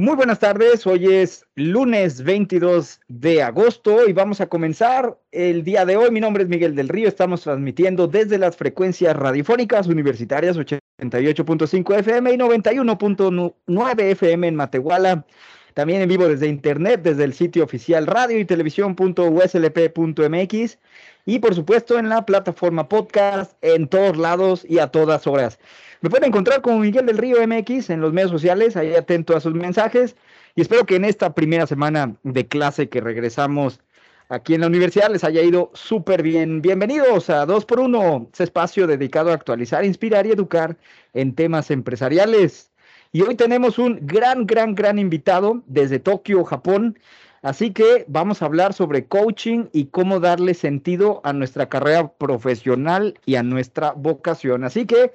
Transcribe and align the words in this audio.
Muy 0.00 0.14
buenas 0.14 0.38
tardes, 0.38 0.86
hoy 0.86 1.12
es 1.12 1.44
lunes 1.56 2.22
22 2.22 3.00
de 3.08 3.42
agosto 3.42 4.08
y 4.08 4.12
vamos 4.12 4.40
a 4.40 4.46
comenzar 4.46 5.18
el 5.32 5.64
día 5.64 5.84
de 5.84 5.96
hoy. 5.96 6.12
Mi 6.12 6.20
nombre 6.20 6.44
es 6.44 6.48
Miguel 6.48 6.76
del 6.76 6.88
Río, 6.88 7.08
estamos 7.08 7.40
transmitiendo 7.40 8.06
desde 8.06 8.38
las 8.38 8.56
frecuencias 8.56 9.16
radiofónicas 9.16 9.88
universitarias 9.88 10.56
88.5 10.56 11.98
FM 11.98 12.32
y 12.32 12.36
91.9 12.36 14.00
FM 14.00 14.46
en 14.46 14.54
Matehuala. 14.54 15.26
También 15.74 16.00
en 16.00 16.08
vivo 16.08 16.28
desde 16.28 16.46
internet, 16.46 17.00
desde 17.02 17.24
el 17.24 17.34
sitio 17.34 17.64
oficial 17.64 18.06
radio 18.06 18.38
y 18.38 18.44
televisión.uslp.mx 18.44 20.78
y 21.26 21.38
por 21.40 21.56
supuesto 21.56 21.98
en 21.98 22.08
la 22.08 22.24
plataforma 22.24 22.88
podcast 22.88 23.52
en 23.62 23.88
todos 23.88 24.16
lados 24.16 24.64
y 24.68 24.78
a 24.78 24.92
todas 24.92 25.26
horas. 25.26 25.58
Me 26.00 26.10
pueden 26.10 26.28
encontrar 26.28 26.62
como 26.62 26.78
Miguel 26.78 27.06
del 27.06 27.18
Río 27.18 27.44
MX 27.44 27.90
en 27.90 28.00
los 28.00 28.12
medios 28.12 28.30
sociales, 28.30 28.76
ahí 28.76 28.94
atento 28.94 29.36
a 29.36 29.40
sus 29.40 29.52
mensajes 29.54 30.14
y 30.54 30.60
espero 30.60 30.86
que 30.86 30.94
en 30.94 31.04
esta 31.04 31.34
primera 31.34 31.66
semana 31.66 32.14
de 32.22 32.46
clase 32.46 32.88
que 32.88 33.00
regresamos 33.00 33.80
aquí 34.28 34.54
en 34.54 34.60
la 34.60 34.68
universidad 34.68 35.10
les 35.10 35.24
haya 35.24 35.42
ido 35.42 35.72
súper 35.74 36.22
bien. 36.22 36.62
Bienvenidos 36.62 37.30
a 37.30 37.44
2x1, 37.44 38.28
ese 38.32 38.44
espacio 38.44 38.86
dedicado 38.86 39.32
a 39.32 39.34
actualizar, 39.34 39.84
inspirar 39.84 40.24
y 40.24 40.30
educar 40.30 40.76
en 41.14 41.34
temas 41.34 41.68
empresariales. 41.72 42.70
Y 43.10 43.22
hoy 43.22 43.34
tenemos 43.34 43.76
un 43.76 43.98
gran, 44.02 44.46
gran, 44.46 44.76
gran 44.76 45.00
invitado 45.00 45.64
desde 45.66 45.98
Tokio, 45.98 46.44
Japón. 46.44 46.96
Así 47.42 47.72
que 47.72 48.04
vamos 48.06 48.40
a 48.40 48.44
hablar 48.44 48.72
sobre 48.72 49.06
coaching 49.06 49.64
y 49.72 49.86
cómo 49.86 50.20
darle 50.20 50.54
sentido 50.54 51.20
a 51.24 51.32
nuestra 51.32 51.68
carrera 51.68 52.12
profesional 52.12 53.18
y 53.26 53.34
a 53.34 53.42
nuestra 53.42 53.92
vocación. 53.92 54.62
Así 54.62 54.86
que 54.86 55.12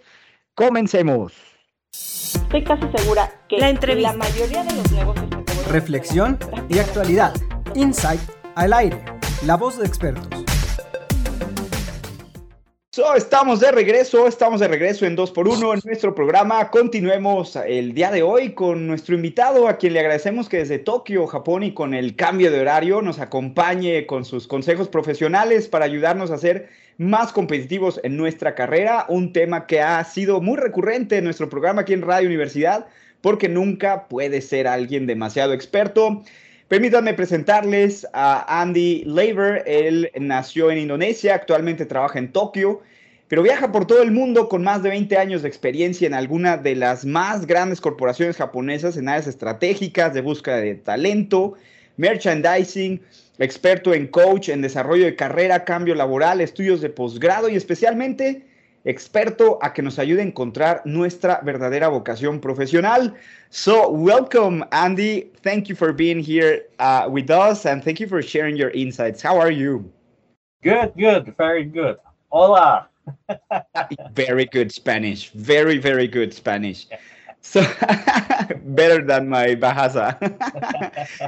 Comencemos. 0.56 1.34
Estoy 1.92 2.64
casi 2.64 2.84
segura 2.96 3.28
que 3.50 3.58
la, 3.58 3.70
entrevista. 3.70 4.12
la 4.12 4.18
mayoría 4.20 4.64
de 4.64 4.76
los 4.76 4.92
negocios 4.92 5.26
Reflexión 5.68 6.38
y 6.70 6.78
actualidad. 6.78 7.34
Insight 7.74 8.22
al 8.54 8.74
aire. 8.74 9.04
La 9.48 9.58
voz 9.58 9.80
de 9.80 9.88
expertos. 9.88 10.28
So, 12.92 13.16
estamos 13.16 13.62
de 13.62 13.72
regreso, 13.72 14.28
estamos 14.28 14.60
de 14.60 14.68
regreso 14.68 15.08
en 15.08 15.18
2x1 15.18 15.74
en 15.74 15.82
nuestro 15.84 16.14
programa. 16.14 16.70
Continuemos 16.70 17.56
el 17.56 17.96
día 17.96 18.12
de 18.12 18.22
hoy 18.22 18.54
con 18.54 18.86
nuestro 18.86 19.16
invitado, 19.16 19.68
a 19.68 19.78
quien 19.78 19.94
le 19.94 20.02
agradecemos 20.02 20.50
que 20.50 20.58
desde 20.58 20.78
Tokio, 20.78 21.26
Japón 21.26 21.64
y 21.64 21.74
con 21.74 21.96
el 21.96 22.16
cambio 22.16 22.52
de 22.52 22.62
horario 22.62 23.02
nos 23.02 23.18
acompañe 23.18 24.06
con 24.06 24.24
sus 24.24 24.48
consejos 24.48 24.88
profesionales 24.88 25.68
para 25.68 25.86
ayudarnos 25.86 26.30
a 26.30 26.38
ser 26.38 26.70
más 26.98 27.32
competitivos 27.32 28.00
en 28.04 28.18
nuestra 28.18 28.56
carrera, 28.56 29.06
un 29.10 29.34
tema 29.34 29.66
que 29.66 29.82
ha 29.82 30.04
sido 30.04 30.42
muy 30.42 30.58
recurrente 30.58 31.18
en 31.18 31.24
nuestro 31.24 31.50
programa 31.50 31.82
aquí 31.82 31.94
en 31.94 32.02
Radio 32.02 32.28
Universidad, 32.28 32.86
porque 33.22 33.50
nunca 33.50 34.08
puede 34.08 34.42
ser 34.42 34.68
alguien 34.68 35.08
demasiado 35.08 35.54
experto. 35.54 36.24
Permítanme 36.68 37.14
presentarles 37.14 38.08
a 38.14 38.62
Andy 38.62 39.04
Laver. 39.06 39.64
Él 39.66 40.12
nació 40.20 40.72
en 40.72 40.80
Indonesia, 40.80 41.36
actualmente 41.36 41.86
trabaja 41.86 42.20
en 42.20 42.32
Tokio, 42.32 42.82
pero 43.28 43.44
viaja 43.44 43.72
por 43.72 43.88
todo 43.88 44.02
el 44.02 44.12
mundo 44.12 44.50
con 44.50 44.64
más 44.64 44.84
de 44.84 44.90
20 44.90 45.18
años 45.18 45.42
de 45.42 45.48
experiencia 45.48 46.06
en 46.08 46.14
alguna 46.14 46.58
de 46.58 46.76
las 46.76 47.06
más 47.06 47.46
grandes 47.48 47.80
corporaciones 47.82 48.38
japonesas 48.38 48.98
en 48.98 49.10
áreas 49.10 49.28
estratégicas 49.28 50.14
de 50.14 50.22
búsqueda 50.22 50.58
de 50.58 50.76
talento, 50.76 51.54
merchandising, 51.98 53.02
experto 53.40 53.94
en 53.94 54.08
coach, 54.08 54.50
en 54.50 54.62
desarrollo 54.62 55.06
de 55.06 55.16
carrera, 55.16 55.66
cambio 55.66 55.96
laboral, 55.96 56.42
estudios 56.42 56.82
de 56.82 56.90
posgrado 56.90 57.50
y 57.50 57.56
especialmente 57.56 58.46
experto 58.86 59.60
a 59.62 59.74
que 59.74 59.82
nos 59.82 59.98
ayude 59.98 60.22
a 60.22 60.26
encontrar 60.26 60.82
nuestra 60.86 61.40
verdadera 61.44 61.88
vocación 61.88 62.40
profesional. 62.40 63.14
So, 63.50 63.90
welcome, 63.90 64.64
Andy. 64.72 65.32
Thank 65.42 65.68
you 65.68 65.76
for 65.76 65.94
being 65.94 66.20
here 66.20 66.68
uh, 66.80 67.08
with 67.10 67.30
us 67.30 67.66
and 67.66 67.84
thank 67.84 68.00
you 68.00 68.08
for 68.08 68.22
sharing 68.22 68.58
your 68.58 68.72
insights. 68.72 69.22
How 69.22 69.40
are 69.40 69.52
you? 69.52 69.90
Good, 70.62 70.94
good, 70.98 71.34
very 71.38 71.66
good. 71.66 71.98
Hola. 72.30 72.90
very 74.14 74.46
good 74.46 74.72
Spanish. 74.72 75.30
Very, 75.32 75.78
very 75.78 76.08
good 76.08 76.34
Spanish. 76.34 76.88
So 77.44 77.62
better 78.66 79.04
than 79.04 79.30
my 79.30 79.56
Bahasa. 79.56 80.18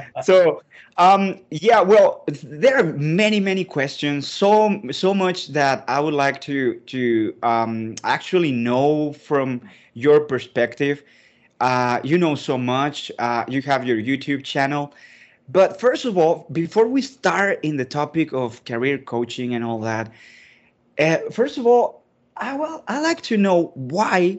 so 0.20 0.62
um, 0.96 1.40
yeah, 1.50 1.80
well, 1.82 2.24
there 2.42 2.78
are 2.78 2.84
many, 2.94 3.38
many 3.40 3.64
questions. 3.64 4.26
So 4.26 4.80
so 4.90 5.14
much 5.14 5.48
that 5.48 5.84
I 5.88 6.00
would 6.00 6.14
like 6.14 6.40
to 6.42 6.76
to 6.80 7.34
um, 7.42 7.96
actually 8.04 8.52
know 8.52 9.12
from 9.12 9.60
your 9.94 10.20
perspective. 10.20 11.04
Uh, 11.60 12.00
you 12.04 12.18
know 12.18 12.34
so 12.34 12.58
much. 12.58 13.12
Uh, 13.18 13.44
you 13.48 13.62
have 13.62 13.86
your 13.86 13.98
YouTube 13.98 14.44
channel. 14.44 14.94
But 15.48 15.80
first 15.80 16.04
of 16.06 16.18
all, 16.18 16.46
before 16.52 16.88
we 16.88 17.02
start 17.02 17.60
in 17.62 17.76
the 17.76 17.84
topic 17.84 18.32
of 18.32 18.64
career 18.64 18.98
coaching 18.98 19.54
and 19.54 19.64
all 19.64 19.80
that, 19.80 20.10
uh, 20.98 21.18
first 21.30 21.58
of 21.58 21.66
all, 21.66 22.02
I 22.36 22.54
will 22.56 22.82
I 22.88 23.00
like 23.00 23.22
to 23.22 23.36
know 23.36 23.72
why 23.74 24.38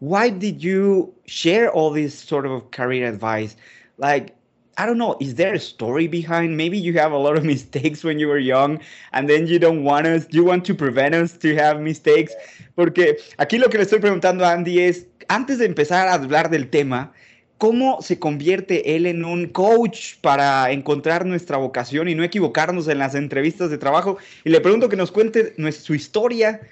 why 0.00 0.30
did 0.30 0.62
you 0.62 1.14
share 1.26 1.70
all 1.70 1.90
this 1.90 2.18
sort 2.18 2.46
of 2.46 2.70
career 2.72 3.06
advice? 3.06 3.54
Like, 3.98 4.34
I 4.78 4.86
don't 4.86 4.96
know, 4.96 5.16
is 5.20 5.34
there 5.34 5.52
a 5.52 5.58
story 5.58 6.06
behind? 6.06 6.56
Maybe 6.56 6.78
you 6.78 6.94
have 6.94 7.12
a 7.12 7.18
lot 7.18 7.36
of 7.36 7.44
mistakes 7.54 8.02
when 8.02 8.18
you 8.18 8.28
were 8.28 8.38
young 8.38 8.80
and 9.12 9.28
then 9.28 9.46
you 9.46 9.58
don't 9.58 9.84
want 9.84 10.06
us, 10.06 10.26
you 10.30 10.42
want 10.42 10.64
to 10.64 10.74
prevent 10.74 11.14
us 11.14 11.36
to 11.38 11.54
have 11.54 11.80
mistakes. 11.80 12.34
Porque 12.76 13.18
aquí 13.38 13.58
lo 13.58 13.68
que 13.68 13.78
le 13.78 13.84
estoy 13.84 14.00
preguntando 14.00 14.44
a 14.44 14.52
Andy 14.52 14.80
es, 14.80 15.06
antes 15.28 15.58
de 15.58 15.66
empezar 15.66 16.08
a 16.08 16.14
hablar 16.14 16.48
del 16.48 16.70
tema, 16.70 17.12
¿cómo 17.58 18.00
se 18.00 18.18
convierte 18.18 18.96
él 18.96 19.04
en 19.04 19.22
un 19.22 19.48
coach 19.48 20.16
para 20.22 20.70
encontrar 20.70 21.26
nuestra 21.26 21.58
vocación 21.58 22.08
y 22.08 22.14
no 22.14 22.24
equivocarnos 22.24 22.88
en 22.88 22.98
las 22.98 23.14
entrevistas 23.14 23.68
de 23.68 23.76
trabajo? 23.76 24.16
Y 24.44 24.50
le 24.50 24.62
pregunto 24.62 24.88
que 24.88 24.96
nos 24.96 25.12
cuente 25.12 25.54
su 25.72 25.94
historia 25.94 26.62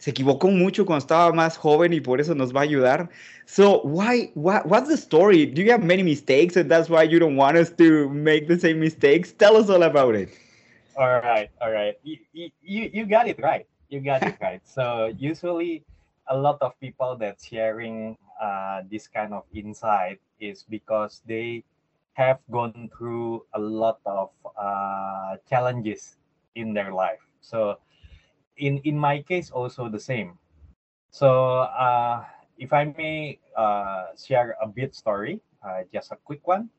se 0.00 0.10
equivocó 0.10 0.48
mucho 0.48 0.86
cuando 0.86 1.00
estaba 1.00 1.30
más 1.32 1.58
joven 1.58 1.92
y 1.92 2.00
por 2.00 2.20
eso 2.20 2.34
nos 2.34 2.54
va 2.56 2.60
a 2.60 2.64
ayudar. 2.64 3.10
So 3.44 3.82
why, 3.82 4.32
what, 4.34 4.64
what's 4.66 4.88
the 4.88 4.96
story? 4.96 5.44
Do 5.44 5.60
you 5.60 5.70
have 5.70 5.84
many 5.84 6.02
mistakes 6.02 6.56
and 6.56 6.70
that's 6.70 6.88
why 6.88 7.02
you 7.02 7.18
don't 7.18 7.36
want 7.36 7.58
us 7.58 7.70
to 7.76 8.08
make 8.08 8.48
the 8.48 8.58
same 8.58 8.80
mistakes? 8.80 9.30
Tell 9.32 9.56
us 9.56 9.68
all 9.68 9.82
about 9.82 10.14
it. 10.14 10.30
All 10.96 11.20
right, 11.20 11.50
all 11.60 11.70
right. 11.70 11.96
You, 12.02 12.16
you, 12.32 12.90
you 12.92 13.06
got 13.06 13.28
it 13.28 13.38
right. 13.42 13.66
You 13.90 14.00
got 14.00 14.22
it 14.22 14.36
right. 14.40 14.62
So 14.64 15.12
usually 15.18 15.84
a 16.28 16.36
lot 16.36 16.56
of 16.62 16.72
people 16.80 17.16
that 17.16 17.36
sharing 17.42 18.16
uh, 18.40 18.80
this 18.90 19.06
kind 19.06 19.34
of 19.34 19.44
insight 19.52 20.18
is 20.40 20.64
because 20.66 21.20
they 21.26 21.62
have 22.14 22.38
gone 22.50 22.88
through 22.96 23.44
a 23.52 23.58
lot 23.58 24.00
of 24.06 24.30
uh, 24.56 25.36
challenges 25.48 26.16
in 26.54 26.72
their 26.72 26.90
life. 26.90 27.20
So 27.42 27.76
in 28.60 28.78
in 28.84 28.98
my 28.98 29.22
case 29.24 29.50
also 29.50 29.88
the 29.88 30.00
same. 30.00 30.38
So 31.10 31.60
uh, 31.68 32.24
if 32.58 32.72
i 32.72 32.84
may 32.84 33.38
uh, 33.56 34.12
share 34.16 34.56
a 34.62 34.68
bit 34.68 34.94
story 34.94 35.40
uh, 35.64 35.82
just 35.92 36.12
a 36.12 36.16
quick 36.24 36.46
one. 36.46 36.70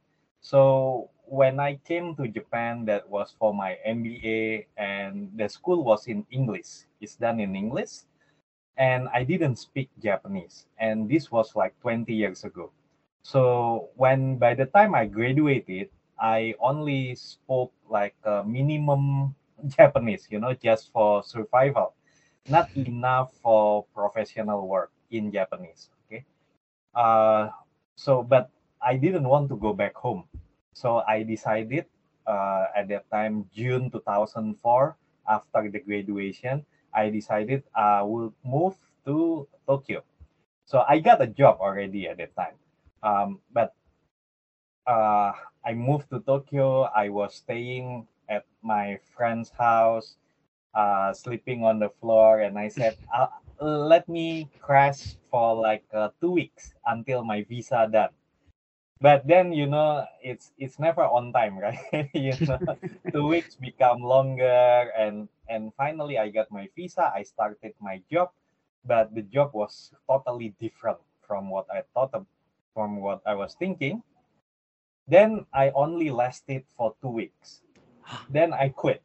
So 0.41 1.09
when 1.28 1.59
i 1.59 1.75
came 1.88 2.16
to 2.18 2.28
japan 2.28 2.85
that 2.85 3.08
was 3.09 3.34
for 3.40 3.53
my 3.53 3.78
mba 3.88 4.66
and 4.78 5.32
the 5.38 5.50
school 5.50 5.84
was 5.84 6.08
in 6.08 6.26
english. 6.32 6.85
It's 7.02 7.16
done 7.16 7.40
in 7.40 7.56
english. 7.56 8.06
And 8.78 9.08
i 9.14 9.23
didn't 9.23 9.58
speak 9.58 9.90
japanese. 10.02 10.66
And 10.79 11.09
this 11.09 11.32
was 11.32 11.56
like 11.56 11.79
20 11.82 12.14
years 12.14 12.44
ago. 12.44 12.72
So 13.23 13.90
when 13.96 14.38
by 14.38 14.53
the 14.56 14.66
time 14.66 14.96
i 14.96 15.06
graduated 15.06 15.90
i 16.20 16.53
only 16.59 17.16
spoke 17.16 17.73
like 17.90 18.16
a 18.23 18.44
minimum 18.44 19.35
Japanese, 19.78 20.28
you 20.29 20.40
know, 20.40 20.53
just 20.53 20.91
for 20.91 21.23
survival, 21.23 21.93
not 22.49 22.69
enough 22.75 23.34
for 23.41 23.85
professional 23.93 24.67
work 24.67 24.91
in 25.11 25.31
Japanese. 25.31 25.90
Okay. 26.08 26.25
Uh, 26.96 27.49
so, 27.96 28.23
but 28.23 28.49
I 28.81 28.96
didn't 28.97 29.28
want 29.28 29.49
to 29.49 29.55
go 29.58 29.73
back 29.73 29.96
home. 29.96 30.25
So 30.73 31.03
I 31.08 31.23
decided 31.23 31.85
uh, 32.25 32.66
at 32.75 32.87
that 32.90 33.09
time, 33.11 33.46
June 33.53 33.90
2004, 33.91 34.97
after 35.29 35.69
the 35.69 35.79
graduation, 35.79 36.66
I 36.93 37.09
decided 37.09 37.63
I 37.75 38.02
will 38.02 38.34
move 38.43 38.75
to 39.05 39.47
Tokyo. 39.67 40.03
So 40.66 40.84
I 40.87 40.99
got 40.99 41.22
a 41.22 41.28
job 41.28 41.58
already 41.59 42.08
at 42.08 42.17
that 42.17 42.35
time. 42.35 42.55
Um, 43.03 43.40
but 43.52 43.73
uh, 44.87 45.31
I 45.66 45.73
moved 45.73 46.09
to 46.11 46.19
Tokyo. 46.19 46.84
I 46.96 47.09
was 47.09 47.35
staying 47.35 48.08
my 48.63 48.97
friend's 49.16 49.49
house, 49.52 50.17
uh, 50.73 51.13
sleeping 51.13 51.63
on 51.63 51.79
the 51.79 51.90
floor, 51.90 52.41
and 52.41 52.58
I 52.59 52.67
said, 52.69 52.97
uh, 53.13 53.28
"Let 53.61 54.08
me 54.09 54.49
crash 54.59 55.16
for 55.31 55.55
like 55.55 55.85
uh, 55.93 56.09
two 56.22 56.31
weeks 56.31 56.73
until 56.85 57.23
my 57.23 57.43
visa 57.43 57.87
done." 57.91 58.11
But 59.02 59.28
then 59.28 59.52
you 59.52 59.67
know 59.67 60.05
it's 60.23 60.53
it's 60.58 60.79
never 60.79 61.03
on 61.03 61.34
time, 61.34 61.58
right? 61.66 62.09
you 62.13 62.35
know, 62.47 62.59
two 63.13 63.28
weeks 63.28 63.55
become 63.55 64.02
longer, 64.02 64.91
and 64.97 65.28
and 65.49 65.73
finally 65.75 66.17
I 66.17 66.29
got 66.29 66.52
my 66.52 66.69
visa. 66.75 67.11
I 67.13 67.23
started 67.23 67.73
my 67.81 68.02
job, 68.11 68.31
but 68.85 69.13
the 69.16 69.23
job 69.23 69.53
was 69.53 69.93
totally 70.08 70.55
different 70.59 70.99
from 71.28 71.49
what 71.49 71.67
I 71.73 71.84
thought 71.93 72.13
of, 72.13 72.25
from 72.73 73.02
what 73.02 73.22
I 73.25 73.35
was 73.35 73.55
thinking. 73.55 74.03
Then 75.08 75.46
I 75.53 75.69
only 75.72 76.09
lasted 76.09 76.66
for 76.75 76.96
two 77.02 77.09
weeks. 77.09 77.61
Then 78.29 78.53
I 78.53 78.69
quit. 78.69 79.02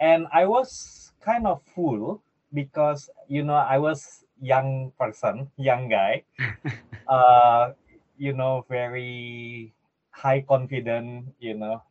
And 0.00 0.26
I 0.32 0.46
was 0.46 1.12
kind 1.20 1.46
of 1.46 1.62
full 1.74 2.22
because 2.52 3.10
you 3.28 3.42
know 3.42 3.54
I 3.58 3.78
was 3.78 4.24
young 4.40 4.92
person, 4.98 5.50
young 5.56 5.88
guy. 5.88 6.24
uh 7.08 7.72
you 8.18 8.32
know, 8.32 8.64
very 8.68 9.72
high 10.10 10.40
confident, 10.42 11.34
you 11.38 11.54
know. 11.54 11.82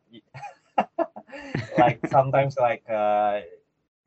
like 1.78 2.00
sometimes 2.06 2.56
like 2.58 2.84
uh 2.88 3.40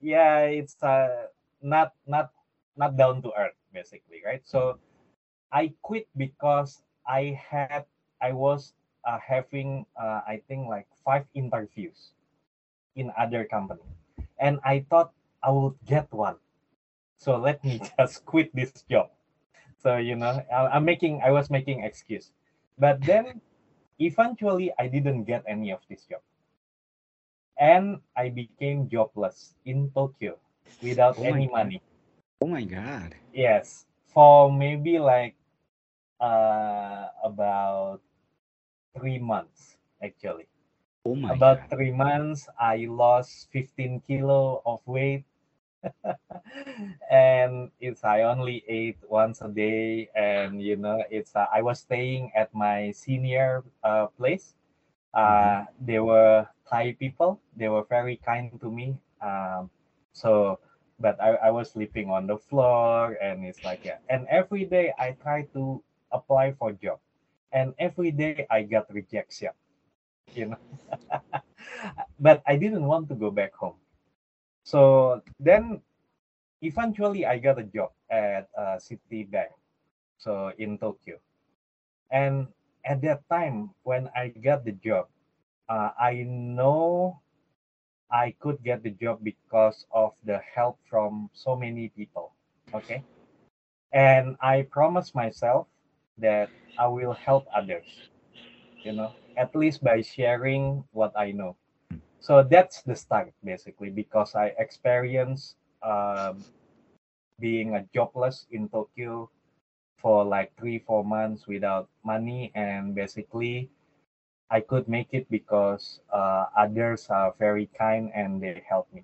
yeah, 0.01 0.45
it's 0.49 0.75
uh 0.83 1.27
not 1.61 1.93
not 2.07 2.31
not 2.77 2.97
down 2.97 3.21
to 3.23 3.31
earth 3.37 3.57
basically, 3.73 4.21
right? 4.25 4.41
So 4.45 4.79
I 5.51 5.73
quit 5.81 6.07
because 6.17 6.81
I 7.07 7.37
had 7.37 7.85
I 8.21 8.31
was 8.33 8.73
uh, 9.06 9.19
having 9.19 9.86
uh, 10.00 10.21
I 10.27 10.42
think 10.48 10.68
like 10.68 10.88
five 11.06 11.25
interviews 11.33 12.12
in 12.95 13.12
other 13.18 13.45
company, 13.45 13.83
and 14.39 14.59
I 14.63 14.86
thought 14.89 15.13
I 15.44 15.51
would 15.51 15.75
get 15.86 16.12
one. 16.12 16.38
So 17.18 17.38
let 17.38 17.63
me 17.63 17.81
just 17.98 18.25
quit 18.25 18.53
this 18.56 18.74
job. 18.89 19.09
So 19.77 19.98
you 19.98 20.15
know 20.15 20.44
I, 20.51 20.68
I'm 20.75 20.86
making 20.86 21.21
I 21.24 21.31
was 21.31 21.50
making 21.50 21.83
excuse, 21.83 22.31
but 22.77 23.06
then 23.06 23.42
eventually 24.00 24.71
I 24.80 24.88
didn't 24.88 25.25
get 25.25 25.44
any 25.47 25.71
of 25.71 25.80
this 25.89 26.06
job, 26.06 26.21
and 27.57 28.00
I 28.15 28.30
became 28.30 28.89
jobless 28.89 29.56
in 29.65 29.92
Tokyo 29.92 30.38
without 30.81 31.18
Oh 31.18 31.24
any 31.24 31.47
God. 31.47 31.51
money. 31.51 31.81
Oh 32.42 32.47
my 32.47 32.63
God. 32.63 33.15
Yes, 33.33 33.86
for 34.07 34.51
maybe 34.51 35.00
like 35.00 35.36
uh 36.19 37.09
about 37.24 38.01
three 38.95 39.19
months 39.19 39.77
actually. 40.03 40.47
Oh 41.05 41.15
my 41.15 41.38
about 41.38 41.59
God. 41.59 41.69
three 41.69 41.91
months, 41.91 42.47
I 42.59 42.88
lost 42.89 43.49
15 43.51 44.01
kilo 44.01 44.61
of 44.65 44.81
weight. 44.88 45.25
and 47.11 47.71
it's 47.79 48.03
I 48.03 48.21
only 48.23 48.63
ate 48.67 48.97
once 49.09 49.41
a 49.41 49.49
day, 49.49 50.09
and 50.15 50.61
you 50.61 50.75
know 50.77 51.03
it's 51.09 51.35
uh, 51.35 51.45
I 51.53 51.61
was 51.61 51.79
staying 51.79 52.31
at 52.35 52.53
my 52.53 52.91
senior 52.91 53.63
uh, 53.83 54.07
place. 54.17 54.55
Uh, 55.13 55.65
they 55.79 55.99
were 55.99 56.47
Thai 56.69 56.94
people. 56.94 57.39
They 57.55 57.69
were 57.69 57.83
very 57.83 58.17
kind 58.17 58.51
to 58.61 58.71
me. 58.71 58.97
Um, 59.21 59.69
so, 60.13 60.59
but 60.99 61.21
I, 61.21 61.49
I 61.49 61.51
was 61.51 61.71
sleeping 61.71 62.09
on 62.09 62.27
the 62.27 62.37
floor, 62.37 63.17
and 63.21 63.45
it's 63.45 63.63
like 63.63 63.81
yeah. 63.83 63.99
And 64.09 64.27
every 64.29 64.65
day 64.65 64.94
I 64.99 65.11
try 65.11 65.44
to 65.53 65.83
apply 66.11 66.53
for 66.53 66.71
job, 66.73 66.99
and 67.51 67.74
every 67.80 68.12
day 68.12 68.45
I 68.50 68.63
got 68.63 68.92
rejection. 68.94 69.51
You 70.33 70.56
know, 70.56 70.62
but 72.19 72.42
I 72.48 72.56
didn't 72.56 72.86
want 72.86 73.09
to 73.09 73.15
go 73.15 73.31
back 73.31 73.53
home. 73.53 73.75
So 74.63 75.21
then, 75.39 75.81
eventually, 76.62 77.25
I 77.25 77.38
got 77.39 77.59
a 77.59 77.63
job 77.63 77.92
at 78.09 78.48
uh, 78.57 78.80
Citibank, 78.80 79.51
so 80.18 80.51
in 80.57 80.77
Tokyo. 80.77 81.18
And 82.12 82.48
at 82.86 83.01
that 83.01 83.27
time, 83.30 83.71
when 83.83 84.09
I 84.15 84.30
got 84.30 84.63
the 84.63 84.71
job, 84.71 85.07
uh, 85.68 85.92
I 86.00 86.24
know 86.27 87.19
I 88.12 88.36
could 88.39 88.63
get 88.63 88.83
the 88.83 88.92
job 88.92 89.19
because 89.24 89.86
of 89.92 90.13
the 90.24 90.39
help 90.39 90.77
from 90.89 91.30
so 91.33 91.56
many 91.56 91.89
people. 91.89 92.33
Okay. 92.74 93.04
And 93.94 94.38
I 94.42 94.63
promised 94.63 95.15
myself 95.15 95.68
that 96.17 96.49
I 96.77 96.87
will 96.87 97.13
help 97.13 97.45
others, 97.55 97.85
you 98.83 98.93
know, 98.93 99.13
at 99.37 99.55
least 99.55 99.83
by 99.83 100.01
sharing 100.01 100.83
what 100.91 101.13
I 101.17 101.31
know. 101.31 101.55
So 102.19 102.43
that's 102.43 102.81
the 102.83 102.95
start 102.95 103.33
basically 103.43 103.89
because 103.89 104.35
I 104.35 104.53
experienced 104.57 105.55
um, 105.83 106.43
being 107.39 107.75
a 107.75 107.85
jobless 107.93 108.45
in 108.51 108.69
Tokyo 108.69 109.29
for 109.97 110.23
like 110.25 110.51
three, 110.57 110.79
four 110.79 111.03
months 111.03 111.47
without 111.47 111.89
money. 112.03 112.51
And 112.55 112.95
basically, 112.95 113.69
I 114.49 114.61
could 114.61 114.87
make 114.87 115.09
it 115.13 115.29
because 115.29 116.01
uh, 116.13 116.45
others 116.57 117.07
are 117.09 117.33
very 117.39 117.69
kind 117.77 118.11
and 118.13 118.41
they 118.41 118.61
help 118.67 118.87
me. 118.93 119.03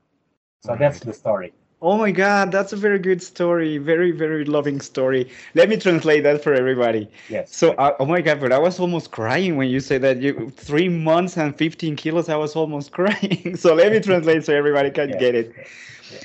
So 0.61 0.75
that's 0.75 0.99
the 0.99 1.13
story. 1.13 1.53
Oh 1.79 1.95
my 1.95 2.09
God, 2.09 2.51
that's 2.51 2.73
a 2.73 2.75
very 2.75 2.97
good 2.97 3.21
story. 3.21 3.77
Very, 3.77 4.09
very 4.11 4.45
loving 4.45 4.81
story. 4.81 5.29
Let 5.53 5.69
me 5.69 5.77
translate 5.77 6.23
that 6.23 6.41
for 6.43 6.53
everybody. 6.53 7.07
Yes. 7.27 7.55
So, 7.55 7.73
uh, 7.73 7.95
oh 7.99 8.05
my 8.05 8.21
God, 8.21 8.39
but 8.39 8.51
I 8.51 8.57
was 8.57 8.79
almost 8.79 9.11
crying 9.11 9.57
when 9.57 9.69
you 9.69 9.79
said 9.79 10.01
that 10.01 10.19
you 10.19 10.51
three 10.55 10.89
months 10.89 11.37
and 11.37 11.55
15 11.55 11.95
kilos. 11.95 12.29
I 12.29 12.35
was 12.35 12.55
almost 12.55 12.91
crying. 12.97 13.55
So 13.55 13.75
let 13.75 13.91
me 13.91 13.99
translate 13.99 14.43
so 14.43 14.55
everybody 14.55 14.89
can 14.89 15.11
Yeah. 15.11 15.17
get 15.17 15.35
it. 15.35 15.53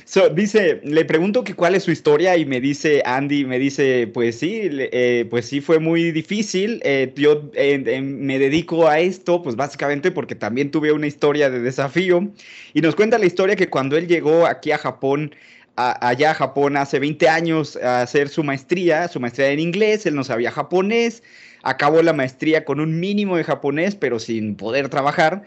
So, 0.05 0.29
dice, 0.29 0.81
le 0.85 1.05
pregunto 1.05 1.43
que 1.43 1.55
cuál 1.55 1.75
es 1.75 1.83
su 1.85 1.91
historia 1.91 2.37
y 2.37 2.45
me 2.45 2.61
dice 2.61 3.03
Andy, 3.05 3.45
me 3.45 3.59
dice, 3.59 4.07
pues 4.13 4.39
sí, 4.39 4.61
eh, 4.71 5.27
pues 5.29 5.47
sí 5.47 5.61
fue 5.61 5.79
muy 5.81 6.13
difícil. 6.13 6.81
eh, 6.85 7.13
yo 7.17 7.51
eh, 7.55 7.83
eh, 7.87 8.01
me 8.01 8.39
dedico 8.39 8.87
a 8.89 9.01
esto, 9.01 9.43
pues 9.43 9.57
básicamente 9.57 10.11
porque 10.13 10.35
también 10.35 10.71
tuve 10.71 10.93
una 10.93 11.07
historia 11.07 11.51
de 11.51 11.61
desafío. 11.61 12.31
Y 12.75 12.81
nos 12.81 12.95
cuenta 12.95 13.19
la 13.19 13.27
historia 13.27 13.57
que 13.57 13.69
cuando 13.71 13.97
él 13.97 14.07
llegó 14.07 14.47
aquí 14.47 14.71
a 14.71 14.79
Japón, 14.79 15.35
a- 15.77 16.07
allá 16.09 16.31
a 16.33 16.35
Japón 16.35 16.77
hace 16.77 16.99
20 16.99 17.29
años 17.29 17.77
a 17.77 18.03
hacer 18.03 18.29
su 18.29 18.45
maestría, 18.45 19.09
su 19.09 19.21
maestría 19.21 19.51
en 19.51 19.61
inglés, 19.61 20.07
él 20.07 20.15
no 20.15 20.23
sabía 20.25 20.51
japonés, 20.53 21.23
acabó 21.63 22.03
la 22.03 22.13
maestría 22.13 22.65
con 22.65 22.79
un 22.81 23.01
mínimo 23.01 23.37
de 23.37 23.45
japonés, 23.45 23.95
pero 23.97 24.19
sin 24.19 24.55
poder 24.57 24.89
trabajar. 24.89 25.45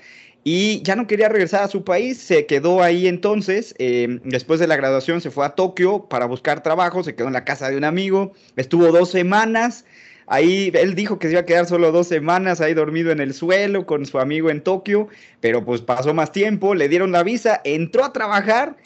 Y 0.48 0.84
ya 0.84 0.96
no 0.96 1.08
quería 1.08 1.28
regresar 1.28 1.64
a 1.64 1.68
su 1.68 1.84
país, 1.84 2.20
se 2.20 2.46
quedó 2.46 2.84
ahí 2.84 3.08
entonces, 3.08 3.74
eh, 3.80 4.20
después 4.26 4.60
de 4.60 4.68
la 4.68 4.76
graduación 4.76 5.20
se 5.20 5.32
fue 5.32 5.44
a 5.44 5.56
Tokio 5.56 6.08
para 6.08 6.28
buscar 6.28 6.62
trabajo, 6.62 7.04
se 7.04 7.16
quedó 7.16 7.26
en 7.26 7.34
la 7.34 7.46
casa 7.46 7.68
de 7.72 7.78
un 7.78 7.84
amigo, 7.84 8.32
estuvo 8.56 8.92
dos 8.92 9.10
semanas, 9.10 9.86
ahí 10.28 10.72
él 10.76 10.94
dijo 10.94 11.18
que 11.18 11.30
se 11.30 11.34
iba 11.34 11.42
a 11.42 11.46
quedar 11.48 11.66
solo 11.66 11.92
dos 11.92 12.10
semanas 12.10 12.62
ahí 12.62 12.76
dormido 12.76 13.12
en 13.12 13.22
el 13.22 13.34
suelo 13.34 13.88
con 13.88 14.06
su 14.06 14.20
amigo 14.20 14.52
en 14.52 14.62
Tokio, 14.62 15.08
pero 15.40 15.66
pues 15.66 15.82
pasó 15.82 16.14
más 16.14 16.32
tiempo, 16.32 16.76
le 16.76 16.90
dieron 16.90 17.12
la 17.12 17.24
visa, 17.24 17.60
entró 17.64 18.06
a 18.06 18.14
trabajar, 18.14 18.78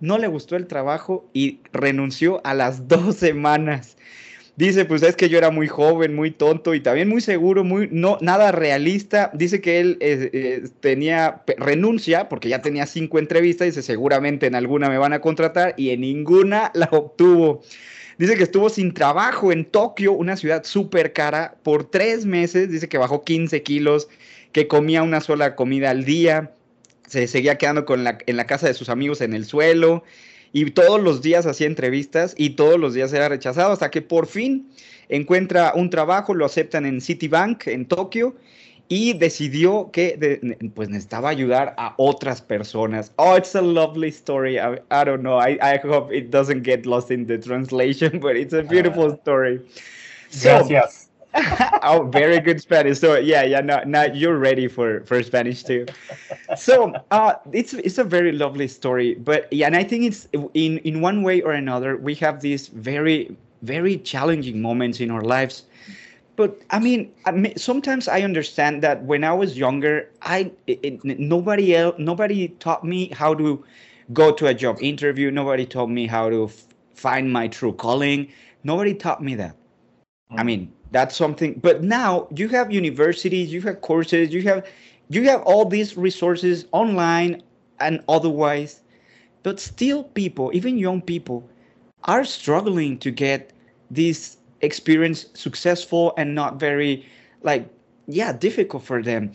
no 0.00 0.18
le 0.18 0.26
gustó 0.26 0.56
el 0.56 0.66
trabajo 0.66 1.30
y 1.32 1.60
renunció 1.72 2.40
a 2.42 2.54
las 2.54 2.88
dos 2.88 3.14
semanas. 3.14 3.96
Dice, 4.56 4.84
pues 4.84 5.02
es 5.02 5.16
que 5.16 5.28
yo 5.28 5.36
era 5.36 5.50
muy 5.50 5.66
joven, 5.66 6.14
muy 6.14 6.30
tonto 6.30 6.74
y 6.74 6.80
también 6.80 7.08
muy 7.08 7.20
seguro, 7.20 7.64
muy 7.64 7.88
no 7.90 8.18
nada 8.20 8.52
realista. 8.52 9.32
Dice 9.34 9.60
que 9.60 9.80
él 9.80 9.98
eh, 10.00 10.30
eh, 10.32 10.68
tenía 10.78 11.42
renuncia 11.58 12.28
porque 12.28 12.48
ya 12.48 12.62
tenía 12.62 12.86
cinco 12.86 13.18
entrevistas. 13.18 13.66
Dice, 13.66 13.82
seguramente 13.82 14.46
en 14.46 14.54
alguna 14.54 14.88
me 14.88 14.98
van 14.98 15.12
a 15.12 15.20
contratar 15.20 15.74
y 15.76 15.90
en 15.90 16.02
ninguna 16.02 16.70
la 16.74 16.88
obtuvo. 16.92 17.62
Dice 18.16 18.36
que 18.36 18.44
estuvo 18.44 18.68
sin 18.68 18.94
trabajo 18.94 19.50
en 19.50 19.64
Tokio, 19.64 20.12
una 20.12 20.36
ciudad 20.36 20.62
súper 20.62 21.12
cara, 21.12 21.56
por 21.64 21.90
tres 21.90 22.24
meses. 22.24 22.70
Dice 22.70 22.88
que 22.88 22.96
bajó 22.96 23.24
15 23.24 23.60
kilos, 23.64 24.08
que 24.52 24.68
comía 24.68 25.02
una 25.02 25.20
sola 25.20 25.56
comida 25.56 25.90
al 25.90 26.04
día, 26.04 26.52
se 27.08 27.26
seguía 27.26 27.58
quedando 27.58 27.84
con 27.84 28.04
la, 28.04 28.18
en 28.26 28.36
la 28.36 28.46
casa 28.46 28.68
de 28.68 28.74
sus 28.74 28.88
amigos 28.88 29.20
en 29.20 29.34
el 29.34 29.46
suelo 29.46 30.04
y 30.54 30.70
todos 30.70 31.02
los 31.02 31.20
días 31.20 31.46
hacía 31.46 31.66
entrevistas 31.66 32.34
y 32.38 32.50
todos 32.50 32.78
los 32.78 32.94
días 32.94 33.12
era 33.12 33.28
rechazado 33.28 33.72
hasta 33.72 33.90
que 33.90 34.00
por 34.00 34.26
fin 34.26 34.70
encuentra 35.08 35.72
un 35.74 35.90
trabajo, 35.90 36.32
lo 36.32 36.46
aceptan 36.46 36.86
en 36.86 37.00
Citibank 37.00 37.66
en 37.66 37.86
Tokio 37.86 38.36
y 38.88 39.14
decidió 39.14 39.90
que 39.92 40.16
de- 40.16 40.70
pues 40.74 40.88
necesitaba 40.88 41.28
ayudar 41.30 41.74
a 41.76 41.94
otras 41.98 42.40
personas. 42.40 43.12
Oh, 43.16 43.36
it's 43.36 43.56
a 43.56 43.60
lovely 43.60 44.10
story. 44.10 44.56
I, 44.56 44.74
I 44.92 45.04
don't 45.04 45.22
know. 45.22 45.40
I, 45.40 45.58
I 45.60 45.80
hope 45.82 46.14
it 46.14 46.30
doesn't 46.30 46.62
get 46.64 46.86
lost 46.86 47.10
in 47.10 47.26
the 47.26 47.36
translation, 47.36 48.18
but 48.22 48.36
it's 48.36 48.54
a 48.54 48.62
beautiful 48.62 49.18
story. 49.22 49.60
So, 50.30 50.50
Gracias. 50.50 51.03
oh, 51.82 52.08
very 52.12 52.40
good 52.40 52.60
Spanish. 52.60 52.98
So 53.00 53.16
yeah, 53.16 53.42
yeah, 53.42 53.60
now, 53.60 53.82
now 53.86 54.04
you're 54.04 54.38
ready 54.38 54.68
for, 54.68 55.00
for 55.04 55.22
Spanish 55.22 55.64
too. 55.64 55.86
So 56.56 56.94
uh, 57.10 57.34
it's 57.52 57.74
it's 57.74 57.98
a 57.98 58.04
very 58.04 58.32
lovely 58.32 58.68
story, 58.68 59.14
but 59.14 59.52
yeah, 59.52 59.66
and 59.66 59.76
I 59.76 59.84
think 59.84 60.04
it's 60.04 60.28
in 60.54 60.78
in 60.78 61.00
one 61.00 61.22
way 61.22 61.40
or 61.42 61.52
another 61.52 61.96
we 61.96 62.14
have 62.16 62.40
these 62.40 62.68
very 62.68 63.36
very 63.62 63.96
challenging 63.98 64.60
moments 64.62 65.00
in 65.00 65.10
our 65.10 65.22
lives. 65.22 65.64
but 66.36 66.62
I 66.70 66.78
mean, 66.80 67.12
I 67.26 67.32
mean, 67.32 67.56
sometimes 67.56 68.08
I 68.08 68.22
understand 68.22 68.82
that 68.82 69.02
when 69.04 69.24
I 69.24 69.32
was 69.32 69.58
younger, 69.58 70.10
I 70.22 70.52
it, 70.66 71.04
nobody 71.04 71.74
else, 71.76 71.96
nobody 71.98 72.48
taught 72.60 72.84
me 72.84 73.08
how 73.10 73.34
to 73.34 73.64
go 74.12 74.32
to 74.32 74.46
a 74.48 74.54
job 74.54 74.78
interview. 74.80 75.30
Nobody 75.30 75.66
taught 75.66 75.90
me 75.90 76.06
how 76.06 76.30
to 76.30 76.48
find 76.94 77.32
my 77.32 77.48
true 77.48 77.72
calling. 77.72 78.28
Nobody 78.64 78.94
taught 78.94 79.22
me 79.22 79.34
that. 79.36 79.56
I 80.36 80.42
mean, 80.44 80.73
that's 80.94 81.16
something. 81.16 81.54
But 81.62 81.82
now 81.82 82.28
you 82.36 82.48
have 82.48 82.72
universities, 82.72 83.52
you 83.52 83.62
have 83.62 83.82
courses, 83.82 84.32
you 84.32 84.42
have 84.42 84.66
you 85.10 85.24
have 85.24 85.42
all 85.42 85.66
these 85.66 85.96
resources 85.96 86.66
online 86.72 87.42
and 87.80 88.02
otherwise. 88.08 88.82
But 89.42 89.60
still, 89.60 90.04
people, 90.04 90.50
even 90.54 90.78
young 90.78 91.02
people, 91.02 91.48
are 92.04 92.24
struggling 92.24 92.98
to 93.00 93.10
get 93.10 93.52
this 93.90 94.38
experience 94.62 95.26
successful 95.34 96.14
and 96.16 96.34
not 96.34 96.58
very 96.60 97.06
like 97.42 97.68
yeah 98.06 98.32
difficult 98.32 98.82
for 98.82 99.02
them 99.02 99.32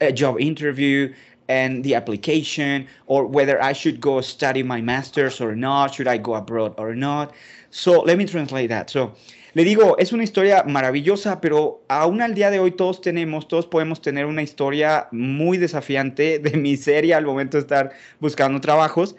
a 0.00 0.12
job 0.12 0.38
interview 0.40 1.12
and 1.48 1.84
the 1.84 1.94
application 1.94 2.86
or 3.06 3.26
whether 3.26 3.62
i 3.62 3.72
should 3.72 4.00
go 4.00 4.20
study 4.20 4.62
my 4.62 4.80
masters 4.80 5.40
or 5.40 5.54
not 5.56 5.94
should 5.94 6.06
i 6.08 6.18
go 6.18 6.34
abroad 6.34 6.74
or 6.78 6.94
not 6.94 7.32
so 7.70 8.00
let 8.00 8.18
me 8.18 8.26
translate 8.26 8.68
that 8.68 8.90
so 8.90 9.12
le 9.56 9.64
digo 9.64 9.96
es 9.96 10.12
una 10.12 10.22
historia 10.22 10.64
maravillosa 10.64 11.40
pero 11.40 11.82
aún 11.88 12.20
al 12.20 12.34
día 12.34 12.50
de 12.50 12.58
hoy 12.58 12.72
todos 12.72 13.00
tenemos 13.00 13.48
todos 13.48 13.66
podemos 13.66 14.02
tener 14.02 14.26
una 14.26 14.42
historia 14.42 15.08
muy 15.12 15.56
desafiante 15.56 16.38
de 16.44 16.58
miseria 16.58 17.16
al 17.16 17.24
momento 17.24 17.56
de 17.56 17.62
estar 17.62 17.92
buscando 18.20 18.60
trabajos 18.60 19.16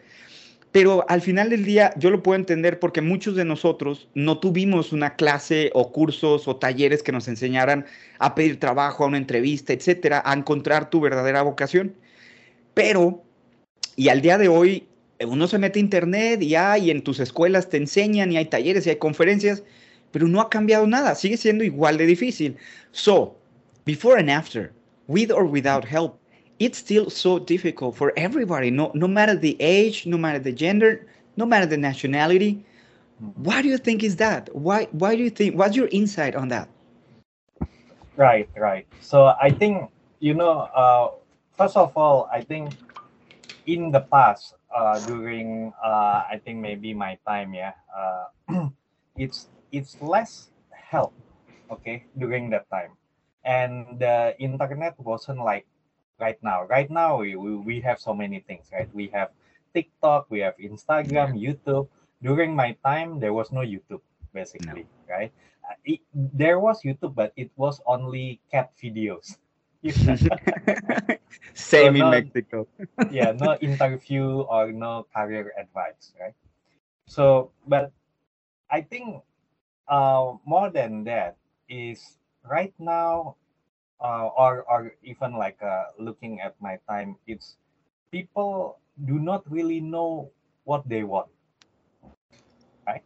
pero 0.72 1.06
al 1.10 1.24
final 1.24 1.50
del 1.50 1.66
día 1.66 1.92
yo 1.98 2.12
lo 2.12 2.22
puedo 2.22 2.38
entender 2.38 2.80
porque 2.80 3.02
muchos 3.02 3.36
de 3.36 3.46
nosotros 3.46 4.10
no 4.14 4.38
tuvimos 4.40 4.94
una 4.94 5.16
clase 5.16 5.72
o 5.74 5.92
cursos 5.92 6.48
o 6.48 6.58
talleres 6.58 7.02
que 7.02 7.12
nos 7.12 7.28
enseñaran 7.28 7.88
a 8.20 8.36
pedir 8.36 8.60
trabajo, 8.60 9.04
a 9.04 9.08
una 9.08 9.18
entrevista, 9.18 9.74
etcétera, 9.74 10.22
a 10.24 10.34
encontrar 10.34 10.92
tu 10.92 11.00
verdadera 11.00 11.42
vocación. 11.42 11.96
Pero, 12.76 13.24
y 13.96 14.10
al 14.10 14.22
día 14.22 14.38
de 14.38 14.50
hoy, 14.50 14.88
uno 15.26 15.48
se 15.48 15.58
mete 15.58 15.80
a 15.80 15.82
internet 15.82 16.44
y 16.44 16.54
hay 16.54 16.92
en 16.92 17.02
tus 17.02 17.22
escuelas 17.22 17.70
te 17.70 17.78
enseñan 17.78 18.32
y 18.32 18.38
hay 18.38 18.46
talleres 18.46 18.86
y 18.86 18.92
hay 18.92 18.98
conferencias, 18.98 19.64
pero 20.12 20.28
no 20.28 20.40
ha 20.42 20.50
cambiado 20.50 20.88
nada, 20.88 21.16
sigue 21.16 21.38
siendo 21.38 21.64
igual 21.64 21.98
de 21.98 22.06
difícil. 22.06 22.56
So, 22.92 23.36
before 23.86 24.18
and 24.18 24.30
after, 24.30 24.74
with 25.08 25.32
or 25.32 25.46
without 25.46 25.86
help, 25.86 26.20
it's 26.60 26.78
still 26.78 27.10
so 27.10 27.40
difficult 27.40 27.96
for 27.96 28.14
everybody, 28.18 28.72
no, 28.72 28.92
no 28.94 29.08
matter 29.08 29.36
the 29.36 29.56
age, 29.60 30.06
no 30.06 30.18
matter 30.18 30.40
the 30.40 30.52
gender, 30.52 31.06
no 31.36 31.46
matter 31.46 31.66
the 31.66 31.78
nationality. 31.78 32.66
Why 33.36 33.62
do 33.62 33.70
you 33.70 33.78
think 33.78 34.04
is 34.04 34.16
that? 34.18 34.54
Why 34.56 34.88
why 34.92 35.16
do 35.16 35.24
you 35.24 35.32
think 35.32 35.56
what's 35.58 35.76
your 35.76 35.88
insight 35.92 36.36
on 36.36 36.50
that? 36.50 36.70
Right, 38.16 38.50
right. 38.56 38.86
So 39.02 39.34
I 39.42 39.50
think 39.50 39.90
you 40.20 40.34
know, 40.34 40.70
uh, 40.74 41.12
first 41.58 41.78
of 41.78 41.96
all, 41.98 42.30
I 42.32 42.42
think 42.42 42.74
in 43.66 43.92
the 43.92 44.02
past, 44.02 44.54
uh, 44.76 45.00
during 45.06 45.74
uh, 45.84 46.26
I 46.30 46.40
think 46.44 46.60
maybe 46.60 46.94
my 46.94 47.18
time, 47.28 47.54
yeah, 47.54 47.74
uh, 47.90 48.70
it's 49.18 49.48
it's 49.72 49.98
less 50.02 50.50
help, 50.72 51.14
okay, 51.72 52.06
during 52.18 52.50
that 52.52 52.70
time, 52.70 52.92
and 53.44 54.00
the 54.00 54.36
internet 54.40 55.00
wasn't 55.00 55.40
like 55.40 55.66
right 56.20 56.38
now. 56.42 56.66
Right 56.66 56.90
now, 56.90 57.20
we, 57.20 57.36
we, 57.36 57.82
have 57.82 58.00
so 58.00 58.14
many 58.14 58.40
things, 58.40 58.70
right? 58.74 58.90
We 58.94 59.08
have 59.14 59.30
TikTok, 59.74 60.28
we 60.30 60.40
have 60.40 60.58
Instagram, 60.58 61.38
YouTube. 61.38 61.88
During 62.22 62.56
my 62.56 62.76
time, 62.84 63.20
there 63.20 63.34
was 63.34 63.52
no 63.52 63.62
YouTube, 63.62 64.02
basically, 64.34 64.88
right? 65.10 65.32
Uh, 65.70 65.76
it, 65.86 66.00
there 66.14 66.60
was 66.60 66.82
YouTube, 66.82 67.14
but 67.14 67.34
it 67.36 67.52
was 67.56 67.82
only 67.86 68.40
cat 68.52 68.72
videos. 68.82 69.38
Same 71.54 71.96
in 71.96 72.00
no- 72.00 72.12
Mexico. 72.12 72.68
yeah, 73.12 73.32
no 73.32 73.56
interview 73.62 74.42
or 74.50 74.72
no 74.72 75.06
career 75.16 75.54
advice, 75.58 76.14
right? 76.20 76.34
So, 77.06 77.52
but 77.68 77.92
I 78.70 78.82
think 78.82 79.22
uh, 79.88 80.38
more 80.46 80.70
than 80.70 81.04
that 81.06 81.38
is 81.70 82.18
right 82.44 82.74
now, 82.80 83.36
uh, 84.02 84.28
or 84.38 84.64
or 84.70 84.94
even 85.04 85.34
like 85.38 85.62
uh, 85.64 85.86
looking 86.00 86.42
at 86.42 86.56
my 86.62 86.80
time, 86.90 87.18
it's 87.28 87.58
people 88.12 88.80
do 89.06 89.20
not 89.20 89.44
really 89.52 89.82
know 89.82 90.32
what 90.66 90.88
they 90.90 91.04
want, 91.04 91.30
right? 92.88 93.04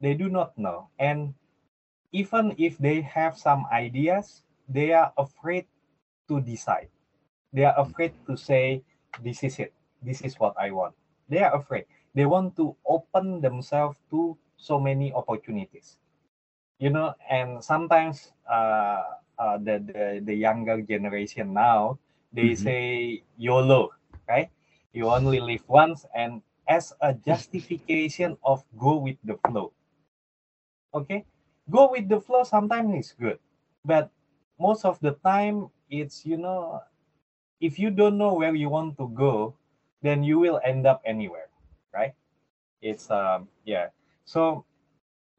They 0.00 0.14
do 0.14 0.28
not 0.28 0.56
know, 0.58 0.88
and 0.98 1.34
even 2.12 2.54
if 2.58 2.78
they 2.78 3.02
have 3.02 3.38
some 3.38 3.66
ideas, 3.72 4.42
they 4.68 4.92
are 4.92 5.12
afraid 5.18 5.66
to 6.28 6.40
decide. 6.40 6.88
They 7.52 7.64
are 7.64 7.76
afraid 7.78 8.14
to 8.26 8.36
say, 8.36 8.82
"This 9.22 9.42
is 9.44 9.58
it. 9.60 9.72
This 10.02 10.22
is 10.22 10.38
what 10.40 10.54
I 10.58 10.70
want." 10.72 10.94
They 11.28 11.42
are 11.42 11.54
afraid. 11.54 11.86
They 12.14 12.26
want 12.26 12.56
to 12.56 12.76
open 12.86 13.40
themselves 13.40 13.98
to 14.10 14.36
so 14.64 14.80
many 14.80 15.12
opportunities. 15.12 15.98
You 16.78 16.90
know 16.90 17.14
and 17.30 17.62
sometimes 17.64 18.32
uh, 18.48 19.02
uh 19.38 19.56
the, 19.58 19.76
the 19.82 20.04
the 20.24 20.34
younger 20.34 20.80
generation 20.82 21.52
now 21.54 21.98
they 22.32 22.54
Mhm. 22.54 22.58
say 22.58 22.80
yolo 23.38 23.90
right? 24.28 24.50
You 24.92 25.08
only 25.10 25.40
live 25.40 25.64
once 25.68 26.06
and 26.14 26.42
as 26.68 26.92
a 27.00 27.14
justification 27.14 28.38
of 28.44 28.64
go 28.78 28.96
with 28.98 29.18
the 29.24 29.36
flow. 29.46 29.72
Okay? 30.94 31.24
Go 31.70 31.90
with 31.90 32.08
the 32.08 32.20
flow 32.20 32.44
sometimes 32.44 32.92
is 32.94 33.12
good 33.18 33.38
but 33.84 34.10
most 34.58 34.84
of 34.84 35.00
the 35.00 35.12
time 35.24 35.68
it's 35.90 36.24
you 36.26 36.36
know 36.36 36.80
if 37.60 37.78
you 37.78 37.90
don't 37.90 38.18
know 38.18 38.34
where 38.34 38.54
you 38.54 38.68
want 38.70 38.96
to 38.98 39.08
go 39.10 39.54
then 40.02 40.22
you 40.24 40.38
will 40.38 40.60
end 40.64 40.86
up 40.86 41.02
anywhere 41.04 41.48
right? 41.94 42.14
It's 42.82 43.10
um 43.10 43.48
yeah 43.64 43.90
so 44.24 44.64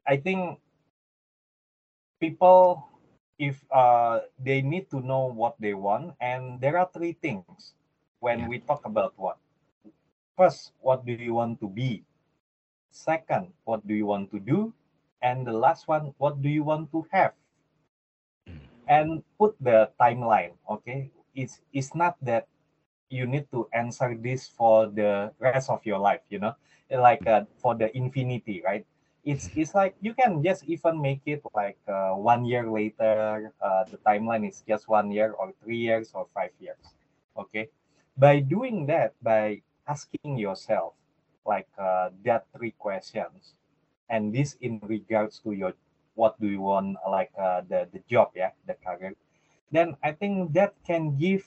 i 0.06 0.16
think 0.16 0.58
people 2.20 2.88
if 3.38 3.64
uh 3.72 4.20
they 4.38 4.62
need 4.62 4.88
to 4.90 5.00
know 5.00 5.26
what 5.26 5.54
they 5.60 5.74
want 5.74 6.14
and 6.20 6.60
there 6.60 6.78
are 6.78 6.88
three 6.92 7.12
things 7.12 7.74
when 8.20 8.38
Yeah. 8.40 8.48
we 8.48 8.58
talk 8.58 8.84
about 8.86 9.12
what. 9.16 9.38
First 10.36 10.72
what 10.80 11.04
do 11.04 11.12
you 11.12 11.34
want 11.34 11.60
to 11.60 11.68
be? 11.68 12.04
Second 12.90 13.52
what 13.64 13.86
do 13.86 13.94
you 13.94 14.06
want 14.06 14.30
to 14.32 14.38
do? 14.40 14.72
And 15.22 15.46
the 15.46 15.52
last 15.52 15.88
one 15.88 16.14
what 16.18 16.40
do 16.42 16.48
you 16.48 16.64
want 16.64 16.92
to 16.92 17.06
have? 17.12 17.34
And 18.88 19.22
put 19.38 19.54
the 19.60 19.90
timeline 20.00 20.54
okay? 20.70 21.10
It's 21.34 21.60
it's 21.72 21.94
not 21.94 22.16
that 22.22 22.46
you 23.10 23.26
need 23.26 23.46
to 23.52 23.68
answer 23.72 24.14
this 24.18 24.48
for 24.48 24.86
the 24.88 25.32
rest 25.38 25.70
of 25.70 25.84
your 25.84 25.98
life 25.98 26.20
you 26.28 26.38
know? 26.38 26.54
Like 26.90 27.26
uh, 27.26 27.44
for 27.58 27.74
the 27.74 27.94
infinity 27.96 28.62
right? 28.64 28.86
It's 29.24 29.50
it's 29.56 29.74
like 29.74 29.96
you 30.00 30.14
can 30.14 30.42
just 30.42 30.64
even 30.64 31.00
make 31.02 31.22
it 31.26 31.42
like 31.54 31.78
uh, 31.88 32.14
one 32.14 32.44
year 32.44 32.70
later 32.70 33.52
uh, 33.60 33.84
the 33.90 33.98
timeline 33.98 34.48
is 34.48 34.62
just 34.66 34.88
one 34.88 35.10
year 35.10 35.32
or 35.32 35.52
three 35.62 35.78
years 35.78 36.12
or 36.14 36.26
five 36.34 36.50
years 36.60 36.94
okay? 37.36 37.68
By 38.16 38.40
doing 38.40 38.86
that 38.86 39.14
by 39.22 39.62
asking 39.86 40.38
yourself 40.38 40.94
like 41.46 41.68
uh, 41.78 42.10
that 42.24 42.46
three 42.56 42.72
questions 42.78 43.54
and 44.08 44.32
this 44.34 44.54
in 44.60 44.80
regards 44.82 45.38
to 45.40 45.52
your 45.52 45.72
what 46.14 46.38
do 46.40 46.46
you 46.48 46.60
want 46.60 46.96
like 47.08 47.30
uh, 47.38 47.62
the 47.68 47.88
the 47.92 48.00
job 48.10 48.30
yeah 48.34 48.50
the 48.66 48.74
career 48.74 49.14
then 49.70 49.96
i 50.02 50.12
think 50.12 50.52
that 50.52 50.74
can 50.86 51.16
give 51.18 51.44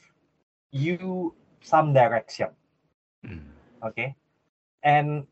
you 0.71 1.33
some 1.61 1.93
direction. 1.93 2.49
Mm. 3.25 3.51
Okay? 3.83 4.15
And 4.83 5.27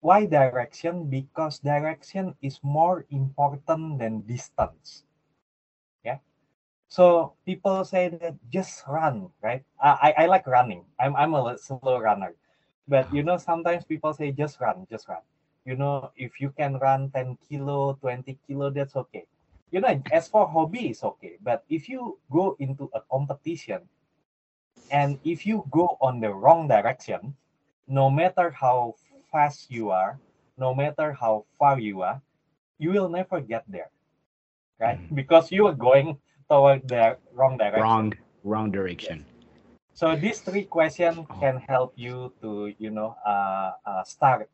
why 0.00 0.26
direction? 0.26 1.10
Because 1.10 1.58
direction 1.58 2.34
is 2.42 2.60
more 2.62 3.06
important 3.10 3.98
than 3.98 4.22
distance. 4.22 5.04
Yeah? 6.04 6.18
So 6.88 7.34
people 7.44 7.84
say 7.84 8.08
that 8.08 8.34
just 8.50 8.82
run 8.88 9.28
right? 9.42 9.62
I 9.80 10.14
i, 10.16 10.24
I 10.24 10.26
like 10.26 10.46
running. 10.46 10.84
I'm 10.98 11.14
i'm 11.16 11.34
a 11.34 11.58
slow 11.58 11.98
runner. 12.00 12.34
But 12.88 13.12
you 13.12 13.22
know 13.22 13.36
sometimes 13.36 13.84
people 13.84 14.14
say 14.14 14.32
just 14.32 14.60
run 14.60 14.86
just 14.90 15.08
run. 15.08 15.22
You 15.66 15.76
know 15.76 16.10
if 16.16 16.40
you 16.40 16.50
can 16.56 16.78
run 16.78 17.10
10 17.10 17.36
kilo 17.48 17.98
20 18.00 18.38
kilo 18.46 18.70
that's 18.70 18.96
okay. 18.96 19.26
You 19.70 19.80
know 19.80 20.00
as 20.12 20.28
for 20.28 20.48
hobby 20.48 20.88
it's 20.88 21.04
okay. 21.04 21.36
But 21.42 21.64
if 21.68 21.88
you 21.88 22.18
go 22.32 22.56
into 22.58 22.88
a 22.94 23.02
competition 23.12 23.84
and 24.90 25.18
if 25.24 25.46
you 25.46 25.64
go 25.70 25.96
on 26.00 26.20
the 26.20 26.32
wrong 26.32 26.68
direction 26.68 27.34
no 27.86 28.10
matter 28.10 28.50
how 28.50 28.94
fast 29.30 29.70
you 29.70 29.90
are 29.90 30.18
no 30.56 30.74
matter 30.74 31.12
how 31.12 31.44
far 31.58 31.78
you 31.78 32.02
are 32.02 32.20
you 32.78 32.90
will 32.90 33.08
never 33.08 33.40
get 33.40 33.64
there 33.68 33.90
right? 34.78 34.98
Because 35.14 35.50
you 35.50 35.66
are 35.66 35.74
going 35.74 36.18
toward 36.48 36.88
the 36.88 37.16
wrong 37.34 37.58
direction. 37.58 37.82
Wrong 37.82 38.14
wrong 38.44 38.70
direction. 38.70 39.26
so 39.92 40.14
these 40.14 40.40
three 40.40 40.64
questions 40.64 41.18
can 41.40 41.58
help 41.68 41.92
you 41.96 42.32
to 42.40 42.72
you 42.78 42.90
know 42.90 43.16
uh, 43.26 43.72
uh, 43.84 44.02
start 44.04 44.48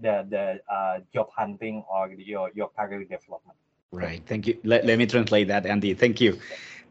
the 0.00 0.26
the 0.28 0.60
uh, 0.66 0.98
job 1.14 1.30
hunting 1.30 1.84
or 1.88 2.10
your 2.12 2.50
your 2.52 2.68
career 2.74 3.06
development 3.06 3.55
Right. 3.92 4.22
Thank 4.26 4.46
you. 4.46 4.58
Let, 4.64 4.84
me 4.84 5.06
translate 5.06 5.48
that, 5.48 5.66
Andy. 5.66 5.94
Thank 5.94 6.20
you. 6.20 6.38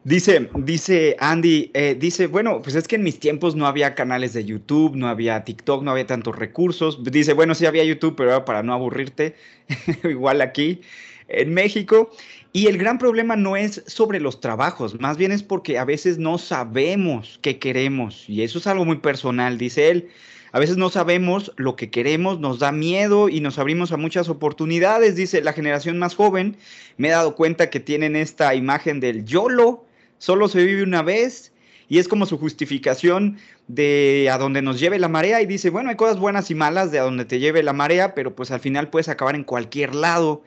Dice, 0.04 0.48
dice 0.54 1.16
Andy, 1.18 1.70
eh, 1.74 1.96
dice, 1.98 2.28
bueno, 2.28 2.62
pues 2.62 2.76
es 2.76 2.86
que 2.86 2.94
en 2.94 3.02
mis 3.02 3.18
tiempos 3.18 3.56
no 3.56 3.66
había 3.66 3.94
canales 3.94 4.32
de 4.34 4.44
YouTube, 4.44 4.94
no 4.94 5.08
había 5.08 5.44
TikTok, 5.44 5.82
no 5.82 5.90
había 5.90 6.06
tantos 6.06 6.36
recursos. 6.36 7.02
Dice, 7.02 7.32
bueno, 7.32 7.54
sí 7.54 7.66
había 7.66 7.84
YouTube, 7.84 8.14
pero 8.16 8.44
para 8.44 8.62
no 8.62 8.72
aburrirte, 8.72 9.34
igual 10.04 10.40
aquí 10.40 10.80
en 11.28 11.52
México. 11.54 12.10
Y 12.52 12.68
el 12.68 12.78
gran 12.78 12.98
problema 12.98 13.36
no 13.36 13.56
es 13.56 13.82
sobre 13.86 14.20
los 14.20 14.40
trabajos, 14.40 14.98
más 15.00 15.18
bien 15.18 15.32
es 15.32 15.42
porque 15.42 15.78
a 15.78 15.84
veces 15.84 16.18
no 16.18 16.38
sabemos 16.38 17.38
qué 17.42 17.58
queremos. 17.58 18.28
Y 18.28 18.42
eso 18.42 18.58
es 18.58 18.66
algo 18.66 18.84
muy 18.84 18.96
personal, 18.98 19.58
dice 19.58 19.90
él. 19.90 20.08
A 20.56 20.58
veces 20.58 20.78
no 20.78 20.88
sabemos 20.88 21.52
lo 21.58 21.76
que 21.76 21.90
queremos, 21.90 22.40
nos 22.40 22.60
da 22.60 22.72
miedo 22.72 23.28
y 23.28 23.40
nos 23.40 23.58
abrimos 23.58 23.92
a 23.92 23.98
muchas 23.98 24.30
oportunidades. 24.30 25.14
Dice 25.14 25.42
la 25.42 25.52
generación 25.52 25.98
más 25.98 26.14
joven, 26.14 26.56
me 26.96 27.08
he 27.08 27.10
dado 27.10 27.34
cuenta 27.34 27.68
que 27.68 27.78
tienen 27.78 28.16
esta 28.16 28.54
imagen 28.54 28.98
del 28.98 29.26
YOLO, 29.26 29.84
solo 30.16 30.48
se 30.48 30.64
vive 30.64 30.82
una 30.82 31.02
vez 31.02 31.52
y 31.90 31.98
es 31.98 32.08
como 32.08 32.24
su 32.24 32.38
justificación 32.38 33.36
de 33.68 34.30
a 34.32 34.38
donde 34.38 34.62
nos 34.62 34.80
lleve 34.80 34.98
la 34.98 35.08
marea 35.08 35.42
y 35.42 35.46
dice, 35.46 35.68
bueno, 35.68 35.90
hay 35.90 35.96
cosas 35.96 36.18
buenas 36.18 36.50
y 36.50 36.54
malas 36.54 36.90
de 36.90 37.00
a 37.00 37.02
donde 37.02 37.26
te 37.26 37.38
lleve 37.38 37.62
la 37.62 37.74
marea, 37.74 38.14
pero 38.14 38.34
pues 38.34 38.50
al 38.50 38.60
final 38.60 38.88
puedes 38.88 39.10
acabar 39.10 39.34
en 39.34 39.44
cualquier 39.44 39.94
lado. 39.94 40.42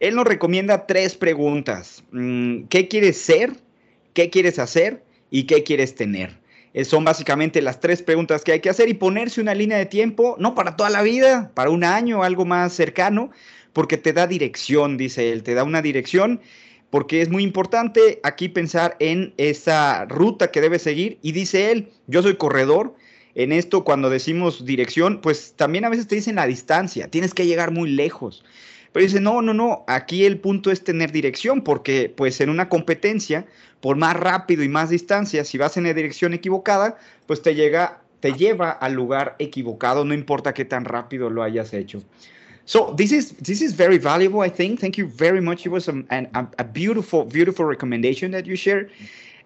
Él 0.00 0.16
nos 0.16 0.26
recomienda 0.26 0.88
tres 0.88 1.14
preguntas. 1.14 2.02
Mm, 2.10 2.64
¿Qué 2.64 2.88
quieres 2.88 3.20
ser? 3.20 3.52
¿Qué 4.14 4.30
quieres 4.30 4.58
hacer? 4.58 5.04
¿Y 5.30 5.44
qué 5.44 5.62
quieres 5.62 5.94
tener? 5.94 6.42
Eh, 6.74 6.84
son 6.84 7.04
básicamente 7.04 7.62
las 7.62 7.80
tres 7.80 8.02
preguntas 8.02 8.42
que 8.44 8.52
hay 8.52 8.60
que 8.60 8.68
hacer 8.68 8.88
y 8.88 8.94
ponerse 8.94 9.40
una 9.40 9.54
línea 9.54 9.78
de 9.78 9.86
tiempo, 9.86 10.36
no 10.38 10.54
para 10.54 10.76
toda 10.76 10.90
la 10.90 11.02
vida, 11.02 11.50
para 11.54 11.70
un 11.70 11.84
año, 11.84 12.22
algo 12.22 12.44
más 12.44 12.72
cercano, 12.72 13.30
porque 13.72 13.96
te 13.96 14.12
da 14.12 14.26
dirección, 14.26 14.96
dice 14.96 15.32
él, 15.32 15.42
te 15.42 15.54
da 15.54 15.64
una 15.64 15.80
dirección 15.80 16.40
porque 16.94 17.22
es 17.22 17.28
muy 17.28 17.42
importante 17.42 18.20
aquí 18.22 18.48
pensar 18.48 18.94
en 19.00 19.34
esa 19.36 20.04
ruta 20.04 20.52
que 20.52 20.60
debe 20.60 20.78
seguir. 20.78 21.18
Y 21.22 21.32
dice 21.32 21.72
él, 21.72 21.90
yo 22.06 22.22
soy 22.22 22.36
corredor, 22.36 22.94
en 23.34 23.50
esto 23.50 23.82
cuando 23.82 24.10
decimos 24.10 24.64
dirección, 24.64 25.20
pues 25.20 25.54
también 25.56 25.84
a 25.84 25.88
veces 25.88 26.06
te 26.06 26.14
dicen 26.14 26.36
la 26.36 26.46
distancia, 26.46 27.08
tienes 27.08 27.34
que 27.34 27.46
llegar 27.46 27.72
muy 27.72 27.90
lejos. 27.90 28.44
Pero 28.92 29.06
dice, 29.06 29.20
no, 29.20 29.42
no, 29.42 29.52
no, 29.52 29.84
aquí 29.88 30.24
el 30.24 30.38
punto 30.38 30.70
es 30.70 30.84
tener 30.84 31.10
dirección, 31.10 31.62
porque 31.62 32.12
pues 32.16 32.40
en 32.40 32.48
una 32.48 32.68
competencia, 32.68 33.44
por 33.84 33.98
más 33.98 34.16
rápido 34.16 34.62
y 34.62 34.68
más 34.70 34.88
distancia, 34.88 35.44
si 35.44 35.58
vas 35.58 35.76
en 35.76 35.84
la 35.84 35.92
dirección 35.92 36.32
equivocada, 36.32 36.96
pues 37.26 37.42
te 37.42 37.54
llega, 37.54 38.00
te 38.20 38.32
lleva 38.32 38.70
al 38.70 38.94
lugar 38.94 39.36
equivocado, 39.38 40.06
no 40.06 40.14
importa 40.14 40.54
qué 40.54 40.64
tan 40.64 40.86
rápido 40.86 41.28
lo 41.28 41.42
hayas 41.42 41.74
hecho. 41.74 42.02
So 42.64 42.94
this 42.96 43.12
is 43.12 43.36
this 43.42 43.60
is 43.60 43.76
very 43.76 43.98
valuable, 43.98 44.40
I 44.40 44.48
think. 44.48 44.80
Thank 44.80 44.96
you 44.96 45.06
very 45.06 45.42
much. 45.42 45.66
It 45.66 45.68
was 45.68 45.86
a, 45.88 46.02
an, 46.08 46.30
a 46.32 46.64
beautiful, 46.64 47.26
beautiful 47.26 47.66
recommendation 47.66 48.30
that 48.30 48.46
you 48.46 48.56
shared. 48.56 48.90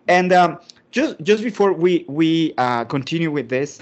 And 0.07 0.33
um, 0.33 0.61
just 0.92 1.21
just 1.25 1.42
before 1.42 1.73
we 1.73 2.04
we 2.07 2.54
uh, 2.59 2.85
continue 2.85 3.33
with 3.33 3.49
this, 3.49 3.80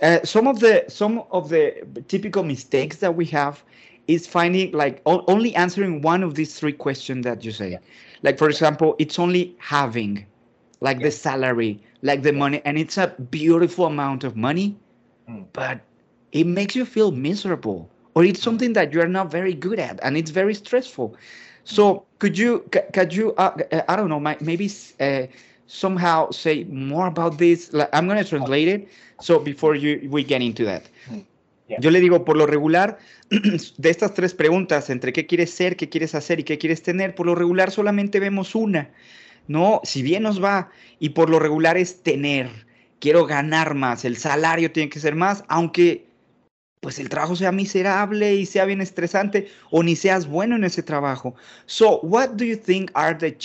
uh, 0.00 0.20
some 0.22 0.46
of 0.46 0.60
the 0.60 0.84
some 0.86 1.24
of 1.32 1.48
the 1.48 1.74
typical 2.06 2.44
mistakes 2.44 2.98
that 2.98 3.16
we 3.16 3.24
have 3.34 3.64
is 4.06 4.28
finding 4.28 4.70
like 4.70 5.02
only 5.06 5.56
answering 5.56 6.02
one 6.02 6.22
of 6.22 6.36
these 6.36 6.54
three 6.54 6.72
questions 6.72 7.24
that 7.24 7.44
you 7.44 7.50
say. 7.50 7.80
Like 8.22 8.38
for 8.38 8.48
example, 8.48 8.94
it's 8.98 9.18
only 9.18 9.56
having, 9.58 10.26
like 10.80 11.02
the 11.02 11.10
salary, 11.10 11.82
like 12.02 12.22
the 12.22 12.32
money, 12.32 12.62
and 12.64 12.78
it's 12.78 12.96
a 12.98 13.08
beautiful 13.30 13.86
amount 13.86 14.24
of 14.24 14.36
money, 14.36 14.78
but 15.52 15.80
it 16.32 16.46
makes 16.46 16.74
you 16.74 16.84
feel 16.84 17.10
miserable 17.12 17.90
or 18.14 18.24
it's 18.24 18.40
something 18.42 18.72
that 18.74 18.92
you 18.92 19.00
are 19.00 19.08
not 19.08 19.30
very 19.30 19.54
good 19.54 19.78
at 19.78 19.98
and 20.02 20.16
it's 20.16 20.30
very 20.30 20.54
stressful. 20.54 21.16
So 21.64 22.06
could 22.18 22.38
you 22.38 22.68
could 22.92 23.14
you 23.14 23.34
uh, 23.36 23.56
uh, 23.72 23.82
i 23.88 23.96
don't 23.96 24.08
know 24.08 24.20
maybe 24.40 24.70
uh, 25.00 25.26
somehow 25.66 26.30
say 26.30 26.64
more 26.64 27.06
about 27.06 27.38
this? 27.38 27.72
Like, 27.72 27.88
i'm 27.92 28.06
going 28.06 28.22
to 28.22 28.28
translate 28.28 28.68
it 28.68 28.88
so 29.18 29.38
before 29.38 29.74
you 29.74 30.08
we 30.10 30.22
get 30.24 30.42
into 30.42 30.64
that 30.64 30.88
yo 31.80 31.90
le 31.90 32.00
digo 32.00 32.24
por 32.24 32.36
lo 32.36 32.46
regular 32.46 32.98
de 33.30 33.90
estas 33.90 34.14
tres 34.14 34.34
preguntas 34.34 34.90
entre 34.90 35.12
qué 35.12 35.26
quieres 35.26 35.50
ser 35.50 35.76
qué 35.76 35.88
quieres 35.88 36.14
hacer 36.14 36.40
y 36.40 36.44
qué 36.44 36.58
quieres 36.58 36.82
tener 36.82 37.14
por 37.14 37.26
lo 37.26 37.34
regular 37.34 37.70
solamente 37.70 38.20
vemos 38.20 38.54
una 38.54 38.90
no 39.46 39.80
si 39.84 40.02
bien 40.02 40.22
nos 40.22 40.42
va 40.42 40.70
y 40.98 41.10
por 41.10 41.30
lo 41.30 41.38
regular 41.38 41.76
es 41.76 42.02
tener 42.02 42.48
quiero 43.00 43.26
ganar 43.26 43.74
más 43.74 44.04
el 44.04 44.16
salario 44.16 44.72
tiene 44.72 44.88
que 44.88 45.00
ser 45.00 45.14
más 45.14 45.44
aunque 45.48 46.08
pues 46.80 46.98
el 46.98 47.08
trabajo 47.08 47.36
sea 47.36 47.52
miserable 47.52 48.34
y 48.34 48.46
sea 48.46 48.64
bien 48.64 48.80
estresante 48.80 49.48
o 49.70 49.82
ni 49.82 49.96
seas 49.96 50.26
bueno 50.26 50.56
en 50.56 50.64
ese 50.64 50.82
trabajo. 50.82 51.34
So, 51.66 52.00
what 52.00 52.30
do 52.36 52.44
you 52.44 52.56
think 52.56 52.90
are 52.94 53.16
the 53.16 53.36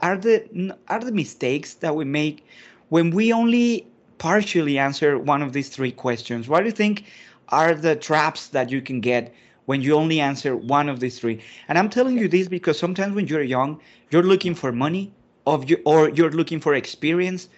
are 0.00 0.18
the 0.18 0.74
are 0.88 1.04
the 1.04 1.12
mistakes 1.12 1.74
that 1.80 1.94
we 1.94 2.04
make 2.04 2.42
when 2.88 3.14
we 3.14 3.32
only 3.32 3.86
partially 4.18 4.78
answer 4.78 5.16
one 5.16 5.42
of 5.42 5.52
these 5.52 5.70
three 5.70 5.92
questions? 5.92 6.48
What 6.48 6.60
do 6.60 6.66
you 6.66 6.72
think 6.72 7.04
are 7.50 7.74
the 7.74 7.96
traps 7.96 8.48
that 8.48 8.70
you 8.70 8.80
can 8.80 9.00
get 9.00 9.34
when 9.66 9.82
you 9.82 9.94
only 9.94 10.20
answer 10.20 10.56
one 10.56 10.88
of 10.88 11.00
these 11.00 11.18
three? 11.18 11.42
And 11.68 11.78
I'm 11.78 11.88
telling 11.88 12.18
you 12.18 12.28
this 12.28 12.48
because 12.48 12.78
sometimes 12.78 13.14
when 13.14 13.26
you're 13.26 13.42
young, 13.42 13.80
you're 14.10 14.22
looking 14.22 14.54
for 14.54 14.72
money 14.72 15.12
of 15.46 15.68
you 15.68 15.80
or 15.84 16.10
you're 16.10 16.30
looking 16.30 16.60
for 16.60 16.74
experience 16.74 17.48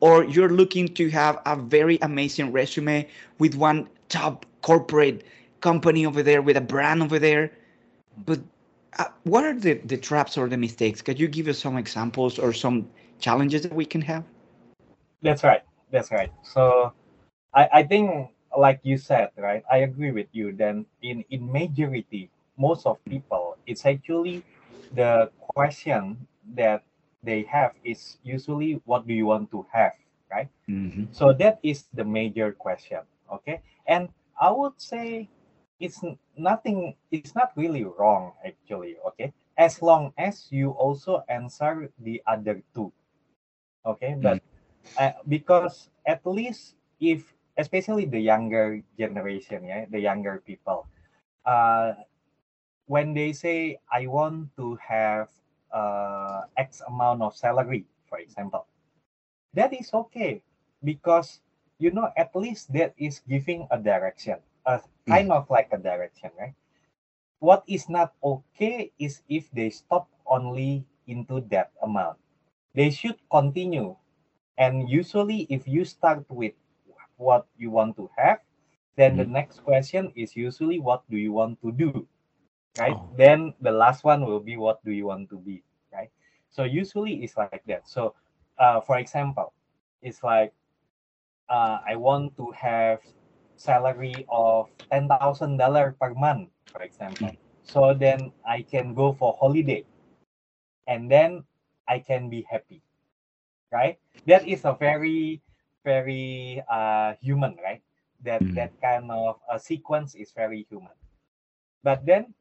or 0.00 0.24
you're 0.24 0.50
looking 0.50 0.88
to 0.94 1.08
have 1.10 1.40
a 1.46 1.56
very 1.56 1.98
amazing 2.02 2.52
resume 2.52 3.08
with 3.38 3.54
one 3.54 3.88
top 4.08 4.46
corporate 4.62 5.24
company 5.60 6.06
over 6.06 6.22
there 6.22 6.42
with 6.42 6.56
a 6.56 6.60
brand 6.60 7.02
over 7.02 7.18
there. 7.18 7.50
But 8.26 8.40
uh, 8.98 9.06
what 9.24 9.44
are 9.44 9.58
the, 9.58 9.74
the 9.84 9.96
traps 9.96 10.36
or 10.36 10.48
the 10.48 10.56
mistakes? 10.56 11.02
Could 11.02 11.18
you 11.18 11.28
give 11.28 11.48
us 11.48 11.58
some 11.58 11.76
examples 11.76 12.38
or 12.38 12.52
some 12.52 12.88
challenges 13.18 13.62
that 13.62 13.74
we 13.74 13.84
can 13.84 14.00
have? 14.02 14.24
That's 15.22 15.42
right. 15.42 15.62
That's 15.90 16.10
right. 16.10 16.30
So 16.42 16.92
i, 17.54 17.68
I 17.72 17.82
think 17.82 18.30
like 18.56 18.80
you 18.82 18.96
said 18.96 19.30
right 19.36 19.62
i 19.70 19.78
agree 19.78 20.10
with 20.10 20.28
you 20.32 20.52
then 20.52 20.86
in 21.02 21.24
in 21.30 21.50
majority 21.50 22.30
most 22.56 22.86
of 22.86 23.02
people 23.04 23.56
it's 23.66 23.84
actually 23.86 24.42
the 24.94 25.30
question 25.54 26.16
that 26.54 26.82
they 27.22 27.42
have 27.42 27.72
is 27.84 28.18
usually 28.22 28.80
what 28.84 29.06
do 29.06 29.14
you 29.14 29.26
want 29.26 29.50
to 29.50 29.66
have 29.72 29.92
right? 30.30 30.48
Mm-hmm. 30.68 31.04
so 31.12 31.32
that 31.32 31.58
is 31.62 31.86
the 31.94 32.04
major 32.04 32.52
question 32.52 33.00
okay? 33.32 33.60
And 33.86 34.08
i 34.40 34.50
would 34.50 34.78
say 34.78 35.28
it's 35.80 36.02
nothing 36.36 36.94
it's 37.10 37.34
not 37.34 37.52
really 37.56 37.84
wrong 37.84 38.32
actually 38.44 38.96
okay? 39.06 39.32
As 39.56 39.82
long 39.82 40.12
as 40.18 40.50
you 40.50 40.70
also 40.70 41.22
answer 41.28 41.90
the 41.98 42.22
other 42.26 42.62
two 42.74 42.92
okay? 43.86 44.16
But 44.18 44.42
uh, 44.98 45.12
because 45.28 45.90
at 46.06 46.26
least 46.26 46.74
if 47.00 47.34
especially 47.56 48.04
the 48.06 48.20
younger 48.20 48.80
generation 48.98 49.64
yeah 49.64 49.84
the 49.90 50.00
younger 50.00 50.42
people. 50.46 50.86
Uh 51.44 51.94
when 52.86 53.14
they 53.14 53.32
say 53.32 53.78
i 53.92 54.06
want 54.06 54.48
to 54.56 54.76
have 54.76 55.28
uh 55.72 56.42
x 56.56 56.82
amount 56.88 57.22
of 57.22 57.34
salary 57.36 57.84
for 58.08 58.18
example 58.18 58.66
that 59.54 59.72
is 59.72 59.92
okay 59.94 60.42
because 60.84 61.40
you 61.78 61.90
know 61.90 62.10
at 62.16 62.34
least 62.36 62.72
that 62.72 62.94
is 62.98 63.20
giving 63.28 63.66
a 63.70 63.78
direction 63.78 64.38
a 64.66 64.80
kind 65.08 65.30
of 65.32 65.48
like 65.50 65.68
a 65.72 65.78
direction 65.78 66.30
right? 66.38 66.54
What 67.40 67.64
is 67.68 67.88
not 67.88 68.14
okay 68.24 68.92
is 68.98 69.22
if 69.28 69.50
they 69.52 69.70
stop 69.70 70.08
only 70.26 70.84
into 71.06 71.40
that 71.52 71.70
amount. 71.82 72.18
They 72.74 72.90
should 72.90 73.18
continue. 73.30 73.96
And 74.58 74.88
usually 74.88 75.46
if 75.50 75.66
you 75.68 75.84
start 75.84 76.24
with 76.30 76.54
what 77.16 77.46
you 77.56 77.70
want 77.70 77.96
to 77.96 78.10
have 78.16 78.38
then 78.96 79.16
the 79.16 79.24
next 79.24 79.62
question 79.64 80.12
is 80.14 80.36
usually 80.36 80.78
what 80.78 81.02
do 81.10 81.16
you 81.16 81.32
want 81.32 81.60
to 81.62 81.72
do 81.72 82.06
right? 82.78 82.94
Oh. 82.94 83.10
then 83.16 83.54
the 83.60 83.70
last 83.70 84.04
one 84.04 84.24
will 84.24 84.40
be 84.40 84.56
what 84.56 84.84
do 84.84 84.92
you 84.92 85.06
want 85.06 85.30
to 85.30 85.38
be 85.38 85.62
right? 85.92 86.10
So 86.50 86.64
usually 86.64 87.22
it's 87.24 87.36
like 87.36 87.62
that. 87.66 87.88
So 87.88 88.14
uh, 88.58 88.80
for 88.80 88.98
example 88.98 89.52
it's 90.02 90.22
like 90.22 90.52
uh, 91.48 91.78
i 91.88 91.96
want 91.96 92.36
to 92.36 92.50
have 92.52 93.00
salary 93.56 94.26
of 94.28 94.68
ten 94.90 95.08
thousand 95.08 95.56
dollar 95.56 95.96
per 96.00 96.14
month 96.14 96.50
for 96.72 96.82
example. 96.82 97.30
So 97.62 97.94
then 97.94 98.32
i 98.46 98.62
can 98.62 98.94
go 98.94 99.12
for 99.12 99.36
holiday 99.38 99.84
and 100.86 101.10
then 101.10 101.44
i 101.88 101.98
can 101.98 102.28
be 102.28 102.46
happy 102.50 102.82
right? 103.74 103.98
That 104.26 104.46
is 104.46 104.64
a 104.64 104.78
very 104.78 105.42
very 105.84 106.62
uh, 106.70 107.14
human 107.20 107.56
right 107.62 107.82
that 108.24 108.44
Mhm. 108.44 108.54
that 108.54 108.72
kind 108.82 109.10
of 109.10 109.36
a 109.50 109.58
sequence 109.58 110.14
is 110.14 110.32
very 110.32 110.66
human 110.70 110.96
but 111.82 112.04
then 112.06 112.34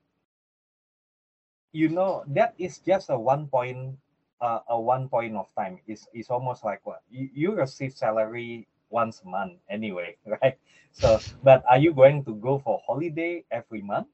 you 1.74 1.90
know 1.90 2.24
that 2.28 2.54
is 2.58 2.80
just 2.80 3.10
a 3.10 3.18
one 3.20 3.48
point 3.48 3.98
uh, 4.42 4.60
a 4.70 4.80
one 4.80 5.10
point 5.10 5.36
of 5.36 5.48
time 5.56 5.80
is 5.88 6.08
is 6.14 6.30
almost 6.30 6.64
like 6.64 6.82
what 6.86 7.02
you, 7.10 7.30
you 7.34 7.56
receive 7.56 7.94
salary 7.94 8.68
once 8.90 9.22
a 9.24 9.28
month 9.28 9.60
anyway 9.70 10.16
right 10.42 10.58
so 10.92 11.24
but 11.44 11.64
are 11.70 11.78
you 11.80 11.94
going 11.94 12.24
to 12.24 12.36
go 12.36 12.58
for 12.60 12.80
holiday 12.86 13.44
every 13.52 13.82
month 13.82 14.08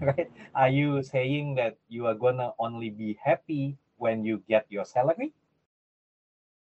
right? 0.00 0.30
Are 0.54 0.68
you 0.68 1.02
saying 1.02 1.54
that 1.56 1.76
you 1.88 2.06
are 2.06 2.14
gonna 2.14 2.52
only 2.58 2.90
be 2.90 3.18
happy 3.22 3.78
when 3.96 4.24
you 4.24 4.42
get 4.48 4.66
your 4.70 4.84
salary? 4.84 5.32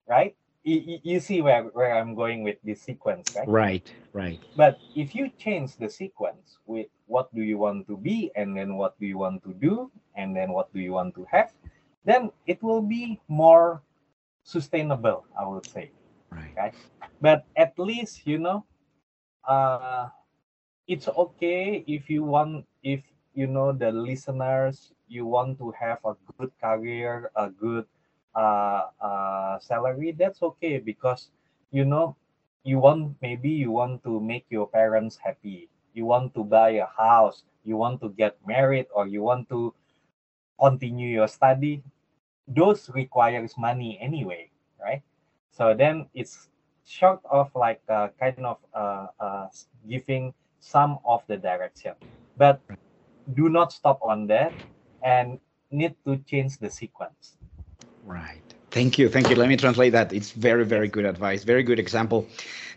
Right? 0.08 0.36
You, 0.64 1.00
you- 1.04 1.20
see 1.20 1.42
where, 1.42 1.64
where 1.64 1.94
I'm 1.96 2.16
going 2.16 2.44
with 2.44 2.58
this 2.64 2.82
sequence, 2.82 3.32
right? 3.36 3.48
Right, 3.48 3.94
right. 4.14 4.40
But 4.56 4.80
if 4.96 5.16
you 5.16 5.30
change 5.38 5.76
the 5.78 5.90
sequence 5.90 6.58
with 6.66 6.88
what 7.08 7.34
do 7.36 7.42
you 7.42 7.58
want 7.58 7.88
to 7.88 7.98
be 7.98 8.32
and 8.36 8.56
then 8.56 8.76
what 8.76 9.00
do 9.00 9.06
you 9.06 9.18
want 9.18 9.44
to 9.44 9.54
do 9.54 9.92
and 10.16 10.36
then 10.36 10.52
what 10.52 10.74
do 10.74 10.80
you 10.80 10.94
want 10.94 11.16
to 11.16 11.26
have, 11.32 11.52
then 12.06 12.32
it 12.48 12.62
will 12.64 12.82
be 12.82 13.20
more 13.28 13.82
sustainable, 14.44 15.26
I 15.40 15.46
would 15.48 15.68
say. 15.68 15.92
Right. 16.32 16.54
Right. 16.56 16.74
But 17.22 17.46
at 17.56 17.78
least, 17.78 18.26
you 18.26 18.38
know, 18.40 18.66
uh 19.48 20.10
it's 20.88 21.08
okay 21.08 21.84
if 21.88 22.10
you 22.10 22.24
want 22.24 22.66
if 22.84 23.02
you 23.34 23.48
know 23.48 23.72
the 23.72 23.92
listeners 23.92 24.92
you 25.08 25.26
want 25.26 25.58
to 25.60 25.72
have 25.80 26.00
a 26.06 26.14
good 26.38 26.52
career, 26.62 27.32
a 27.36 27.50
good 27.50 27.86
uh, 28.36 28.90
uh 29.02 29.13
salary, 29.60 30.16
that's 30.18 30.42
okay 30.42 30.80
because 30.80 31.30
you 31.72 31.86
know 31.86 32.16
you 32.64 32.80
want 32.80 33.16
maybe 33.22 33.50
you 33.50 33.72
want 33.72 34.04
to 34.04 34.20
make 34.20 34.46
your 34.50 34.68
parents 34.68 35.18
happy. 35.18 35.70
You 35.94 36.06
want 36.06 36.34
to 36.36 36.44
buy 36.44 36.82
a 36.82 36.88
house. 36.98 37.44
You 37.64 37.78
want 37.78 38.02
to 38.02 38.10
get 38.10 38.38
married 38.46 38.88
or 38.94 39.08
you 39.08 39.22
want 39.22 39.50
to 39.50 39.74
continue 40.60 41.10
your 41.10 41.28
study. 41.28 41.84
Those 42.48 42.90
requires 42.90 43.58
money 43.58 43.98
anyway 44.02 44.50
right? 44.84 45.02
So 45.52 45.74
then 45.74 46.08
it's 46.14 46.50
short 46.86 47.22
of 47.30 47.50
like 47.56 47.82
uh, 47.88 48.10
kind 48.20 48.46
of 48.46 48.58
uh, 48.76 49.08
uh, 49.20 49.48
giving 49.88 50.34
some 50.60 51.00
of 51.06 51.24
the 51.28 51.38
direction. 51.38 51.94
But 52.38 52.62
do 53.34 53.50
not 53.50 53.72
stop 53.72 54.00
on 54.04 54.28
that 54.28 54.54
and 55.04 55.40
need 55.72 55.96
to 56.06 56.18
change 56.28 56.58
the 56.58 56.70
sequence. 56.70 57.38
Right. 58.04 58.44
Thank 58.74 58.98
you, 58.98 59.08
thank 59.08 59.30
you. 59.30 59.36
Let 59.36 59.48
me 59.48 59.56
translate 59.56 59.92
that. 59.92 60.12
It's 60.12 60.32
very, 60.32 60.66
very 60.66 60.90
good 60.90 61.06
advice, 61.06 61.46
very 61.46 61.64
good 61.64 61.78
example. 61.78 62.26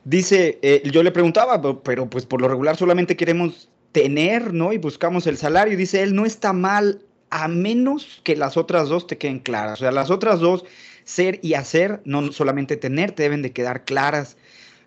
Dice, 0.04 0.58
eh, 0.60 0.82
yo 0.92 1.02
le 1.02 1.10
preguntaba, 1.10 1.58
pero, 1.82 2.10
pues 2.10 2.26
por 2.26 2.42
lo 2.42 2.48
regular 2.48 2.76
solamente 2.76 3.16
queremos 3.16 3.70
tener, 3.92 4.52
¿no? 4.52 4.74
Y 4.74 4.78
buscamos 4.78 5.26
el 5.26 5.38
salario. 5.38 5.74
Dice 5.74 6.02
él, 6.02 6.14
no 6.14 6.26
está 6.26 6.52
mal 6.52 7.00
a 7.30 7.48
menos 7.48 8.20
que 8.24 8.36
las 8.36 8.58
otras 8.58 8.90
dos 8.90 9.06
te 9.06 9.16
queden 9.16 9.38
claras. 9.38 9.80
O 9.80 9.84
sea, 9.84 9.90
las 9.90 10.10
otras 10.10 10.38
dos, 10.38 10.66
ser 11.04 11.40
y 11.42 11.54
hacer, 11.54 12.02
no 12.04 12.30
solamente 12.30 12.76
tener, 12.76 13.12
te 13.12 13.22
deben 13.22 13.40
de 13.40 13.52
quedar 13.52 13.86
claras. 13.86 14.36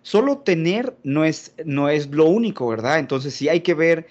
Solo 0.02 0.38
tener 0.38 0.94
no 1.02 1.24
es, 1.24 1.52
no 1.64 1.88
es 1.88 2.08
lo 2.10 2.26
único, 2.26 2.68
¿verdad? 2.68 3.00
Entonces 3.00 3.34
sí 3.34 3.48
hay 3.48 3.60
que 3.60 3.74
ver 3.74 4.06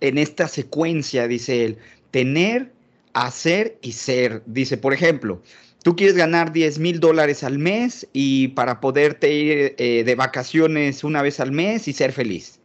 en 0.00 0.18
esta 0.18 0.46
secuencia, 0.46 1.26
dice 1.26 1.64
él, 1.64 1.78
tener, 2.10 2.70
hacer 3.14 3.78
y 3.80 3.92
ser. 3.92 4.42
Dice, 4.46 4.76
por 4.76 4.92
ejemplo, 4.92 5.42
tú 5.88 5.96
quieres 5.96 6.16
ganar 6.16 6.52
10 6.52 6.80
mil 6.80 7.00
dólares 7.00 7.42
al 7.42 7.58
mes 7.58 8.06
y 8.12 8.48
para 8.48 8.78
poderte 8.78 9.32
ir 9.32 9.74
eh, 9.78 10.04
de 10.04 10.14
vacaciones 10.16 11.02
una 11.02 11.22
vez 11.22 11.40
al 11.40 11.50
mes 11.50 11.88
y 11.88 11.94
ser 11.94 12.12
feliz. 12.12 12.60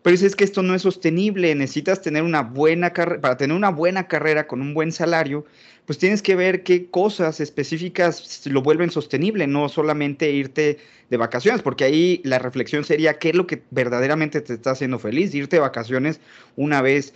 Pero 0.00 0.12
dices 0.12 0.34
que 0.34 0.44
esto 0.44 0.62
no 0.62 0.74
es 0.74 0.80
sostenible, 0.80 1.54
necesitas 1.54 2.00
tener 2.00 2.22
una 2.22 2.40
buena 2.40 2.94
carrera, 2.94 3.20
para 3.20 3.36
tener 3.36 3.54
una 3.54 3.68
buena 3.68 4.08
carrera 4.08 4.46
con 4.46 4.62
un 4.62 4.72
buen 4.72 4.92
salario, 4.92 5.44
pues 5.84 5.98
tienes 5.98 6.22
que 6.22 6.36
ver 6.36 6.62
qué 6.62 6.88
cosas 6.88 7.38
específicas 7.40 8.46
lo 8.46 8.62
vuelven 8.62 8.90
sostenible, 8.90 9.46
no 9.46 9.68
solamente 9.68 10.30
irte 10.30 10.78
de 11.10 11.16
vacaciones, 11.18 11.60
porque 11.60 11.84
ahí 11.84 12.22
la 12.24 12.38
reflexión 12.38 12.82
sería 12.82 13.18
qué 13.18 13.28
es 13.28 13.34
lo 13.34 13.46
que 13.46 13.62
verdaderamente 13.72 14.40
te 14.40 14.54
está 14.54 14.70
haciendo 14.70 14.98
feliz, 14.98 15.34
irte 15.34 15.56
de 15.56 15.60
vacaciones 15.60 16.18
una 16.56 16.80
vez 16.80 17.12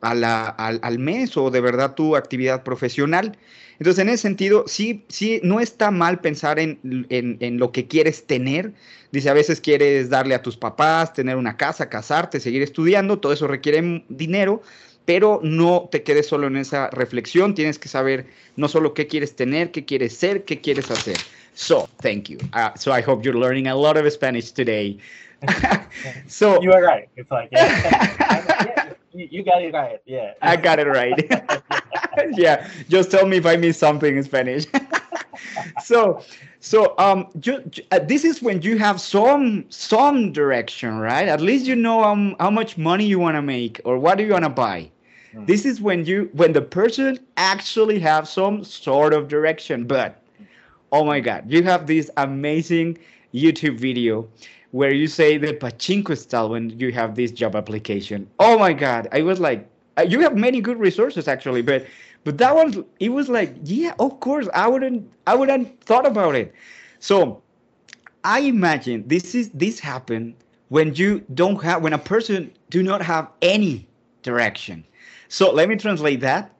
al, 0.00 0.22
al 0.22 0.98
mes 1.00 1.36
o 1.36 1.50
de 1.50 1.60
verdad 1.60 1.96
tu 1.96 2.14
actividad 2.14 2.62
profesional. 2.62 3.36
Entonces, 3.78 4.02
en 4.02 4.08
ese 4.08 4.22
sentido, 4.22 4.64
sí, 4.66 5.04
sí, 5.08 5.40
no 5.42 5.60
está 5.60 5.90
mal 5.90 6.20
pensar 6.20 6.58
en, 6.58 6.78
en, 7.10 7.36
en, 7.40 7.58
lo 7.58 7.72
que 7.72 7.86
quieres 7.86 8.26
tener. 8.26 8.72
Dice, 9.12 9.28
a 9.28 9.34
veces 9.34 9.60
quieres 9.60 10.08
darle 10.08 10.34
a 10.34 10.42
tus 10.42 10.56
papás, 10.56 11.12
tener 11.12 11.36
una 11.36 11.56
casa, 11.56 11.88
casarte, 11.88 12.40
seguir 12.40 12.62
estudiando, 12.62 13.18
todo 13.18 13.32
eso 13.32 13.46
requiere 13.46 14.04
dinero, 14.08 14.62
pero 15.04 15.40
no 15.42 15.88
te 15.90 16.02
quedes 16.02 16.26
solo 16.26 16.46
en 16.46 16.56
esa 16.56 16.90
reflexión, 16.90 17.54
tienes 17.54 17.78
que 17.78 17.88
saber 17.88 18.26
no 18.56 18.68
solo 18.68 18.94
qué 18.94 19.06
quieres 19.06 19.36
tener, 19.36 19.70
qué 19.70 19.84
quieres 19.84 20.16
ser, 20.16 20.44
qué 20.44 20.60
quieres 20.60 20.90
hacer. 20.90 21.16
So, 21.54 21.88
thank 22.02 22.28
you. 22.28 22.38
Uh, 22.52 22.70
so, 22.76 22.92
I 22.92 23.00
hope 23.00 23.24
you're 23.24 23.38
learning 23.38 23.66
a 23.68 23.74
lot 23.74 23.96
of 23.96 24.10
Spanish 24.12 24.52
today. 24.52 24.98
so, 26.26 26.60
you 26.62 26.72
are 26.72 26.82
right. 26.82 27.08
It's 27.16 27.30
like, 27.30 27.48
yeah, 27.52 28.72
you, 29.16 29.42
got 29.42 29.62
it 29.62 29.72
right. 29.72 30.00
Yeah. 30.04 30.34
I 30.42 30.56
got 30.56 30.78
it 30.78 30.86
right. 30.86 31.14
yeah, 32.32 32.68
just 32.88 33.10
tell 33.10 33.26
me 33.26 33.36
if 33.38 33.46
I 33.46 33.56
miss 33.56 33.78
something 33.78 34.16
in 34.16 34.22
Spanish. 34.22 34.66
so, 35.84 36.22
so 36.60 36.94
um, 36.98 37.28
you, 37.42 37.70
uh, 37.92 37.98
this 38.00 38.24
is 38.24 38.42
when 38.42 38.62
you 38.62 38.78
have 38.78 39.00
some 39.00 39.64
some 39.68 40.32
direction, 40.32 40.98
right? 40.98 41.28
At 41.28 41.40
least 41.40 41.66
you 41.66 41.76
know 41.76 42.04
um, 42.04 42.36
how 42.40 42.50
much 42.50 42.76
money 42.76 43.06
you 43.06 43.18
want 43.18 43.36
to 43.36 43.42
make 43.42 43.80
or 43.84 43.98
what 43.98 44.18
do 44.18 44.24
you 44.24 44.32
want 44.32 44.44
to 44.44 44.50
buy. 44.50 44.90
Mm. 45.34 45.46
This 45.46 45.64
is 45.64 45.80
when 45.80 46.04
you 46.04 46.30
when 46.32 46.52
the 46.52 46.62
person 46.62 47.18
actually 47.36 47.98
have 48.00 48.28
some 48.28 48.64
sort 48.64 49.12
of 49.14 49.28
direction. 49.28 49.84
But 49.84 50.22
oh 50.92 51.04
my 51.04 51.20
God, 51.20 51.44
you 51.50 51.62
have 51.62 51.86
this 51.86 52.10
amazing 52.16 52.98
YouTube 53.34 53.78
video 53.78 54.28
where 54.76 54.92
you 54.92 55.06
say 55.06 55.38
the 55.38 55.54
pachinko 55.54 56.14
style 56.18 56.50
when 56.50 56.68
you 56.78 56.92
have 56.92 57.14
this 57.14 57.30
job 57.30 57.56
application. 57.56 58.28
Oh 58.38 58.58
my 58.58 58.74
God, 58.74 59.08
I 59.10 59.22
was 59.22 59.40
like, 59.40 59.66
uh, 59.96 60.02
you 60.02 60.20
have 60.20 60.36
many 60.36 60.60
good 60.60 60.78
resources 60.78 61.28
actually, 61.28 61.62
but 61.62 61.86
but 62.24 62.36
that 62.36 62.54
one 62.54 62.84
it 63.00 63.08
was 63.08 63.30
like, 63.30 63.54
yeah, 63.64 63.94
of 63.98 64.20
course, 64.20 64.46
I 64.52 64.68
wouldn't 64.68 65.10
I 65.26 65.34
wouldn't 65.34 65.82
thought 65.82 66.06
about 66.06 66.34
it. 66.34 66.52
So 66.98 67.42
I 68.22 68.40
imagine 68.40 69.08
this 69.08 69.34
is 69.34 69.48
this 69.54 69.80
happened 69.80 70.34
when 70.68 70.94
you 70.94 71.24
don't 71.32 71.56
have 71.62 71.82
when 71.82 71.94
a 71.94 71.98
person 71.98 72.52
do 72.68 72.82
not 72.82 73.00
have 73.00 73.30
any 73.40 73.88
direction. 74.22 74.84
So 75.28 75.50
let 75.50 75.70
me 75.70 75.76
translate 75.76 76.20
that, 76.20 76.52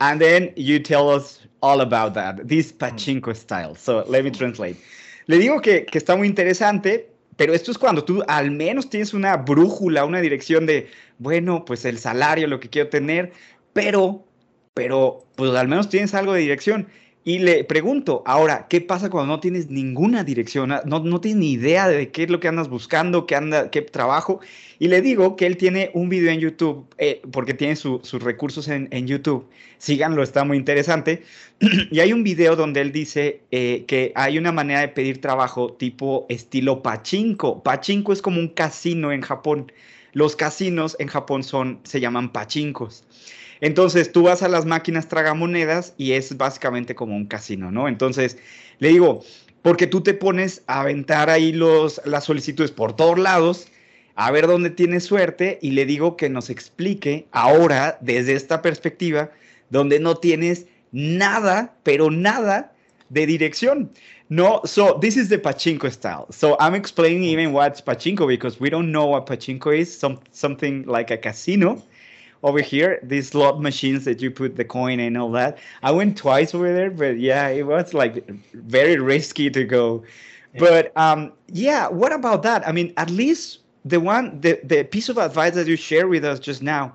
and 0.00 0.18
then 0.18 0.54
you 0.56 0.78
tell 0.78 1.10
us 1.10 1.40
all 1.62 1.82
about 1.82 2.14
that. 2.14 2.48
This 2.48 2.72
pachinko 2.72 3.36
style. 3.36 3.74
So 3.74 4.04
let 4.08 4.24
me 4.24 4.30
translate. 4.30 4.78
Le 5.26 5.36
digo 5.36 5.62
que, 5.62 5.84
que 5.84 6.00
está 6.00 6.16
muy 6.16 6.26
interesante, 6.26 7.04
pero 7.38 7.54
esto 7.54 7.70
es 7.70 7.78
cuando 7.78 8.02
tú 8.02 8.24
al 8.26 8.50
menos 8.50 8.90
tienes 8.90 9.14
una 9.14 9.36
brújula, 9.36 10.04
una 10.04 10.20
dirección 10.20 10.66
de, 10.66 10.90
bueno, 11.18 11.64
pues 11.64 11.84
el 11.84 11.96
salario, 11.98 12.48
lo 12.48 12.58
que 12.58 12.68
quiero 12.68 12.88
tener, 12.88 13.32
pero, 13.72 14.24
pero, 14.74 15.24
pues 15.36 15.52
al 15.54 15.68
menos 15.68 15.88
tienes 15.88 16.14
algo 16.14 16.32
de 16.32 16.40
dirección. 16.40 16.88
Y 17.24 17.40
le 17.40 17.64
pregunto, 17.64 18.22
ahora, 18.24 18.68
¿qué 18.68 18.80
pasa 18.80 19.10
cuando 19.10 19.34
no 19.34 19.40
tienes 19.40 19.68
ninguna 19.68 20.24
dirección? 20.24 20.70
No, 20.86 21.00
no 21.00 21.20
tienes 21.20 21.40
ni 21.40 21.52
idea 21.52 21.86
de 21.88 22.10
qué 22.10 22.22
es 22.22 22.30
lo 22.30 22.40
que 22.40 22.48
andas 22.48 22.68
buscando, 22.68 23.26
qué, 23.26 23.34
anda, 23.34 23.70
qué 23.70 23.82
trabajo. 23.82 24.40
Y 24.78 24.88
le 24.88 25.02
digo 25.02 25.36
que 25.36 25.44
él 25.44 25.56
tiene 25.56 25.90
un 25.92 26.08
video 26.08 26.30
en 26.30 26.40
YouTube, 26.40 26.86
eh, 26.96 27.20
porque 27.30 27.52
tiene 27.52 27.76
su, 27.76 28.00
sus 28.02 28.22
recursos 28.22 28.68
en, 28.68 28.88
en, 28.92 29.06
YouTube. 29.06 29.46
Síganlo, 29.78 30.22
está 30.22 30.44
muy 30.44 30.56
interesante. 30.56 31.22
y 31.90 32.00
hay 32.00 32.12
un 32.12 32.22
video 32.22 32.56
donde 32.56 32.80
él 32.80 32.92
dice 32.92 33.42
eh, 33.50 33.84
que 33.86 34.12
hay 34.14 34.38
una 34.38 34.52
manera 34.52 34.80
de 34.80 34.88
pedir 34.88 35.20
trabajo 35.20 35.72
tipo 35.72 36.24
estilo 36.30 36.82
pachinko. 36.82 37.62
Pachinko 37.62 38.12
es 38.12 38.22
como 38.22 38.40
un 38.40 38.48
casino 38.48 39.12
en 39.12 39.20
Japón. 39.20 39.70
Los 40.12 40.34
casinos 40.34 40.96
en 40.98 41.08
Japón 41.08 41.42
son, 41.42 41.80
se 41.82 42.00
llaman 42.00 42.32
pachinkos. 42.32 43.04
Entonces 43.60 44.12
tú 44.12 44.22
vas 44.22 44.42
a 44.42 44.48
las 44.48 44.66
máquinas 44.66 45.08
tragamonedas 45.08 45.94
y 45.96 46.12
es 46.12 46.36
básicamente 46.36 46.94
como 46.94 47.16
un 47.16 47.26
casino, 47.26 47.70
¿no? 47.70 47.88
Entonces 47.88 48.38
le 48.78 48.88
digo, 48.88 49.24
porque 49.62 49.86
tú 49.86 50.02
te 50.02 50.14
pones 50.14 50.62
a 50.66 50.80
aventar 50.80 51.30
ahí 51.30 51.52
los, 51.52 52.00
las 52.04 52.24
solicitudes 52.24 52.70
por 52.70 52.94
todos 52.94 53.18
lados, 53.18 53.68
a 54.14 54.30
ver 54.30 54.46
dónde 54.46 54.70
tienes 54.70 55.04
suerte 55.04 55.58
y 55.62 55.72
le 55.72 55.86
digo 55.86 56.16
que 56.16 56.28
nos 56.28 56.50
explique 56.50 57.26
ahora 57.32 57.98
desde 58.00 58.34
esta 58.34 58.62
perspectiva 58.62 59.30
donde 59.70 60.00
no 60.00 60.16
tienes 60.16 60.66
nada, 60.92 61.74
pero 61.82 62.10
nada 62.10 62.72
de 63.10 63.26
dirección. 63.26 63.90
No, 64.28 64.60
so 64.64 64.98
this 65.00 65.16
is 65.16 65.28
the 65.28 65.38
pachinko 65.38 65.90
style. 65.90 66.26
So 66.30 66.56
I'm 66.60 66.74
explaining 66.74 67.24
even 67.24 67.52
what's 67.52 67.80
pachinko 67.80 68.26
because 68.26 68.60
we 68.60 68.68
don't 68.68 68.92
know 68.92 69.06
what 69.06 69.26
pachinko 69.26 69.72
is. 69.72 69.98
Some 69.98 70.20
something 70.32 70.84
like 70.86 71.10
a 71.10 71.16
casino 71.16 71.82
over 72.42 72.60
here. 72.60 73.00
These 73.02 73.28
slot 73.30 73.60
machines 73.60 74.04
that 74.04 74.20
you 74.20 74.30
put 74.30 74.56
the 74.56 74.64
coin 74.64 75.00
and 75.00 75.16
all 75.16 75.30
that. 75.32 75.58
I 75.82 75.90
went 75.90 76.16
twice 76.16 76.54
over 76.54 76.72
there, 76.72 76.90
but 76.90 77.18
yeah, 77.18 77.48
it 77.48 77.66
was 77.66 77.94
like 77.94 78.28
very 78.54 78.96
risky 78.96 79.50
to 79.50 79.64
go. 79.64 80.04
Yeah. 80.54 80.60
But 80.60 80.96
um, 80.96 81.32
yeah, 81.48 81.88
what 81.88 82.12
about 82.12 82.42
that? 82.42 82.66
I 82.66 82.72
mean, 82.72 82.92
at 82.96 83.10
least 83.10 83.60
the 83.84 84.00
one 84.00 84.40
the 84.40 84.60
the 84.64 84.84
piece 84.84 85.08
of 85.08 85.18
advice 85.18 85.54
that 85.54 85.66
you 85.66 85.76
shared 85.76 86.08
with 86.08 86.24
us 86.24 86.38
just 86.38 86.62
now, 86.62 86.94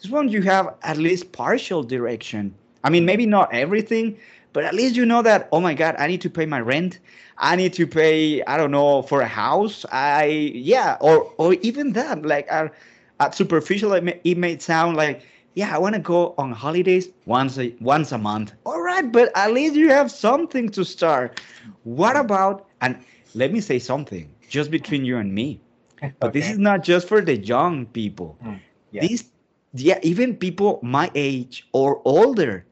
this 0.00 0.10
one 0.10 0.28
you 0.28 0.42
have 0.42 0.74
at 0.82 0.96
least 0.96 1.32
partial 1.32 1.82
direction. 1.82 2.54
I 2.82 2.90
mean, 2.90 3.04
maybe 3.04 3.26
not 3.26 3.52
everything, 3.52 4.16
but 4.52 4.64
at 4.64 4.74
least 4.74 4.96
you 4.96 5.06
know 5.06 5.22
that 5.22 5.48
oh 5.52 5.60
my 5.60 5.74
god 5.74 5.94
i 5.98 6.06
need 6.06 6.20
to 6.20 6.30
pay 6.30 6.46
my 6.46 6.60
rent 6.60 6.98
i 7.38 7.56
need 7.56 7.72
to 7.72 7.86
pay 7.86 8.42
i 8.44 8.56
don't 8.56 8.70
know 8.70 9.02
for 9.02 9.20
a 9.20 9.26
house 9.26 9.84
i 9.92 10.24
yeah 10.54 10.96
or 11.00 11.32
or 11.38 11.54
even 11.54 11.92
that 11.92 12.24
like 12.24 12.46
are 12.50 12.72
at 13.20 13.34
superficial, 13.34 13.92
it 13.94 14.04
may, 14.04 14.20
it 14.24 14.38
may 14.38 14.58
sound 14.58 14.96
like, 14.96 15.22
yeah, 15.54 15.74
I 15.74 15.78
want 15.78 15.94
to 15.94 16.00
go 16.00 16.34
on 16.38 16.52
holidays 16.52 17.08
once 17.26 17.58
a, 17.58 17.74
once 17.80 18.12
a 18.12 18.18
month. 18.18 18.54
All 18.66 18.80
right, 18.82 19.10
but 19.10 19.30
at 19.36 19.52
least 19.52 19.74
you 19.76 19.88
have 19.90 20.10
something 20.10 20.68
to 20.70 20.84
start. 20.84 21.40
What 21.84 22.16
about, 22.16 22.66
and 22.80 22.98
let 23.34 23.52
me 23.52 23.60
say 23.60 23.78
something 23.78 24.30
just 24.48 24.70
between 24.70 25.04
you 25.04 25.18
and 25.18 25.34
me, 25.34 25.60
but 26.20 26.32
this 26.32 26.50
is 26.50 26.58
not 26.58 26.82
just 26.82 27.08
for 27.08 27.20
the 27.20 27.36
young 27.36 27.86
people. 27.86 28.38
Mm, 28.44 28.60
yeah. 28.90 29.02
These, 29.02 29.30
yeah, 29.74 29.98
even 30.02 30.36
people 30.36 30.80
my 30.82 31.10
age 31.14 31.68
or 31.72 32.00
older, 32.04 32.64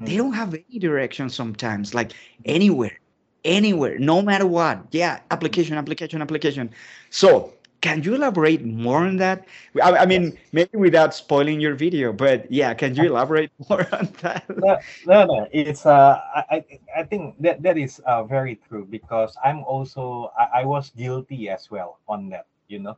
they 0.00 0.14
Mm. 0.14 0.16
don't 0.18 0.32
have 0.34 0.54
any 0.54 0.78
direction 0.78 1.28
sometimes, 1.30 1.94
like 1.94 2.12
anywhere, 2.44 2.98
anywhere, 3.44 3.98
no 3.98 4.22
matter 4.22 4.46
what. 4.46 4.86
Yeah, 4.92 5.20
application, 5.30 5.76
application, 5.76 6.22
application. 6.22 6.70
So, 7.10 7.52
can 7.80 8.02
you 8.02 8.14
elaborate 8.14 8.64
more 8.64 9.04
on 9.04 9.16
that? 9.16 9.46
I, 9.82 9.98
I 9.98 10.06
mean, 10.06 10.38
maybe 10.52 10.76
without 10.76 11.14
spoiling 11.14 11.60
your 11.60 11.74
video, 11.74 12.12
but 12.12 12.50
yeah, 12.50 12.74
can 12.74 12.94
you 12.94 13.06
elaborate 13.12 13.52
more 13.68 13.86
on 13.92 14.08
that? 14.22 14.44
no, 14.56 14.78
no, 15.04 15.24
no. 15.26 15.46
It's 15.52 15.86
uh, 15.86 16.20
I, 16.34 16.44
I, 16.50 16.64
I 16.98 17.02
think 17.04 17.36
that 17.40 17.62
that 17.62 17.76
is 17.78 18.00
uh, 18.06 18.24
very 18.24 18.56
true 18.68 18.86
because 18.88 19.36
I'm 19.44 19.64
also 19.64 20.32
I, 20.38 20.62
I 20.62 20.64
was 20.64 20.90
guilty 20.90 21.48
as 21.48 21.70
well 21.70 21.98
on 22.08 22.28
that, 22.30 22.46
you 22.68 22.78
know, 22.78 22.96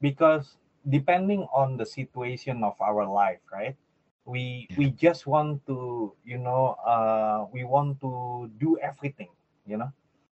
because 0.00 0.56
depending 0.88 1.46
on 1.52 1.76
the 1.76 1.86
situation 1.86 2.62
of 2.64 2.74
our 2.80 3.06
life, 3.06 3.40
right? 3.52 3.76
We 4.24 4.68
we 4.76 4.90
just 4.90 5.26
want 5.26 5.66
to, 5.66 6.12
you 6.24 6.38
know, 6.38 6.76
uh, 6.86 7.46
we 7.52 7.64
want 7.64 8.00
to 8.00 8.50
do 8.58 8.78
everything, 8.78 9.30
you 9.66 9.76
know. 9.76 9.90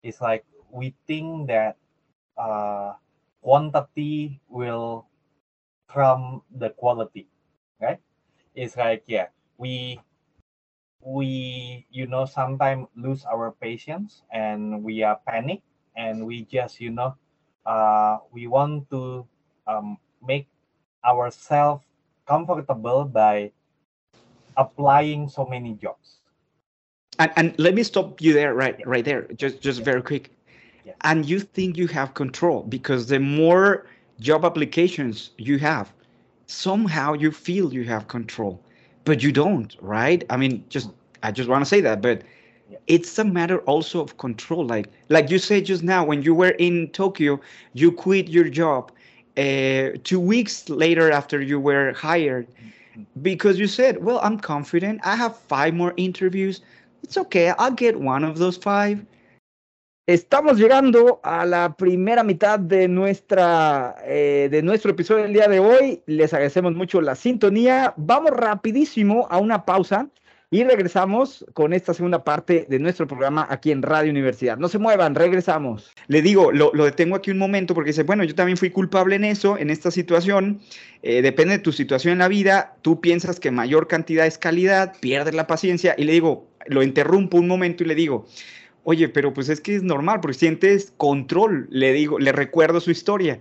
It's 0.03 0.21
like 0.21 0.45
we 0.71 0.95
think 1.07 1.49
that 1.49 1.77
uh, 2.39 2.95
quantity 3.43 4.41
will 4.49 5.07
trump 5.91 6.45
the 6.55 6.71
quality, 6.71 7.29
right? 7.81 8.01
It's 8.55 8.77
like 8.77 9.05
yeah, 9.07 9.29
we 9.59 10.01
we 11.03 11.87
you 11.91 12.07
know 12.07 12.25
sometimes 12.25 12.87
lose 12.97 13.25
our 13.27 13.53
patience 13.53 14.23
and 14.33 14.83
we 14.83 15.03
are 15.03 15.19
panic 15.27 15.63
and 15.97 16.27
we 16.27 16.45
just 16.45 16.81
you 16.81 16.91
know 16.91 17.15
uh, 17.67 18.19
we 18.33 18.47
want 18.47 18.89
to 18.91 19.27
um, 19.67 19.99
make 20.23 20.47
ourselves 21.05 21.83
comfortable 22.27 23.05
by 23.05 23.51
applying 24.57 25.29
so 25.29 25.45
many 25.47 25.75
jobs 25.75 26.21
And, 27.19 27.31
and 27.37 27.59
let 27.59 27.75
me 27.75 27.83
stop 27.83 28.21
you 28.21 28.33
there, 28.33 28.55
right, 28.55 28.77
right 28.87 29.05
there, 29.05 29.23
just 29.37 29.61
just 29.61 29.83
very 29.83 30.03
quick. 30.03 30.31
Yeah. 30.85 30.95
And 31.03 31.27
you 31.27 31.41
think 31.41 31.77
you 31.77 31.87
have 31.89 32.15
control 32.15 32.63
because 32.63 33.07
the 33.09 33.19
more 33.21 33.87
job 34.21 34.45
applications 34.45 35.31
you 35.39 35.59
have, 35.59 35.93
somehow 36.47 37.15
you 37.15 37.31
feel 37.31 37.73
you 37.73 37.85
have 37.85 38.09
control, 38.09 38.63
but 39.05 39.23
you 39.23 39.33
don't, 39.33 39.77
right? 39.81 40.25
I 40.31 40.37
mean, 40.37 40.65
just 40.69 40.91
I 41.23 41.31
just 41.33 41.49
want 41.49 41.63
to 41.65 41.69
say 41.69 41.81
that, 41.81 42.01
but 42.03 42.23
Yeah. 42.69 42.79
it's 42.87 43.19
a 43.19 43.25
matter 43.25 43.59
also 43.61 44.01
of 44.01 44.17
control. 44.19 44.65
Like 44.65 44.89
like 45.09 45.31
you 45.31 45.39
said 45.39 45.65
just 45.67 45.83
now, 45.83 46.05
when 46.05 46.23
you 46.23 46.35
were 46.35 46.55
in 46.59 46.89
Tokyo, 46.89 47.41
you 47.73 47.93
quit 47.93 48.29
your 48.29 48.49
job. 48.49 48.93
Uh, 49.37 49.91
two 50.05 50.21
weeks 50.21 50.69
later, 50.69 51.11
after 51.11 51.41
you 51.41 51.59
were 51.61 51.93
hired, 51.93 52.47
because 53.23 53.59
you 53.59 53.67
said, 53.67 54.03
"Well, 54.05 54.21
I'm 54.23 54.39
confident. 54.39 55.01
I 55.05 55.17
have 55.17 55.37
five 55.37 55.75
more 55.75 55.95
interviews. 55.97 56.61
It's 57.03 57.17
okay. 57.17 57.51
I'll 57.59 57.73
get 57.73 58.01
one 58.01 58.25
of 58.25 58.39
those 58.39 58.57
five." 58.57 59.05
Estamos 60.09 60.59
llegando 60.59 61.21
a 61.23 61.47
la 61.47 61.77
primera 61.77 62.25
mitad 62.25 62.59
de 62.59 62.89
nuestra 62.89 63.95
eh, 64.05 64.49
de 64.51 64.61
nuestro 64.61 64.91
episodio 64.91 65.23
del 65.23 65.33
día 65.33 65.47
de 65.47 65.61
hoy. 65.61 66.03
Les 66.07 66.35
agradecemos 66.35 66.75
mucho 66.75 67.01
la 67.01 67.15
sintonía. 67.15 67.95
Vamos 67.97 68.33
rapidísimo 68.33 69.29
a 69.31 69.39
una 69.39 69.65
pausa 69.65 70.09
y 70.51 70.65
regresamos 70.65 71.47
con 71.55 71.73
esta 71.73 71.95
segunda 71.95 72.25
parte 72.25 72.67
de 72.69 72.81
nuestro 72.81 73.07
programa 73.07 73.47
aquí 73.49 73.71
en 73.71 73.81
Radio 73.81 74.11
Universidad. 74.11 74.59
No 74.59 74.67
se 74.67 74.81
muevan, 74.81 75.15
regresamos. 75.15 75.93
Le 76.09 76.21
digo, 76.21 76.51
lo, 76.51 76.73
lo 76.75 76.85
detengo 76.85 77.15
aquí 77.15 77.31
un 77.31 77.39
momento 77.39 77.73
porque 77.73 77.91
dice, 77.91 78.03
bueno, 78.03 78.25
yo 78.25 78.35
también 78.35 78.57
fui 78.59 78.71
culpable 78.71 79.15
en 79.15 79.23
eso, 79.23 79.57
en 79.57 79.71
esta 79.71 79.93
situación. 79.93 80.61
Eh, 81.05 81.23
depende 81.23 81.59
de 81.59 81.63
tu 81.63 81.71
situación 81.71 82.15
en 82.15 82.19
la 82.19 82.29
vida. 82.29 82.75
Tú 82.83 83.01
piensas 83.01 83.39
que 83.39 83.53
mayor 83.53 83.87
cantidad 83.87 84.27
es 84.27 84.37
calidad, 84.37 84.95
pierdes 84.99 85.35
la 85.37 85.47
paciencia 85.47 85.95
y 85.97 86.03
le 86.03 86.13
digo, 86.13 86.49
lo 86.67 86.83
interrumpo 86.83 87.37
un 87.37 87.47
momento 87.47 87.85
y 87.85 87.87
le 87.87 87.95
digo, 87.95 88.27
oye, 88.85 89.09
pero 89.09 89.33
pues 89.33 89.49
es 89.49 89.61
que 89.61 89.75
es 89.77 89.83
normal 89.83 90.21
porque 90.21 90.39
sientes 90.39 90.93
control. 90.97 91.69
Le 91.71 91.93
digo, 91.93 92.19
le 92.19 92.33
recuerdo 92.33 92.81
su 92.81 92.91
historia. 92.91 93.41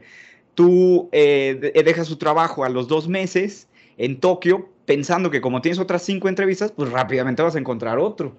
Tú 0.55 1.09
eh, 1.11 1.57
de- 1.73 1.83
dejas 1.83 2.07
su 2.07 2.17
trabajo 2.17 2.63
a 2.63 2.69
los 2.69 2.87
dos 2.87 3.07
meses 3.07 3.67
en 3.97 4.19
Tokio 4.19 4.69
pensando 4.85 5.31
que 5.31 5.41
como 5.41 5.61
tienes 5.61 5.79
otras 5.79 6.03
cinco 6.03 6.27
entrevistas, 6.27 6.71
pues 6.71 6.91
rápidamente 6.91 7.41
vas 7.41 7.55
a 7.55 7.59
encontrar 7.59 7.99
otro. 7.99 8.35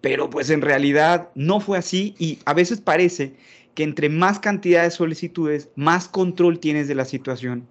Pero 0.00 0.30
pues 0.30 0.50
en 0.50 0.60
realidad 0.60 1.30
no 1.34 1.58
fue 1.60 1.78
así 1.78 2.14
y 2.18 2.38
a 2.44 2.54
veces 2.54 2.80
parece 2.80 3.34
que 3.74 3.82
entre 3.82 4.08
más 4.08 4.38
cantidad 4.38 4.84
de 4.84 4.90
solicitudes, 4.90 5.68
más 5.74 6.08
control 6.08 6.60
tienes 6.60 6.88
de 6.88 6.94
la 6.94 7.04
situación 7.04 7.66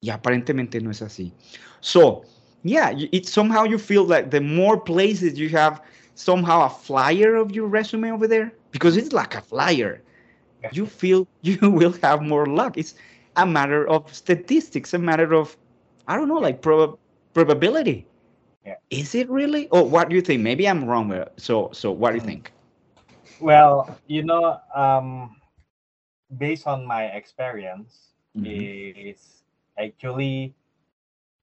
y 0.00 0.10
aparentemente 0.10 0.80
no 0.80 0.90
es 0.90 1.02
así. 1.02 1.32
So, 1.80 2.22
yeah, 2.62 2.92
it 2.96 3.26
somehow 3.26 3.66
you 3.66 3.78
feel 3.78 4.06
like 4.06 4.30
the 4.30 4.40
more 4.40 4.80
places 4.84 5.34
you 5.34 5.48
have 5.56 5.82
somehow 6.20 6.66
a 6.66 6.70
flyer 6.70 7.36
of 7.36 7.52
your 7.54 7.66
resume 7.66 8.10
over 8.12 8.26
there 8.28 8.52
because 8.72 8.96
it's 8.96 9.12
like 9.12 9.34
a 9.34 9.40
flyer. 9.42 10.02
You 10.70 10.86
feel 10.86 11.26
you 11.42 11.70
will 11.70 11.94
have 12.02 12.22
more 12.22 12.46
luck. 12.46 12.76
It's 12.78 12.94
a 13.36 13.46
matter 13.46 13.86
of 13.88 14.12
statistics, 14.14 14.94
a 14.94 14.98
matter 14.98 15.34
of 15.34 15.56
I 16.06 16.16
don't 16.16 16.28
know, 16.28 16.38
like 16.48 16.62
prob- 16.62 16.98
probability. 17.34 18.06
Yeah. 18.64 18.76
Is 18.90 19.14
it 19.14 19.28
really? 19.30 19.68
Or 19.68 19.84
what 19.88 20.08
do 20.08 20.16
you 20.16 20.22
think? 20.22 20.42
Maybe 20.42 20.68
I'm 20.68 20.84
wrong. 20.84 21.12
So, 21.36 21.70
so 21.72 21.90
what 21.92 22.10
do 22.10 22.16
you 22.16 22.20
Mm. 22.20 22.32
think? 22.32 22.52
well 23.38 23.98
you 24.06 24.22
know 24.22 24.60
um, 24.74 25.36
based 26.36 26.66
on 26.66 26.86
my 26.86 27.04
experience 27.06 28.12
Mhm. 28.34 28.68
is 28.72 29.42
actually 29.78 30.54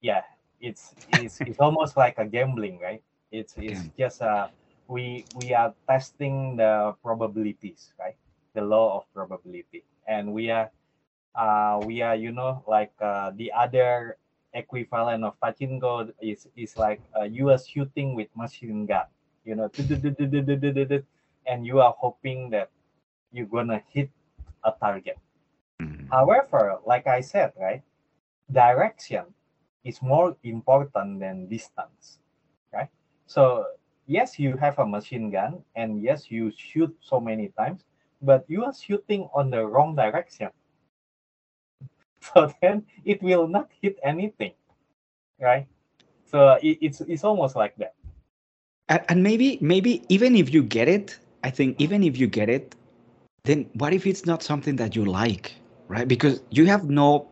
yeah 0.02 0.22
it's 0.60 0.96
it's, 1.08 1.42
it's 1.46 1.60
almost 1.60 1.98
like 1.98 2.18
a 2.18 2.26
gambling 2.26 2.80
right 2.80 3.04
it's 3.32 3.56
it's 3.58 3.90
just 3.98 4.22
uh 4.22 4.48
we 4.88 5.26
we 5.40 5.54
are 5.54 5.74
testing 5.88 6.56
the 6.58 6.96
probabilities 7.04 7.94
right 8.00 8.16
the 8.54 8.62
law 8.62 8.98
of 8.98 9.04
probability 9.14 9.84
and 10.08 10.32
we 10.34 10.50
are 10.50 10.72
uh 11.36 11.80
we 11.86 12.02
are 12.02 12.16
you 12.16 12.32
know 12.32 12.64
like 12.68 12.94
uh, 13.02 13.32
the 13.36 13.52
other 13.52 14.18
equivalent 14.54 15.24
of 15.24 15.34
pachinko 15.40 16.12
is 16.22 16.48
is 16.56 16.78
like 16.78 17.02
uh, 17.20 17.24
you 17.24 17.50
are 17.50 17.60
shooting 17.60 18.16
with 18.16 18.28
machine 18.36 18.86
gun 18.86 19.06
you 19.46 19.56
know 19.56 19.70
and 21.48 21.66
you 21.66 21.80
are 21.80 21.96
hoping 21.98 22.50
that 22.50 22.70
you're 23.32 23.48
gonna 23.48 23.82
hit 23.90 24.10
a 24.64 24.72
target 24.80 25.18
Mhm. 25.82 26.10
However, 26.10 26.80
like 26.86 27.08
I 27.08 27.22
said, 27.22 27.54
right, 27.60 27.84
direction 28.52 29.34
is 29.84 30.02
more 30.02 30.36
important 30.44 31.20
than 31.20 31.48
distance, 31.48 32.20
right? 32.74 32.90
So 33.28 33.66
yes, 34.08 34.40
you 34.40 34.58
have 34.58 34.80
a 34.80 34.86
machine 34.88 35.30
gun, 35.30 35.62
and 35.76 36.02
yes, 36.02 36.32
you 36.32 36.52
shoot 36.56 36.96
so 37.00 37.20
many 37.20 37.50
times, 37.60 37.84
but 38.22 38.46
you 38.48 38.64
are 38.64 38.74
shooting 38.74 39.30
on 39.36 39.52
the 39.52 39.66
wrong 39.66 39.96
direction. 39.96 40.50
So 42.34 42.52
then 42.62 42.84
it 43.06 43.22
will 43.22 43.48
not 43.48 43.70
hit 43.82 44.00
anything, 44.04 44.52
right? 45.40 45.68
So 46.26 46.60
it, 46.62 46.78
it's 46.82 47.00
it's 47.02 47.24
almost 47.24 47.56
like 47.56 47.78
that. 47.78 47.94
And, 48.90 49.02
and 49.08 49.24
maybe, 49.24 49.60
maybe 49.62 50.04
even 50.10 50.36
if 50.36 50.54
you 50.54 50.64
get 50.64 50.90
it, 50.90 51.20
I 51.44 51.52
think 51.52 51.80
even 51.80 52.04
if 52.04 52.18
you 52.18 52.28
get 52.28 52.50
it, 52.50 52.76
then 53.46 53.70
what 53.76 53.94
if 53.94 54.06
it's 54.06 54.26
not 54.26 54.44
something 54.44 54.76
that 54.78 54.96
you 54.96 55.06
like, 55.06 55.56
right? 55.88 56.08
Because 56.08 56.42
you 56.50 56.66
have 56.66 56.90
no 56.90 57.30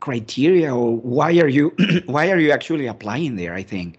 criteria 0.00 0.74
or 0.74 0.96
why 0.96 1.32
are 1.38 1.48
you 1.48 1.74
why 2.06 2.30
are 2.30 2.38
you 2.38 2.52
actually 2.52 2.86
applying 2.86 3.36
there? 3.36 3.54
I 3.54 3.62
think. 3.62 3.98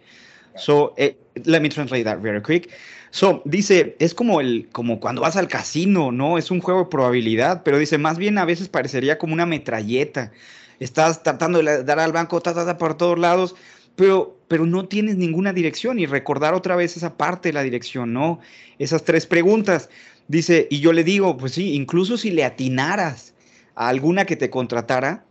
So 0.56 0.94
eh, 0.98 1.16
let 1.46 1.62
me 1.62 1.70
translate 1.70 2.04
that 2.04 2.20
very 2.20 2.42
quick. 2.42 2.70
So 3.12 3.42
dice, 3.46 3.96
es 4.00 4.14
como 4.14 4.42
el 4.42 4.68
como 4.72 5.00
cuando 5.00 5.22
vas 5.22 5.36
al 5.36 5.48
casino, 5.48 6.12
¿no? 6.12 6.38
Es 6.38 6.50
un 6.50 6.62
juego 6.62 6.82
de 6.82 6.90
probabilidad, 6.90 7.62
pero 7.64 7.78
dice, 7.78 7.98
más 7.98 8.18
bien 8.18 8.38
a 8.38 8.46
veces 8.46 8.70
parecería 8.70 9.18
como 9.18 9.34
una 9.34 9.46
metralleta. 9.46 10.32
Estás 10.80 11.22
tratando 11.22 11.62
de 11.62 11.84
dar 11.84 12.00
al 12.00 12.12
banco 12.12 12.42
ta, 12.42 12.54
ta, 12.54 12.78
por 12.78 12.98
todos 12.98 13.20
lados, 13.20 13.56
pero, 13.96 14.36
pero 14.48 14.66
no 14.66 14.88
tienes 14.88 15.16
ninguna 15.16 15.54
dirección 15.54 16.00
y 16.00 16.08
recordar 16.08 16.56
otra 16.56 16.76
vez 16.76 16.98
esa 16.98 17.16
parte 17.16 17.50
de 17.50 17.54
la 17.54 17.62
dirección, 17.62 18.14
¿no? 18.14 18.40
Esas 18.80 19.04
tres 19.04 19.28
preguntas. 19.28 19.90
Dice, 20.28 20.68
y 20.72 20.80
yo 20.80 20.92
le 20.94 21.04
digo, 21.04 21.38
pues 21.38 21.54
sí, 21.54 21.74
incluso 21.76 22.18
si 22.18 22.32
le 22.32 22.44
atinaras 22.44 23.34
a 23.76 23.90
alguna 23.90 24.26
que 24.26 24.36
te 24.36 24.50
contratara, 24.50 25.24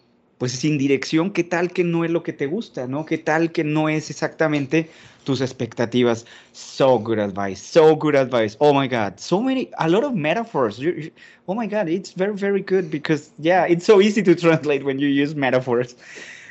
pues 0.43 0.51
sin 0.55 0.77
dirección, 0.77 1.31
¿qué 1.31 1.45
tal 1.45 1.71
que 1.71 1.85
no 1.85 2.05
es 2.05 2.11
lo 2.11 2.25
que 2.25 2.33
te 2.33 2.47
gusta, 2.47 2.89
no? 2.89 3.07
¿Qué 3.07 3.17
tal 3.17 3.53
que 3.53 3.63
no 3.63 3.89
es 3.89 4.11
exactamente 4.11 4.91
tus 5.23 5.41
expectativas? 5.41 6.27
So 6.51 6.99
good 6.99 7.21
advice, 7.21 7.63
so 7.63 7.95
good 7.95 8.17
advice. 8.17 8.57
Oh 8.59 8.75
my 8.75 8.89
God, 8.89 9.21
so 9.21 9.41
many, 9.41 9.71
a 9.79 9.89
lot 9.89 10.03
of 10.03 10.15
metaphors. 10.15 10.81
You, 10.81 10.95
you- 10.95 11.13
oh 11.47 11.55
my 11.55 11.69
God, 11.69 11.89
it's 11.89 12.11
very, 12.17 12.35
very 12.35 12.61
good 12.61 12.91
because 12.91 13.31
yeah, 13.39 13.67
it's 13.69 13.87
so 13.87 14.01
easy 14.01 14.21
to 14.21 14.35
translate 14.35 14.83
when 14.85 14.99
you 14.99 15.07
use 15.07 15.37
metaphors. 15.37 15.95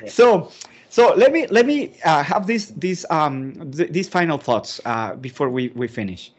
So, 0.06 0.54
so 0.88 1.14
let 1.18 1.34
me 1.34 1.48
let 1.48 1.66
me 1.66 1.92
uh, 2.06 2.24
have 2.24 2.48
this 2.48 2.68
these 2.78 3.06
um 3.10 3.72
th- 3.74 3.92
these 3.92 4.08
final 4.08 4.38
thoughts 4.38 4.80
uh, 4.86 5.16
before 5.16 5.50
we 5.50 5.68
we 5.76 5.90
finish. 5.90 6.32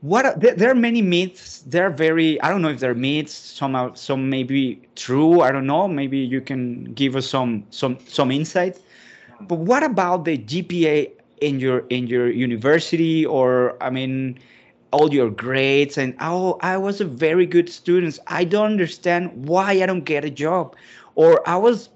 What 0.00 0.26
are, 0.26 0.34
there, 0.36 0.70
are 0.70 0.74
many 0.74 1.02
myths. 1.02 1.62
They're 1.66 1.90
very 1.90 2.40
I 2.42 2.50
don't 2.50 2.62
know 2.62 2.68
if 2.68 2.80
they're 2.80 2.94
myths. 2.94 3.32
Some 3.32 3.74
are 3.74 3.94
some 3.96 4.28
may 4.30 4.42
be 4.42 4.80
true. 4.94 5.40
I 5.40 5.50
don't 5.50 5.66
know. 5.66 5.88
Maybe 5.88 6.18
you 6.18 6.40
can 6.40 6.84
give 6.94 7.16
us 7.16 7.28
some 7.28 7.64
some 7.70 7.98
some 8.06 8.30
insight. 8.30 8.80
But 9.40 9.56
what 9.58 9.82
about 9.82 10.24
the 10.24 10.38
GPA 10.38 11.10
in 11.40 11.60
your 11.60 11.80
in 11.88 12.06
your 12.06 12.30
university 12.30 13.24
or 13.26 13.76
I 13.82 13.90
mean 13.90 14.38
all 14.92 15.12
your 15.12 15.30
grades 15.30 15.98
and 15.98 16.14
oh 16.20 16.58
I 16.60 16.76
was 16.76 17.00
a 17.00 17.04
very 17.04 17.46
good 17.46 17.68
student. 17.68 18.18
I 18.26 18.44
don't 18.44 18.66
understand 18.66 19.48
why 19.48 19.72
I 19.82 19.86
don't 19.86 20.04
get 20.04 20.24
a 20.24 20.30
job 20.30 20.76
or 21.14 21.46
I 21.48 21.56
was 21.56 21.90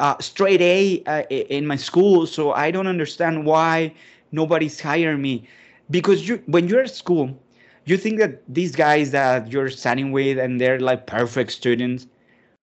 uh, 0.00 0.16
straight 0.20 0.60
A 0.60 1.02
uh, 1.06 1.22
in 1.30 1.66
my 1.66 1.76
school, 1.76 2.26
so 2.26 2.52
I 2.52 2.70
don't 2.70 2.86
understand 2.86 3.44
why 3.46 3.94
nobody's 4.32 4.80
hiring 4.80 5.22
me. 5.22 5.48
Because 5.90 6.28
you, 6.28 6.42
when 6.46 6.68
you're 6.68 6.82
at 6.82 6.94
school, 6.94 7.38
you 7.84 7.96
think 7.96 8.18
that 8.18 8.42
these 8.52 8.76
guys 8.76 9.10
that 9.12 9.50
you're 9.50 9.70
studying 9.70 10.12
with 10.12 10.38
and 10.38 10.60
they're 10.60 10.78
like 10.80 11.06
perfect 11.06 11.52
students. 11.52 12.06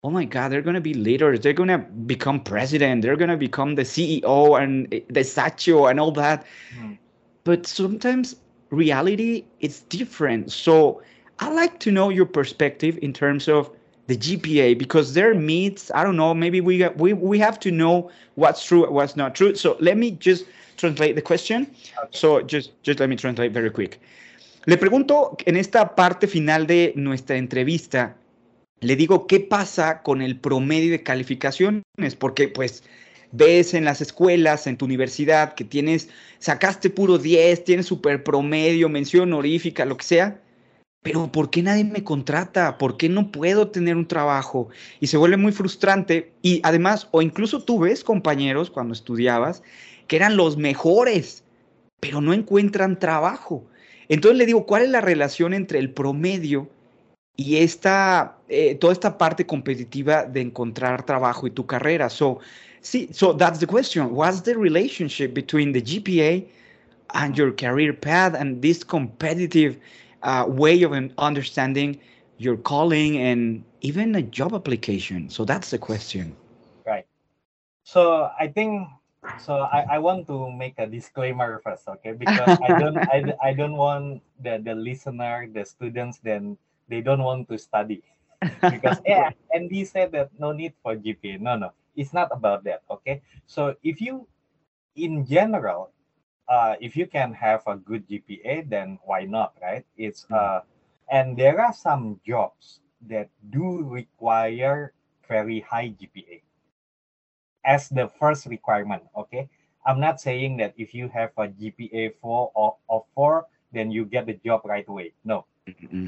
Oh 0.03 0.12
my 0.12 0.25
God, 0.25 0.51
they're 0.51 0.62
gonna 0.62 0.82
be 0.82 0.93
leaders. 0.93 1.39
They're 1.39 1.53
gonna 1.53 1.80
become 1.80 2.39
president. 2.43 3.01
They're 3.01 3.15
gonna 3.15 3.38
become 3.38 3.75
the 3.75 3.84
CEO 3.84 4.62
and 4.62 4.93
eh, 4.93 5.01
the 5.10 5.21
Sachio 5.21 5.89
and 5.89 5.99
all 5.99 6.12
that. 6.12 6.45
But 7.43 7.65
sometimes 7.65 8.36
reality 8.69 9.45
is 9.60 9.82
different. 9.82 10.51
So 10.51 11.01
I 11.39 11.49
like 11.51 11.80
to 11.80 11.91
know 11.91 12.10
your 12.10 12.25
perspective 12.25 12.99
in 13.01 13.13
terms 13.13 13.47
of 13.47 13.71
the 14.08 14.15
GPA 14.17 14.77
because 14.77 15.13
there 15.13 15.34
myths. 15.34 15.91
I 15.93 16.03
don't 16.03 16.15
know. 16.15 16.34
Maybe 16.34 16.62
we 16.62 16.77
got, 16.77 16.97
we 16.97 17.13
we 17.13 17.39
have 17.39 17.60
to 17.62 17.71
know 17.71 18.12
what's 18.36 18.63
true, 18.65 18.89
what's 18.89 19.15
not 19.15 19.36
true. 19.36 19.56
So 19.56 19.77
let 19.80 19.97
me 19.97 20.12
just 20.12 20.45
translate 20.78 21.16
the 21.16 21.22
question. 21.22 21.68
So 22.12 22.42
just 22.42 22.72
just 22.84 23.00
let 23.00 23.10
me 23.10 23.16
translate 23.16 23.52
very 23.52 23.72
quick. 23.72 24.00
Le 24.66 24.78
pregunto 24.78 25.38
en 25.46 25.56
esta 25.56 25.96
parte 25.96 26.28
final 26.28 26.68
de 26.68 26.94
nuestra 26.96 27.38
entrevista, 27.38 28.18
le 28.82 28.96
digo 28.96 29.26
qué 29.26 29.40
pasa 29.40 30.02
con 30.02 30.22
el 30.22 30.40
promedio 30.40 30.92
de 30.92 31.04
calificaciones, 31.04 31.84
porque 32.20 32.48
pues 32.48 32.84
ves 33.32 33.74
en 33.74 33.86
las 33.86 34.02
escuelas, 34.02 34.68
en 34.68 34.78
tu 34.78 34.86
universidad, 34.86 35.54
que 35.54 35.63
tienes, 35.63 36.10
sacaste 36.40 36.90
puro 36.90 37.18
10, 37.18 37.63
tienes 37.63 37.86
super 37.86 38.24
promedio, 38.24 38.90
mención 38.90 39.34
honorífica, 39.34 39.86
lo 39.86 39.98
que 39.98 40.04
sea, 40.04 40.42
pero 41.02 41.32
¿por 41.32 41.50
qué 41.50 41.62
nadie 41.62 41.86
me 41.86 42.04
contrata? 42.04 42.78
¿Por 42.78 42.98
qué 42.98 43.08
no 43.08 43.32
puedo 43.32 43.70
tener 43.70 43.96
un 43.96 44.08
trabajo? 44.08 44.68
Y 45.00 45.08
se 45.08 45.16
vuelve 45.16 45.38
muy 45.38 45.54
frustrante 45.54 46.34
y 46.42 46.60
además, 46.63 47.08
o 47.12 47.22
incluso 47.22 47.63
tú 47.63 47.80
ves 47.80 48.04
compañeros 48.04 48.70
cuando 48.70 48.94
estudiabas 48.94 49.63
que 50.08 50.15
eran 50.15 50.38
los 50.38 50.58
mejores, 50.58 51.43
pero 52.00 52.22
no 52.22 52.34
encuentran 52.34 53.00
trabajo. 53.00 53.65
Entonces 54.10 54.38
le 54.38 54.46
digo, 54.46 54.65
¿cuál 54.65 54.84
es 54.84 54.89
la 54.89 55.02
relación 55.02 55.54
entre 55.54 55.80
el 55.80 55.91
promedio 55.91 56.70
y 57.36 57.58
esta, 57.58 58.38
eh, 58.48 58.76
toda 58.76 58.93
esta 58.93 59.17
parte 59.17 59.46
competitiva 59.46 60.24
de 60.24 60.41
encontrar 60.41 61.06
trabajo 61.06 61.48
y 61.48 61.52
tu 61.52 61.65
carrera? 61.65 62.10
So, 62.10 62.39
sí, 62.82 63.10
so 63.12 63.36
that's 63.36 63.60
the 63.60 63.67
question. 63.67 64.10
What's 64.12 64.41
the 64.43 64.56
relationship 64.56 65.34
between 65.34 65.74
the 65.74 65.82
GPA 65.82 66.48
and 67.13 67.36
your 67.36 67.54
career 67.54 67.93
path 67.93 68.34
and 68.34 68.62
this 68.62 68.84
competitive 68.84 69.78
uh, 70.24 70.46
way 70.48 70.84
of 70.84 70.93
un- 70.93 71.13
understanding 71.17 72.00
your 72.38 72.58
calling 72.58 73.17
and 73.17 73.63
even 73.82 74.15
a 74.15 74.22
job 74.22 74.54
application? 74.54 75.30
So 75.30 75.43
that's 75.43 75.70
the 75.70 75.78
question. 75.78 76.36
Right. 76.86 77.06
So 77.84 78.30
I 78.39 78.48
think 78.48 78.88
so 79.40 79.68
I, 79.68 79.86
I 79.96 79.98
want 80.00 80.28
to 80.28 80.52
make 80.52 80.76
a 80.78 80.88
disclaimer 80.88 81.62
first, 81.63 81.88
okay? 81.88 82.13
Because 82.13 82.58
I 82.63 82.80
don't 82.80 82.98
I, 83.13 83.34
I 83.44 83.54
don't 83.54 83.76
want 83.76 84.22
the, 84.42 84.62
the 84.63 84.76
listener, 84.76 85.48
the 85.52 85.66
students, 85.66 86.20
then 86.20 86.58
they 86.88 87.02
don't 87.02 87.22
want 87.24 87.50
to 87.50 87.58
study. 87.58 88.04
Because 88.62 89.02
yeah, 89.06 89.32
Andy 89.54 89.86
said 89.86 90.12
that 90.13 90.30
no 90.38 90.52
need 90.52 90.74
for 90.82 90.96
GPA. 90.96 91.40
No, 91.40 91.58
no, 91.58 91.72
it's 91.96 92.13
not 92.13 92.30
about 92.32 92.63
that. 92.66 92.84
Okay. 92.90 93.22
So 93.46 93.76
if 93.84 94.02
you 94.02 94.28
in 94.96 95.26
general, 95.26 95.92
uh, 96.50 96.76
if 96.80 96.96
you 96.96 97.08
can 97.08 97.34
have 97.34 97.62
a 97.68 97.76
good 97.76 98.08
GPA, 98.08 98.70
then 98.70 99.00
why 99.04 99.26
not, 99.26 99.54
right? 99.62 99.86
It's 99.98 100.26
uh, 100.32 100.62
and 101.12 101.38
there 101.38 101.62
are 101.62 101.74
some 101.74 102.20
jobs 102.26 102.80
that 103.08 103.30
do 103.50 103.84
require 103.84 104.94
very 105.28 105.60
high 105.60 105.90
GPA 105.90 106.42
as 107.67 107.89
the 107.89 108.08
first 108.08 108.47
requirement. 108.47 109.03
Okay, 109.15 109.49
I'm 109.86 109.99
not 109.99 110.19
saying 110.23 110.58
that 110.58 110.73
if 110.80 110.95
you 110.95 111.12
have 111.13 111.32
a 111.38 111.51
GPA 111.51 112.15
four 112.23 112.51
or, 112.56 112.77
or 112.88 113.06
four, 113.13 113.45
then 113.75 113.91
you 113.91 114.06
get 114.06 114.25
the 114.25 114.39
job 114.39 114.62
right 114.63 114.88
away. 114.88 115.13
No, 115.27 115.45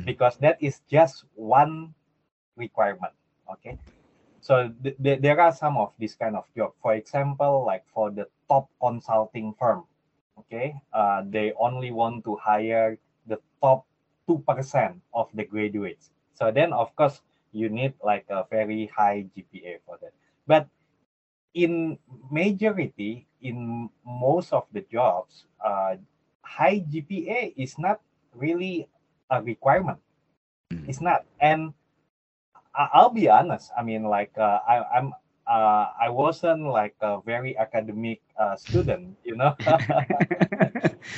because 0.06 0.38
that 0.39 0.58
is 0.63 0.82
just 0.89 1.26
one 1.36 1.93
requirement. 2.56 3.13
Okay, 3.52 3.78
so 4.41 4.72
th- 4.82 4.95
th- 5.04 5.22
there 5.22 5.39
are 5.39 5.52
some 5.52 5.76
of 5.78 5.91
this 6.00 6.15
kind 6.15 6.36
of 6.36 6.45
job. 6.56 6.72
For 6.82 6.95
example, 6.95 7.65
like 7.67 7.84
for 7.93 8.10
the 8.10 8.26
top 8.48 8.72
consulting 8.82 9.54
firm, 9.60 9.84
okay, 10.39 10.80
uh, 10.93 11.24
they 11.28 11.52
only 11.60 11.91
want 11.91 12.24
to 12.24 12.39
hire 12.39 12.98
the 13.28 13.38
top 13.62 13.86
two 14.26 14.39
percent 14.48 14.95
of 15.13 15.28
the 15.36 15.43
graduates. 15.43 16.12
So 16.39 16.52
then, 16.52 16.72
of 16.72 16.95
course, 16.95 17.19
you 17.52 17.67
need 17.67 17.93
like 18.04 18.26
a 18.30 18.45
very 18.50 18.89
high 18.95 19.28
GPA 19.36 19.84
for 19.86 20.00
that. 20.02 20.13
But 20.48 20.67
in 21.54 21.98
majority, 22.32 23.28
in 23.42 23.90
most 24.06 24.54
of 24.54 24.66
the 24.74 24.82
jobs, 24.92 25.46
uh, 25.64 25.96
high 26.42 26.84
GPA 26.90 27.54
is 27.58 27.78
not 27.78 28.02
really 28.34 28.88
a 29.30 29.42
requirement. 29.42 30.00
It's 30.86 31.02
not, 31.02 31.26
and 31.42 31.74
I'll 32.76 33.10
be 33.10 33.30
honest. 33.30 33.72
I 33.78 33.84
mean, 33.84 34.04
like 34.04 34.32
uh, 34.38 34.60
I, 34.68 34.84
I'm. 34.98 35.14
Uh, 35.50 35.90
I 36.00 36.10
wasn't 36.14 36.70
like 36.70 36.94
a 37.02 37.26
very 37.26 37.58
academic 37.58 38.22
uh, 38.38 38.56
student, 38.56 39.18
you 39.26 39.36
know. 39.36 39.58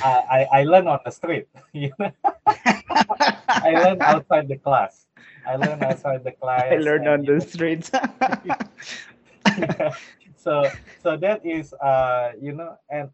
I, 0.00 0.48
I, 0.50 0.64
learned 0.64 0.88
on 0.88 1.00
the 1.04 1.10
street, 1.10 1.48
you 1.74 1.92
know. 1.98 2.10
I 2.46 3.76
learned 3.76 4.00
outside 4.00 4.48
the 4.48 4.56
class. 4.56 5.04
I 5.46 5.56
learned 5.56 5.84
outside 5.84 6.24
the 6.24 6.32
class. 6.40 6.64
I 6.64 6.76
learned 6.76 7.06
and, 7.06 7.28
on 7.28 7.36
the 7.36 7.44
streets. 7.44 7.90
So 10.42 10.66
so 11.02 11.16
that 11.16 11.44
is 11.46 11.72
uh 11.74 12.32
you 12.40 12.52
know 12.52 12.74
and 12.90 13.10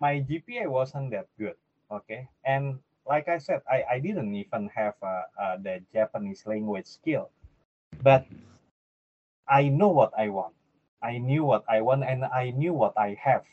my 0.00 0.22
gpa 0.22 0.70
wasn't 0.70 1.10
that 1.10 1.26
good 1.38 1.56
okay? 1.90 2.28
And 2.44 2.78
like 3.06 3.26
i 3.28 3.38
said 3.38 3.62
i 3.70 3.82
i 3.90 3.98
didn't 3.98 4.34
even 4.34 4.70
have 4.70 4.94
uh, 5.02 5.26
uh 5.40 5.56
the 5.58 5.82
japanese 5.92 6.46
language 6.46 6.86
skill. 6.86 7.30
But 8.02 8.26
i 9.48 9.68
know 9.68 9.88
what 9.88 10.12
i 10.16 10.28
want. 10.28 10.54
I 11.02 11.18
knew 11.18 11.44
what 11.44 11.64
i 11.68 11.80
want 11.80 12.04
and 12.04 12.24
i 12.24 12.50
knew 12.50 12.72
what 12.72 12.94
i 12.96 13.18
have. 13.18 13.44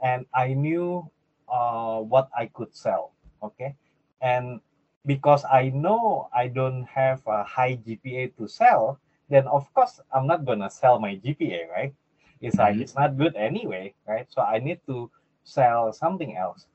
And 0.00 0.26
i 0.34 0.54
knew 0.54 1.10
uh 1.50 1.98
what 2.00 2.30
i 2.36 2.46
could 2.46 2.74
sell 2.74 3.12
okay? 3.42 3.74
And 4.22 4.60
because 5.04 5.44
i 5.50 5.70
know 5.70 6.28
i 6.32 6.46
don't 6.46 6.84
have 6.86 7.26
a 7.26 7.42
high 7.42 7.74
gpa 7.76 8.30
to 8.38 8.46
sell 8.46 8.98
then 9.28 9.48
of 9.48 9.66
course 9.74 9.98
i'm 10.14 10.26
not 10.26 10.44
gonna 10.44 10.70
sell 10.70 11.00
my 11.00 11.16
gpa 11.18 11.68
right 11.70 11.94
it's 12.42 12.58
like 12.58 12.76
it's 12.76 12.94
not 12.94 13.16
good 13.16 13.34
anyway 13.36 13.94
right? 14.06 14.26
So 14.28 14.42
i 14.42 14.58
need 14.58 14.80
to 14.86 15.10
sell 15.44 15.92
something 15.92 16.36
else. 16.36 16.66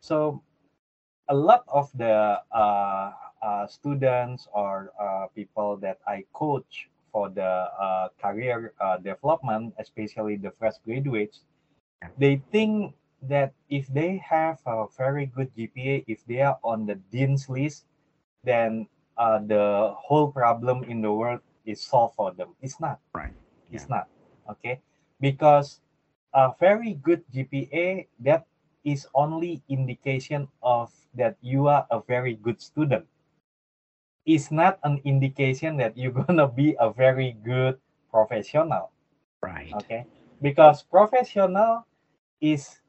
So 0.00 0.42
a 1.28 1.34
lot 1.34 1.64
of 1.68 1.90
the 1.94 2.40
uh, 2.52 3.12
uh, 3.42 3.66
students 3.66 4.48
or 4.52 4.92
uh, 5.00 5.26
people 5.34 5.76
that 5.78 5.98
i 6.06 6.24
coach 6.32 6.88
for 7.12 7.28
the 7.28 7.66
uh, 7.78 8.08
career 8.20 8.72
uh, 8.80 8.96
development 8.98 9.74
especially 9.78 10.36
the 10.36 10.50
fresh 10.50 10.74
graduates 10.84 11.42
they 12.18 12.40
think 12.52 12.94
that 13.22 13.52
if 13.68 13.86
they 13.88 14.22
have 14.22 14.58
a 14.66 14.86
very 14.96 15.26
good 15.26 15.50
gpa 15.56 16.04
if 16.06 16.24
they 16.26 16.40
are 16.40 16.58
on 16.62 16.86
the 16.86 16.94
dean's 17.10 17.48
list 17.48 17.84
then 18.44 18.86
uh, 19.18 19.38
the 19.46 19.92
whole 19.96 20.30
problem 20.30 20.84
in 20.84 21.02
the 21.02 21.12
world 21.12 21.40
is 21.64 21.80
solved 21.80 22.14
for 22.14 22.32
them. 22.32 22.54
It's 22.60 22.78
not. 22.78 23.00
Right. 23.14 23.32
It's 23.72 23.88
not. 23.88 24.06
Okay 24.48 24.78
because 25.20 25.80
a 26.34 26.52
very 26.58 26.92
good 26.94 27.22
gpa 27.32 28.06
that 28.20 28.46
is 28.84 29.06
only 29.14 29.62
indication 29.68 30.48
of 30.62 30.90
that 31.14 31.36
you 31.40 31.66
are 31.68 31.86
a 31.90 32.00
very 32.00 32.34
good 32.34 32.60
student 32.60 33.06
it's 34.26 34.50
not 34.50 34.78
an 34.82 35.00
indication 35.04 35.76
that 35.78 35.96
you're 35.96 36.12
gonna 36.26 36.46
be 36.48 36.76
a 36.78 36.90
very 36.90 37.32
good 37.44 37.78
professional. 38.10 38.90
Right. 39.42 39.72
Okay. 39.74 40.06
Because 40.40 40.82
professional 40.82 41.84
is 42.40 42.80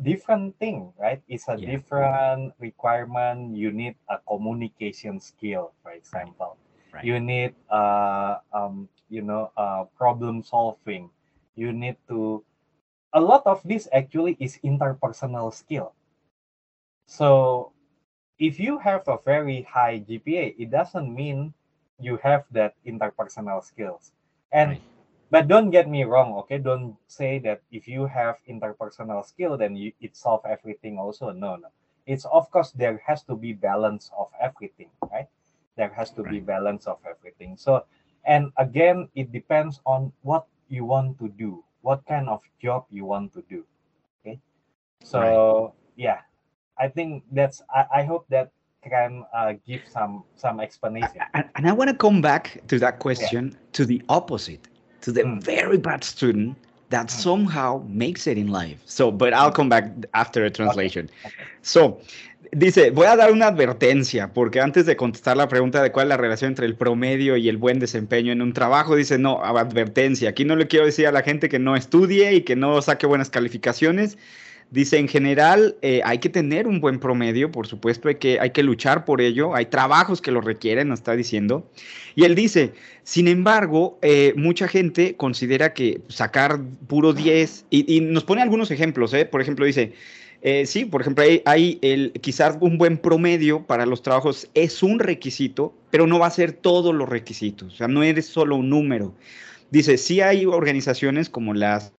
different 0.00 0.58
thing, 0.58 0.92
right? 0.98 1.22
It's 1.28 1.48
a 1.48 1.56
Yeah. 1.56 1.66
different 1.66 2.54
requirement. 2.58 3.56
You 3.56 3.70
need 3.72 3.96
a 4.08 4.18
communication 4.18 5.20
skill, 5.20 5.72
for 5.82 5.92
example. 5.92 6.56
Right. 6.92 7.04
You 7.04 7.20
need 7.20 7.54
uh 7.70 8.38
um 8.52 8.88
you 9.08 9.22
know 9.22 9.50
uh 9.56 9.84
problem 9.96 10.42
solving. 10.42 11.10
You 11.54 11.72
need 11.72 11.96
to 12.08 12.44
a 13.12 13.20
lot 13.20 13.46
of 13.46 13.62
this 13.64 13.88
actually 13.92 14.36
is 14.40 14.58
interpersonal 14.64 15.52
skill. 15.52 15.94
So 17.06 17.72
if 18.38 18.58
you 18.58 18.78
have 18.78 19.06
a 19.08 19.18
very 19.24 19.62
high 19.62 19.98
GPA, 20.00 20.54
it 20.58 20.70
doesn't 20.70 21.14
mean 21.14 21.54
you 21.98 22.16
have 22.18 22.44
that 22.52 22.74
interpersonal 22.86 23.62
skills. 23.62 24.12
And 24.52 24.78
Right. 24.78 24.82
but 25.30 25.48
don't 25.48 25.70
get 25.70 25.88
me 25.88 26.04
wrong, 26.04 26.34
okay? 26.44 26.58
Don't 26.58 26.96
say 27.06 27.38
that 27.40 27.62
if 27.70 27.88
you 27.88 28.06
have 28.06 28.38
interpersonal 28.48 29.24
skill, 29.24 29.56
then 29.56 29.76
you 29.76 29.92
it 30.00 30.16
solve 30.16 30.44
everything. 30.46 30.98
Also, 30.98 31.30
no, 31.32 31.56
no. 31.56 31.68
It's 32.06 32.24
of 32.26 32.50
course 32.50 32.72
there 32.72 32.98
has 33.06 33.22
to 33.24 33.36
be 33.36 33.52
balance 33.52 34.10
of 34.16 34.30
everything, 34.40 34.90
right? 35.10 35.28
There 35.76 35.90
has 35.94 36.10
to 36.12 36.24
be 36.24 36.40
balance 36.40 36.86
of 36.86 36.98
everything. 37.08 37.56
So, 37.56 37.84
and 38.24 38.52
again, 38.56 39.08
it 39.14 39.32
depends 39.32 39.80
on 39.86 40.12
what 40.22 40.46
you 40.72 40.84
want 40.88 41.18
to 41.20 41.28
do, 41.28 41.62
what 41.82 42.00
kind 42.08 42.28
of 42.28 42.40
job 42.60 42.86
you 42.88 43.04
want 43.04 43.32
to 43.34 43.44
do. 43.50 43.64
Okay, 44.20 44.40
so 45.04 45.74
yeah, 45.96 46.20
I 46.78 46.88
think 46.88 47.24
that's. 47.30 47.60
I, 47.68 48.00
I 48.00 48.02
hope 48.04 48.24
that 48.30 48.50
can 48.82 49.24
uh, 49.34 49.52
give 49.66 49.82
some 49.86 50.24
some 50.34 50.60
explanation. 50.60 51.20
And, 51.34 51.44
and 51.54 51.68
I 51.68 51.72
want 51.72 51.90
to 51.90 51.96
come 51.96 52.20
back 52.22 52.60
to 52.68 52.78
that 52.78 52.98
question 52.98 53.56
to 53.72 53.84
the 53.84 54.00
opposite, 54.08 54.66
to 55.02 55.12
the 55.12 55.22
Mm. 55.22 55.42
very 55.42 55.78
bad 55.78 56.02
student 56.02 56.56
that 56.92 57.10
somehow 57.10 57.82
makes 57.88 58.26
it 58.26 58.38
in 58.38 58.52
life. 58.52 58.78
So, 58.84 59.10
but 59.10 59.32
I'll 59.32 59.50
come 59.50 59.68
back 59.68 59.90
after 60.12 60.44
a 60.44 60.50
translation. 60.50 61.10
So, 61.62 62.00
dice, 62.52 62.90
voy 62.90 63.06
a 63.06 63.16
dar 63.16 63.32
una 63.32 63.46
advertencia, 63.46 64.32
porque 64.32 64.60
antes 64.60 64.84
de 64.84 64.94
contestar 64.94 65.36
la 65.36 65.48
pregunta 65.48 65.82
de 65.82 65.90
cuál 65.90 66.06
es 66.06 66.08
la 66.10 66.16
relación 66.18 66.50
entre 66.50 66.66
el 66.66 66.76
promedio 66.76 67.36
y 67.36 67.48
el 67.48 67.56
buen 67.56 67.78
desempeño 67.78 68.30
en 68.30 68.42
un 68.42 68.52
trabajo, 68.52 68.94
dice, 68.94 69.18
no, 69.18 69.42
advertencia. 69.42 70.30
Aquí 70.30 70.44
no 70.44 70.54
le 70.54 70.68
quiero 70.68 70.84
decir 70.84 71.06
a 71.06 71.12
la 71.12 71.22
gente 71.22 71.48
que 71.48 71.58
no 71.58 71.76
estudie 71.76 72.34
y 72.34 72.42
que 72.42 72.56
no 72.56 72.80
saque 72.82 73.06
buenas 73.06 73.30
calificaciones. 73.30 74.18
Dice, 74.70 74.98
en 74.98 75.06
general, 75.06 75.76
eh, 75.82 76.00
hay 76.04 76.18
que 76.18 76.30
tener 76.30 76.66
un 76.66 76.80
buen 76.80 76.98
promedio, 76.98 77.52
por 77.52 77.66
supuesto, 77.66 78.08
hay 78.08 78.14
que, 78.14 78.40
hay 78.40 78.50
que 78.50 78.62
luchar 78.62 79.04
por 79.04 79.20
ello, 79.20 79.54
hay 79.54 79.66
trabajos 79.66 80.22
que 80.22 80.30
lo 80.30 80.40
requieren, 80.40 80.88
nos 80.88 81.00
está 81.00 81.14
diciendo. 81.14 81.70
Y 82.14 82.24
él 82.24 82.34
dice, 82.34 82.72
sin 83.02 83.28
embargo, 83.28 83.98
eh, 84.00 84.32
mucha 84.36 84.68
gente 84.68 85.14
considera 85.16 85.74
que 85.74 86.00
sacar 86.08 86.58
puro 86.86 87.12
10, 87.12 87.66
y, 87.70 88.00
nos 88.00 88.24
pone 88.24 88.40
algunos 88.40 88.70
ejemplos, 88.70 89.12
¿eh? 89.12 89.26
por 89.26 89.42
ejemplo, 89.42 89.66
dice, 89.66 89.92
sí, 90.64 90.86
por 90.86 91.02
ejemplo, 91.02 91.22
hay, 91.24 91.42
hay 91.44 91.78
el, 91.82 92.12
quizás 92.20 92.56
un 92.60 92.78
buen 92.78 92.98
promedio 92.98 93.66
para 93.66 93.84
los 93.86 94.02
trabajos 94.02 94.48
es 94.54 94.82
un 94.82 94.98
requisito, 94.98 95.74
pero 95.90 96.06
no 96.06 96.18
va 96.18 96.28
a 96.28 96.30
ser 96.30 96.52
todos 96.52 96.94
los 96.94 97.08
requisitos, 97.08 97.74
o 97.74 97.76
sea, 97.76 97.88
no 97.88 98.02
eres 98.02 98.26
solo 98.26 98.56
un 98.56 98.70
número. 98.70 99.14
Dice, 99.70 99.96
sí 99.96 100.20
hay 100.20 100.44
organizaciones 100.44 101.30
como 101.30 101.54
las 101.54 101.94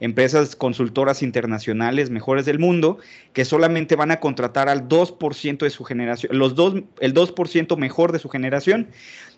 empresas 0.00 0.56
consultoras 0.56 1.22
internacionales 1.22 2.10
mejores 2.10 2.44
del 2.46 2.58
mundo 2.58 2.98
que 3.32 3.44
solamente 3.44 3.96
van 3.96 4.10
a 4.10 4.20
contratar 4.20 4.68
al 4.68 4.88
2% 4.88 5.64
de 5.64 5.70
su 5.70 5.84
generación, 5.84 6.36
los 6.38 6.54
dos, 6.54 6.82
el 7.00 7.14
2% 7.14 7.76
mejor 7.76 8.12
de 8.12 8.18
su 8.18 8.28
generación. 8.28 8.88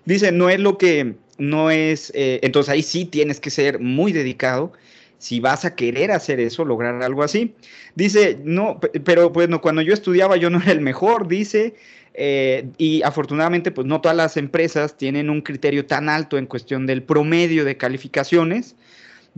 Dice, 0.05 0.33
no 0.33 0.49
es 0.49 0.59
lo 0.61 0.79
que, 0.79 1.15
no 1.39 1.71
es, 1.71 2.11
eh, 2.15 2.41
entonces 2.43 2.73
ahí 2.73 2.83
sí 2.83 3.05
tienes 3.05 3.41
que 3.41 3.51
ser 3.51 3.79
muy 3.79 4.13
dedicado 4.13 4.73
si 5.19 5.41
vas 5.41 5.65
a 5.65 5.75
querer 5.75 6.13
hacer 6.13 6.39
eso, 6.41 6.65
lograr 6.65 7.03
algo 7.03 7.23
así. 7.25 7.55
Dice, 7.97 8.39
no, 8.45 8.79
pe- 8.81 9.01
pero 9.01 9.31
bueno, 9.31 9.61
cuando 9.61 9.83
yo 9.83 9.93
estudiaba 9.93 10.37
yo 10.37 10.49
no 10.49 10.61
era 10.63 10.73
el 10.73 10.81
mejor, 10.81 11.27
dice, 11.29 11.75
eh, 12.15 12.69
y 12.79 13.03
afortunadamente 13.03 13.71
pues 13.71 13.87
no 13.87 14.01
todas 14.01 14.17
las 14.17 14.37
empresas 14.37 14.97
tienen 14.97 15.29
un 15.29 15.41
criterio 15.41 15.87
tan 15.87 16.09
alto 16.09 16.39
en 16.39 16.47
cuestión 16.47 16.87
del 16.87 17.03
promedio 17.03 17.65
de 17.65 17.77
calificaciones. 17.77 18.77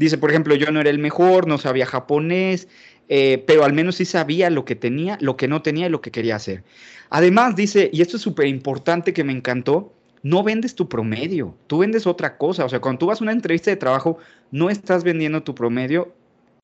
Dice, 0.00 0.16
por 0.16 0.30
ejemplo, 0.30 0.54
yo 0.54 0.70
no 0.70 0.80
era 0.80 0.88
el 0.88 0.98
mejor, 0.98 1.46
no 1.46 1.58
sabía 1.58 1.84
japonés, 1.84 2.68
eh, 3.10 3.44
pero 3.46 3.64
al 3.64 3.74
menos 3.74 3.96
sí 3.96 4.06
sabía 4.06 4.48
lo 4.48 4.64
que 4.64 4.74
tenía, 4.74 5.18
lo 5.20 5.36
que 5.36 5.46
no 5.46 5.60
tenía 5.60 5.88
y 5.88 5.90
lo 5.90 6.00
que 6.00 6.10
quería 6.10 6.36
hacer. 6.36 6.64
Además, 7.10 7.54
dice, 7.54 7.90
y 7.92 8.00
esto 8.00 8.16
es 8.16 8.22
súper 8.22 8.46
importante 8.46 9.12
que 9.12 9.24
me 9.24 9.34
encantó, 9.34 9.92
no 10.22 10.42
vendes 10.42 10.74
tu 10.74 10.88
promedio, 10.88 11.54
tú 11.66 11.80
vendes 11.80 12.06
otra 12.06 12.38
cosa. 12.38 12.64
O 12.64 12.68
sea, 12.70 12.80
cuando 12.80 13.00
tú 13.00 13.06
vas 13.08 13.20
a 13.20 13.24
una 13.24 13.32
entrevista 13.32 13.70
de 13.70 13.76
trabajo, 13.76 14.16
no 14.50 14.70
estás 14.70 15.04
vendiendo 15.04 15.42
tu 15.42 15.54
promedio, 15.54 16.14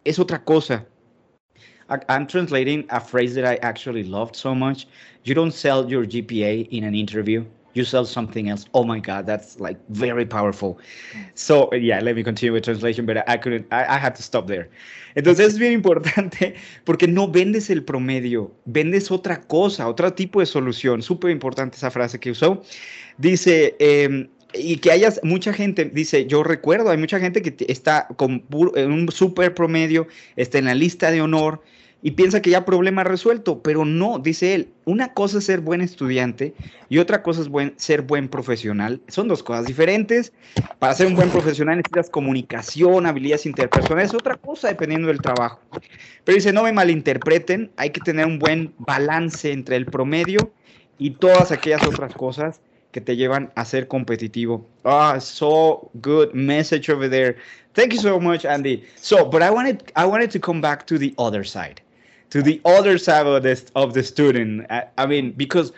es 0.05 0.18
otra 0.18 0.43
cosa. 0.43 0.87
I'm 2.09 2.26
translating 2.26 2.87
a 2.89 3.01
phrase 3.01 3.34
that 3.34 3.45
I 3.45 3.59
actually 3.61 4.03
loved 4.03 4.34
so 4.34 4.55
much. 4.55 4.87
You 5.24 5.34
don't 5.34 5.53
sell 5.53 5.87
your 5.87 6.07
GPA 6.07 6.68
in 6.70 6.84
an 6.84 6.95
interview. 6.95 7.45
You 7.77 7.85
sell 7.85 8.07
something 8.07 8.49
else. 8.49 8.64
Oh 8.72 8.85
my 8.85 9.01
God, 9.01 9.27
that's 9.27 9.61
like 9.61 9.79
very 9.91 10.24
powerful. 10.24 10.79
So 11.35 11.68
yeah, 11.74 12.01
let 12.01 12.16
me 12.16 12.24
continue 12.24 12.55
with 12.55 12.64
translation, 12.64 13.05
but 13.05 13.18
I 13.29 13.37
couldn't. 13.37 13.66
I, 13.70 13.85
I 13.85 13.99
had 13.99 14.14
to 14.14 14.22
stop 14.22 14.47
there. 14.47 14.70
Entonces 15.14 15.49
es 15.49 15.59
bien 15.59 15.72
importante 15.72 16.55
porque 16.85 17.07
no 17.07 17.29
vendes 17.29 17.68
el 17.68 17.83
promedio, 17.85 18.51
vendes 18.64 19.11
otra 19.11 19.43
cosa, 19.43 19.87
otro 19.89 20.11
tipo 20.14 20.41
de 20.41 20.47
solución. 20.47 21.03
Súper 21.03 21.31
importante 21.31 21.77
esa 21.77 21.91
frase 21.91 22.18
que 22.18 22.31
usó. 22.31 22.62
Dice, 23.18 23.77
em, 23.79 24.29
y 24.55 24.77
que 24.79 24.91
haya 24.91 25.12
mucha 25.22 25.53
gente, 25.53 25.85
dice, 25.85 26.27
yo 26.27 26.43
recuerdo, 26.43 26.89
hay 26.89 26.97
mucha 26.97 27.20
gente 27.20 27.43
que 27.43 27.55
está 27.70 28.09
con 28.16 28.41
puro- 28.41 28.74
en 28.74 28.91
un 28.91 29.11
super 29.12 29.55
promedio, 29.55 30.07
está 30.37 30.57
en 30.59 30.64
la 30.64 30.74
lista 30.74 31.11
de 31.11 31.20
honor 31.20 31.61
y 32.03 32.12
piensa 32.12 32.40
que 32.42 32.51
ya 32.51 32.64
problema 32.64 33.05
resuelto, 33.05 33.62
pero 33.62 33.84
no, 33.84 34.18
dice 34.18 34.55
él, 34.55 34.68
una 34.84 35.12
cosa 35.12 35.38
es 35.38 35.44
ser 35.44 35.61
buen 35.61 35.80
estudiante 35.80 36.55
y 36.88 36.99
otra 36.99 37.22
cosa 37.22 37.40
es 37.40 37.49
buen, 37.49 37.74
ser 37.76 38.03
buen 38.03 38.28
profesional. 38.28 39.01
Son 39.09 39.28
dos 39.28 39.42
cosas 39.42 39.66
diferentes. 39.66 40.32
Para 40.78 40.94
ser 40.94 41.07
un 41.07 41.16
buen 41.16 41.30
profesional 41.30 41.78
necesitas 41.78 42.11
comunicación, 42.11 43.07
habilidades 43.07 43.47
interpersonales, 43.47 44.11
es 44.11 44.14
otra 44.14 44.36
cosa 44.36 44.68
dependiendo 44.68 45.09
del 45.09 45.20
trabajo. 45.20 45.61
Pero 46.24 46.36
dice, 46.36 46.53
no 46.53 46.62
me 46.62 46.72
malinterpreten, 46.72 47.70
hay 47.76 47.90
que 47.90 48.01
tener 48.01 48.26
un 48.26 48.38
buen 48.38 48.74
balance 48.78 49.51
entre 49.51 49.76
el 49.76 49.86
promedio 49.86 50.53
y 50.99 51.11
todas 51.11 51.51
aquellas 51.51 51.82
otras 51.86 52.14
cosas 52.14 52.61
que 52.97 53.01
te 53.01 53.14
llevan 53.14 53.53
a 53.57 53.64
ser 53.64 53.88
competitivo. 53.88 54.66
Ah, 54.84 55.18
so 55.20 55.90
good 56.01 56.32
message 56.32 56.90
over 56.90 57.11
there. 57.11 57.36
Thank 57.74 57.92
you 57.92 58.01
so 58.01 58.18
much, 58.18 58.47
Andy. 58.47 58.84
So, 58.97 59.28
but 59.28 59.42
I 59.42 59.51
wanted 59.51 59.92
I 59.97 60.07
wanted 60.07 60.30
to 60.30 60.40
come 60.40 60.62
back 60.62 60.86
to 60.86 60.99
the 60.99 61.14
other 61.18 61.44
side, 61.44 61.82
to 62.31 62.43
the 62.43 62.61
other 62.64 62.99
side 62.99 63.27
of 63.27 63.43
the 63.43 63.70
of 63.74 63.95
the 63.95 64.03
student. 64.03 64.66
I, 64.70 64.87
I 64.99 65.07
mean, 65.07 65.33
because 65.33 65.72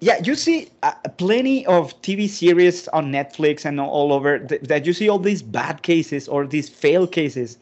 yeah, 0.00 0.20
you 0.22 0.34
see 0.34 0.68
uh, 0.82 0.92
plenty 1.16 1.66
of 1.66 2.00
TV 2.02 2.28
series 2.28 2.86
on 2.88 3.10
Netflix 3.10 3.64
and 3.64 3.80
all 3.80 4.12
over 4.12 4.38
th- 4.38 4.60
that 4.62 4.84
you 4.84 4.92
see 4.92 5.08
all 5.08 5.18
these 5.18 5.42
bad 5.42 5.82
cases 5.82 6.28
or 6.28 6.46
these 6.46 6.68
fail 6.68 7.06
cases 7.06 7.58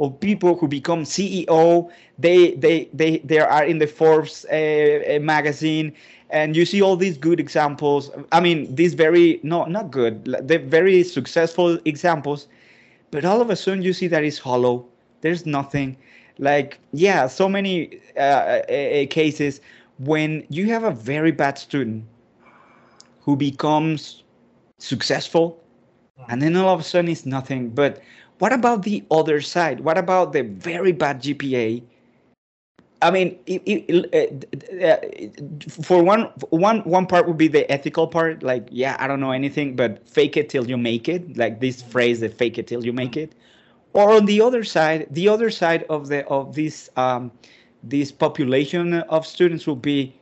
of 0.00 0.18
people 0.20 0.56
who 0.56 0.66
become 0.68 1.04
CEO. 1.04 1.90
They 2.18 2.54
they 2.54 2.88
they 2.92 3.18
they 3.18 3.38
are 3.38 3.64
in 3.64 3.78
the 3.78 3.86
Forbes 3.86 4.44
uh, 4.50 5.16
uh, 5.16 5.18
magazine, 5.20 5.92
and 6.30 6.56
you 6.56 6.64
see 6.66 6.82
all 6.82 6.96
these 6.96 7.16
good 7.16 7.38
examples. 7.38 8.10
I 8.32 8.40
mean, 8.40 8.74
these 8.74 8.94
very 8.94 9.38
no 9.42 9.64
not 9.64 9.90
good, 9.90 10.24
they're 10.42 10.58
very 10.58 11.04
successful 11.04 11.78
examples, 11.84 12.48
but 13.10 13.24
all 13.24 13.40
of 13.40 13.50
a 13.50 13.56
sudden 13.56 13.82
you 13.82 13.92
see 13.92 14.08
that 14.08 14.24
it's 14.24 14.38
hollow. 14.38 14.86
There's 15.20 15.46
nothing. 15.46 15.96
Like 16.38 16.78
yeah, 16.92 17.26
so 17.26 17.48
many 17.48 18.00
uh, 18.16 18.20
uh, 18.20 18.72
uh, 18.72 19.06
cases 19.08 19.60
when 19.98 20.44
you 20.48 20.66
have 20.66 20.84
a 20.84 20.90
very 20.90 21.32
bad 21.32 21.58
student 21.58 22.04
who 23.24 23.36
becomes 23.36 24.22
successful 24.78 25.60
and 26.28 26.42
then 26.42 26.56
all 26.56 26.74
of 26.74 26.80
a 26.80 26.82
sudden 26.84 27.10
it's 27.10 27.26
nothing. 27.26 27.70
But 27.70 28.02
what 28.38 28.52
about 28.52 28.82
the 28.82 29.04
other 29.10 29.40
side? 29.40 29.80
What 29.80 29.98
about 29.98 30.32
the 30.32 30.42
very 30.42 30.92
bad 30.92 31.22
gpa 31.22 31.82
i 33.02 33.10
mean 33.10 33.38
it, 33.46 33.62
it, 33.66 34.14
uh, 34.14 34.86
uh, 34.86 34.96
for 35.82 36.02
one 36.02 36.22
one 36.50 36.80
one 36.80 37.06
part 37.06 37.26
would 37.26 37.36
be 37.36 37.48
the 37.48 37.70
ethical 37.70 38.06
part 38.06 38.42
like 38.42 38.66
yeah 38.70 38.96
i 38.98 39.06
don't 39.06 39.20
know 39.20 39.32
anything 39.32 39.76
but 39.76 40.06
fake 40.08 40.36
it 40.36 40.48
till 40.48 40.66
you 40.68 40.76
make 40.76 41.08
it. 41.08 41.36
Like 41.36 41.60
this 41.60 41.82
phrase 41.82 42.20
the 42.20 42.28
fake 42.28 42.58
it 42.58 42.66
till 42.66 42.84
you 42.84 42.92
make 42.92 43.16
it 43.16 43.34
or 43.96 44.12
on 44.12 44.26
the 44.26 44.40
other 44.40 44.62
side 44.62 45.06
the 45.10 45.28
other 45.28 45.50
side 45.50 45.84
of 45.88 46.08
the 46.08 46.24
of 46.26 46.54
this 46.54 46.90
um 46.96 47.32
this 47.82 48.12
population 48.12 48.94
of 49.08 49.26
students 49.26 49.66
will 49.66 49.82
be 49.92 50.14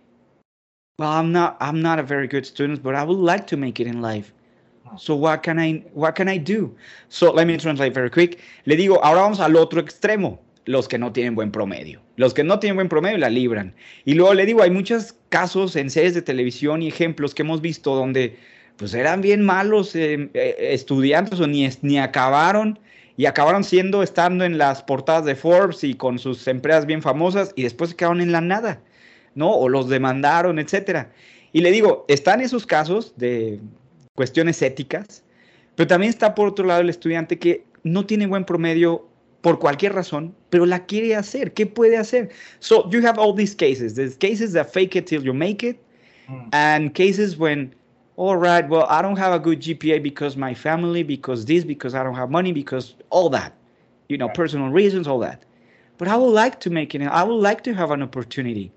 well 0.99 1.11
i'm 1.11 1.33
not 1.33 1.57
i'm 1.61 1.83
not 1.83 1.99
a 1.99 2.03
very 2.03 2.29
good 2.29 2.47
student 2.47 2.83
but 2.83 2.95
i 2.95 3.03
would 3.03 3.19
like 3.19 3.47
to 3.47 3.57
make 3.57 3.81
it 3.81 3.87
in 3.87 4.01
life. 4.01 4.33
So 4.97 5.17
what 5.17 5.43
can 5.43 5.59
i 5.59 5.83
what 5.93 6.15
can 6.15 6.29
i 6.29 6.39
do 6.39 6.73
so 7.09 7.33
let 7.33 7.47
me 7.47 7.57
translate 7.57 7.95
very 7.95 8.11
quick. 8.11 8.39
Le 8.65 8.77
digo 8.77 9.01
ahora 9.03 9.23
vamos 9.23 9.41
al 9.41 9.57
otro 9.57 9.81
extremo 9.81 10.39
los 10.67 10.87
que 10.89 10.99
no 10.99 11.13
tienen 11.13 11.35
buen 11.35 11.51
promedio. 11.51 12.01
Los 12.17 12.33
que 12.33 12.45
no 12.45 12.59
tienen 12.61 12.77
buen 12.77 12.89
promedio 12.89 13.19
la 13.19 13.29
libran. 13.29 13.75
Y 14.05 14.15
luego 14.15 14.35
le 14.35 14.47
digo 14.47 14.63
hay 14.63 14.71
muchos 14.71 15.15
casos 15.31 15.75
en 15.75 15.91
series 15.91 16.15
de 16.15 16.23
televisión 16.23 16.81
y 16.81 16.89
ejemplos 16.89 17.35
que 17.35 17.43
hemos 17.43 17.61
visto 17.61 17.95
donde 17.97 18.37
pues 18.77 18.95
eran 18.95 19.21
bien 19.21 19.45
malos 19.45 19.97
eh, 19.97 20.31
eh, 20.35 20.57
estudiantes 20.59 21.41
o 21.41 21.47
ni, 21.47 21.69
ni 21.83 21.99
acabaron 21.99 22.79
y 23.17 23.27
acabaron 23.27 23.65
siendo, 23.65 24.03
estando 24.03 24.45
en 24.45 24.59
las 24.59 24.83
portadas 24.83 25.25
de 25.25 25.35
Forbes 25.35 25.85
y 25.85 25.95
con 25.95 26.19
sus 26.19 26.47
empresas 26.49 26.87
bien 26.87 27.03
famosas 27.03 27.53
y 27.55 27.63
después 27.63 27.91
se 27.91 27.97
quedaron 27.97 28.21
en 28.21 28.33
la 28.33 28.41
nada, 28.41 28.81
¿no? 29.35 29.53
O 29.53 29.69
los 29.69 29.89
demandaron, 29.89 30.59
etcétera. 30.59 31.13
Y 31.53 31.61
le 31.61 31.71
digo, 31.71 32.05
están 32.09 32.41
esos 32.41 32.67
casos 32.67 33.15
de 33.17 33.61
cuestiones 34.17 34.61
éticas, 34.63 35.23
pero 35.77 35.87
también 35.87 36.11
está 36.11 36.35
por 36.35 36.49
otro 36.49 36.67
lado 36.67 36.81
el 36.81 36.91
estudiante 36.91 37.39
que 37.39 37.65
no 37.85 38.05
tiene 38.07 38.27
buen 38.27 38.45
promedio 38.45 39.07
por 39.41 39.59
cualquier 39.59 39.93
razón, 39.93 40.35
pero 40.51 40.65
la 40.67 40.87
quiere 40.87 41.15
hacer. 41.15 41.53
¿Qué 41.53 41.67
puede 41.67 41.97
hacer? 41.99 42.31
So 42.61 42.89
you 42.91 43.07
have 43.07 43.19
all 43.21 43.35
these 43.37 43.55
cases. 43.55 43.95
There's 43.95 44.17
cases 44.17 44.55
that 44.55 44.69
fake 44.73 44.97
it 44.97 45.07
till 45.07 45.23
you 45.23 45.35
make 45.35 45.65
it, 45.67 45.77
Mm. 46.27 46.49
and 46.53 46.95
cases 46.95 47.39
when, 47.39 47.75
all 48.17 48.37
right, 48.37 48.69
well, 48.69 48.87
I 48.89 49.03
don't 49.03 49.17
have 49.17 49.33
a 49.33 49.39
good 49.39 49.61
GPA 49.61 49.99
because 49.99 50.37
my 50.37 50.55
family, 50.55 51.03
because 51.03 51.45
this, 51.47 51.65
because 51.65 51.95
I 51.95 52.03
don't 52.03 52.15
have 52.15 52.31
money, 52.31 52.53
because 52.53 52.95
all 53.11 53.29
that, 53.31 53.55
you 54.09 54.17
know, 54.19 54.29
Right. 54.29 54.31
personal 54.31 54.69
reasons, 54.69 55.07
all 55.09 55.19
that. 55.21 55.45
But 55.99 56.09
I 56.09 56.17
would 56.17 56.31
like 56.33 56.61
to 56.61 56.71
make 56.71 56.95
it. 56.95 57.03
I 57.03 57.23
would 57.25 57.35
like 57.41 57.63
to 57.65 57.75
have 57.75 57.91
an 57.91 58.03
opportunity. 58.03 58.73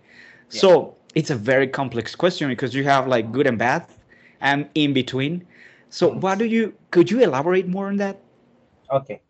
So 0.50 0.96
it's 1.16 1.30
a 1.30 1.36
very 1.36 1.68
complex 1.68 2.16
question 2.16 2.50
because 2.50 2.74
you 2.76 2.84
have 2.84 3.08
like 3.08 3.32
good 3.32 3.48
and 3.48 3.58
bad, 3.58 3.86
and 4.42 4.70
in 4.76 4.94
between. 4.94 5.46
So 5.90 6.10
Mm. 6.10 6.16
what 6.16 6.38
do 6.40 6.46
you? 6.46 6.74
Could 6.92 7.12
you 7.12 7.20
elaborate 7.22 7.68
more 7.68 7.88
on 7.88 7.98
that? 7.98 8.20
Okay. 8.92 9.22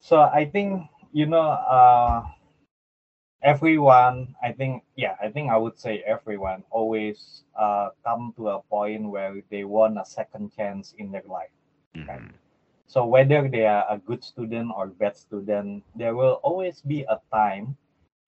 So 0.00 0.20
I 0.20 0.44
think 0.46 0.82
you 1.12 1.26
know 1.26 1.42
uh 1.50 2.22
everyone 3.42 4.34
I 4.42 4.52
think 4.52 4.84
yeah, 4.96 5.16
I 5.20 5.28
think 5.30 5.50
I 5.50 5.56
would 5.56 5.78
say 5.78 6.02
everyone 6.06 6.64
always 6.70 7.44
uh 7.58 7.90
come 8.04 8.32
to 8.36 8.48
a 8.50 8.62
point 8.62 9.08
where 9.10 9.42
they 9.50 9.64
want 9.64 9.98
a 9.98 10.04
second 10.04 10.52
chance 10.56 10.94
in 10.98 11.10
their 11.12 11.24
life. 11.26 11.52
Right. 12.08 12.22
So 12.86 13.06
whether 13.06 13.48
they 13.48 13.66
are 13.66 13.86
a 13.88 13.98
good 13.98 14.22
student 14.24 14.72
or 14.76 14.88
bad 14.88 15.16
student, 15.16 15.84
there 15.94 16.14
will 16.14 16.40
always 16.42 16.82
be 16.82 17.02
a 17.08 17.20
time 17.32 17.76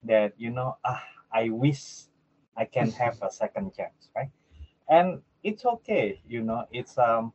that 0.03 0.33
you 0.37 0.49
know 0.51 0.77
ah 0.85 1.03
I 1.31 1.49
wish 1.49 2.07
I 2.55 2.65
can 2.65 2.91
have 3.01 3.17
a 3.21 3.29
second 3.31 3.73
chance, 3.75 4.09
right? 4.15 4.31
And 4.89 5.21
it's 5.43 5.65
okay, 5.65 6.21
you 6.27 6.41
know, 6.41 6.65
it's 6.71 6.97
um 6.97 7.33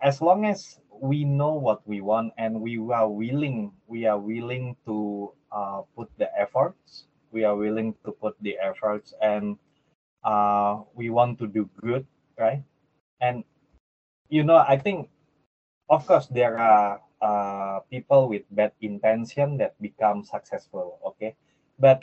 as 0.00 0.20
long 0.20 0.44
as 0.44 0.80
we 1.00 1.24
know 1.24 1.54
what 1.54 1.86
we 1.86 2.00
want 2.00 2.32
and 2.38 2.60
we 2.60 2.78
are 2.78 3.08
willing 3.08 3.72
we 3.86 4.06
are 4.06 4.18
willing 4.18 4.76
to 4.86 5.32
uh, 5.52 5.82
put 5.96 6.10
the 6.18 6.28
efforts. 6.38 7.06
We 7.32 7.44
are 7.44 7.56
willing 7.56 7.94
to 8.04 8.12
put 8.12 8.36
the 8.40 8.56
efforts 8.58 9.14
and 9.20 9.56
uh, 10.24 10.82
we 10.94 11.10
want 11.10 11.38
to 11.40 11.46
do 11.46 11.68
good 11.80 12.06
right? 12.38 12.62
And 13.20 13.44
you 14.28 14.42
know 14.44 14.56
i 14.68 14.76
think 14.76 15.08
of 15.90 16.06
course 16.06 16.26
there 16.28 16.58
are 16.58 17.00
uh, 17.22 17.80
people 17.90 18.28
with 18.28 18.42
bad 18.50 18.72
intention 18.80 19.56
that 19.58 19.74
become 19.80 20.24
successful 20.24 20.98
okay? 21.06 21.34
But 21.78 22.02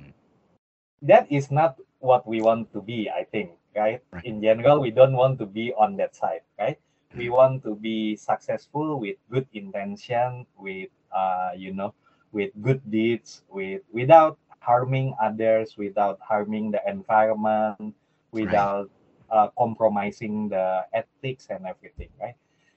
that 1.01 1.31
is 1.31 1.51
not 1.51 1.77
what 1.99 2.25
we 2.27 2.41
want 2.41 2.71
to 2.73 2.81
be 2.81 3.09
i 3.09 3.23
think 3.23 3.51
right, 3.75 4.01
Right. 4.11 4.25
in 4.25 4.41
general 4.41 4.79
we 4.79 4.91
don't 4.91 5.13
want 5.15 5.39
to 5.39 5.45
be 5.45 5.73
on 5.73 5.95
that 5.97 6.15
side 6.15 6.41
right 6.59 6.79
we 7.15 7.29
want 7.29 7.63
to 7.63 7.75
be 7.75 8.15
successful 8.15 8.99
with 8.99 9.17
good 9.29 9.47
intention 9.53 10.45
with 10.57 10.89
uh, 11.11 11.51
you 11.55 11.73
know 11.73 11.93
with 12.31 12.51
good 12.61 12.81
deeds 12.89 13.43
with 13.49 13.81
without 13.91 14.37
harming 14.59 15.13
others 15.21 15.75
without 15.77 16.19
harming 16.21 16.71
the 16.71 16.81
environment 16.87 17.93
without 18.31 18.89
uh, 19.29 19.47
compromising 19.57 20.47
the 20.49 20.83
ethics 20.93 21.47
and 21.49 21.65
everything 21.65 22.09
right 22.21 22.35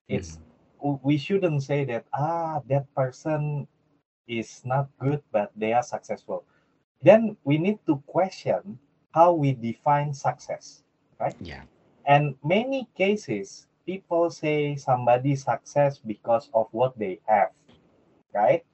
it's 0.08 0.38
w- 0.80 0.98
we 1.02 1.16
shouldn't 1.16 1.62
say 1.62 1.84
that 1.84 2.04
ah 2.14 2.60
that 2.68 2.86
person 2.94 3.66
is 4.26 4.62
not 4.64 4.88
good 4.98 5.22
but 5.32 5.50
they 5.56 5.72
are 5.72 5.82
successful 5.82 6.44
then 7.02 7.36
we 7.44 7.58
need 7.58 7.78
to 7.86 7.96
question 8.06 8.78
how 9.12 9.32
we 9.32 9.52
define 9.52 10.12
success 10.12 10.82
right? 11.20 11.36
Yeah. 11.40 11.62
and 12.06 12.34
many 12.42 12.88
cases 12.96 13.68
people 13.86 14.30
say 14.30 14.76
somebody 14.76 15.34
success 15.36 15.98
because 15.98 16.50
of 16.54 16.66
what 16.72 16.98
they 16.98 17.20
have 17.26 17.50
right? 18.34 18.64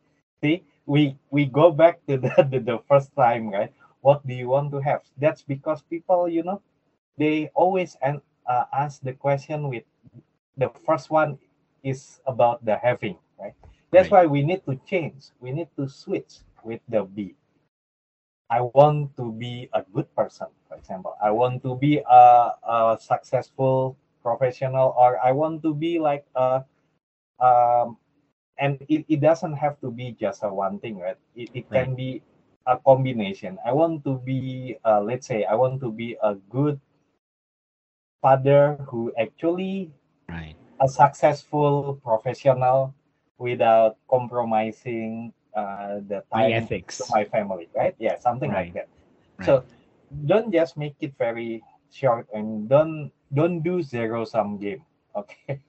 See 0.42 0.64
we 0.86 1.16
we 1.30 1.46
go 1.46 1.70
back 1.70 2.04
to 2.08 2.16
the, 2.18 2.32
the, 2.50 2.60
the 2.60 2.78
first 2.88 3.14
time 3.16 3.50
right? 3.50 3.72
What 4.00 4.26
do 4.26 4.34
you 4.34 4.48
want 4.48 4.72
to 4.72 4.80
have? 4.80 5.02
That's 5.18 5.42
because 5.42 5.82
people 5.82 6.28
you 6.28 6.42
know 6.42 6.62
they 7.18 7.50
always 7.54 7.96
and 8.02 8.20
uh, 8.46 8.64
ask 8.72 9.02
the 9.02 9.12
question 9.12 9.68
with 9.68 9.84
the 10.56 10.68
first 10.86 11.10
one 11.10 11.38
is 11.82 12.20
about 12.26 12.64
the 12.64 12.76
having 12.76 13.18
right? 13.38 13.54
That's 13.90 14.10
why 14.10 14.26
we 14.26 14.42
need 14.42 14.64
to 14.66 14.76
change. 14.86 15.30
We 15.40 15.52
need 15.52 15.68
to 15.76 15.88
switch 15.88 16.40
with 16.64 16.80
the 16.88 17.04
b 17.04 17.34
I 18.50 18.60
want 18.60 19.16
to 19.16 19.32
be 19.32 19.68
a 19.72 19.82
good 19.82 20.14
person, 20.14 20.48
for 20.68 20.76
example. 20.76 21.16
I 21.22 21.30
want 21.30 21.62
to 21.62 21.74
be 21.76 21.98
a, 21.98 22.52
a 22.62 22.98
successful 23.00 23.96
professional, 24.22 24.94
or 24.98 25.18
I 25.22 25.32
want 25.32 25.62
to 25.62 25.74
be 25.74 25.98
like 25.98 26.26
a, 26.36 26.64
um, 27.40 27.96
and 28.58 28.78
it, 28.88 29.04
it 29.08 29.20
doesn't 29.20 29.54
have 29.54 29.80
to 29.80 29.90
be 29.90 30.12
just 30.18 30.42
a 30.42 30.48
one 30.52 30.78
thing, 30.78 30.98
right? 30.98 31.18
It, 31.34 31.50
it 31.54 31.70
can 31.72 31.94
be 31.94 32.22
a 32.66 32.78
combination. 32.78 33.58
I 33.66 33.72
want 33.72 34.04
to 34.04 34.18
be, 34.18 34.76
uh, 34.84 35.00
let's 35.02 35.26
say, 35.26 35.44
I 35.44 35.54
want 35.54 35.80
to 35.80 35.90
be 35.92 36.16
a 36.22 36.34
good 36.50 36.80
father 38.20 38.76
who 38.88 39.12
actually 39.18 39.92
Right. 40.28 40.56
a 40.80 40.88
successful 40.88 41.98
professional 42.02 42.94
without 43.38 43.96
compromising 44.08 45.32
uh, 45.54 46.00
the 46.08 46.22
My 46.32 46.46
time 46.46 46.52
ethics. 46.52 46.98
to 46.98 47.06
my 47.10 47.24
family, 47.24 47.68
right? 47.76 47.94
Yeah, 47.98 48.18
something 48.18 48.52
like 48.52 48.72
that. 48.74 48.88
Right. 49.38 49.46
So 49.46 49.64
don't 50.26 50.52
just 50.52 50.76
make 50.76 50.96
it 51.00 51.14
very 51.18 51.62
short 51.92 52.26
and 52.32 52.68
don't 52.68 53.12
don't 53.32 53.60
do 53.62 53.82
zero 53.82 54.24
sum 54.24 54.58
game. 54.58 54.84
Okay, 55.16 55.60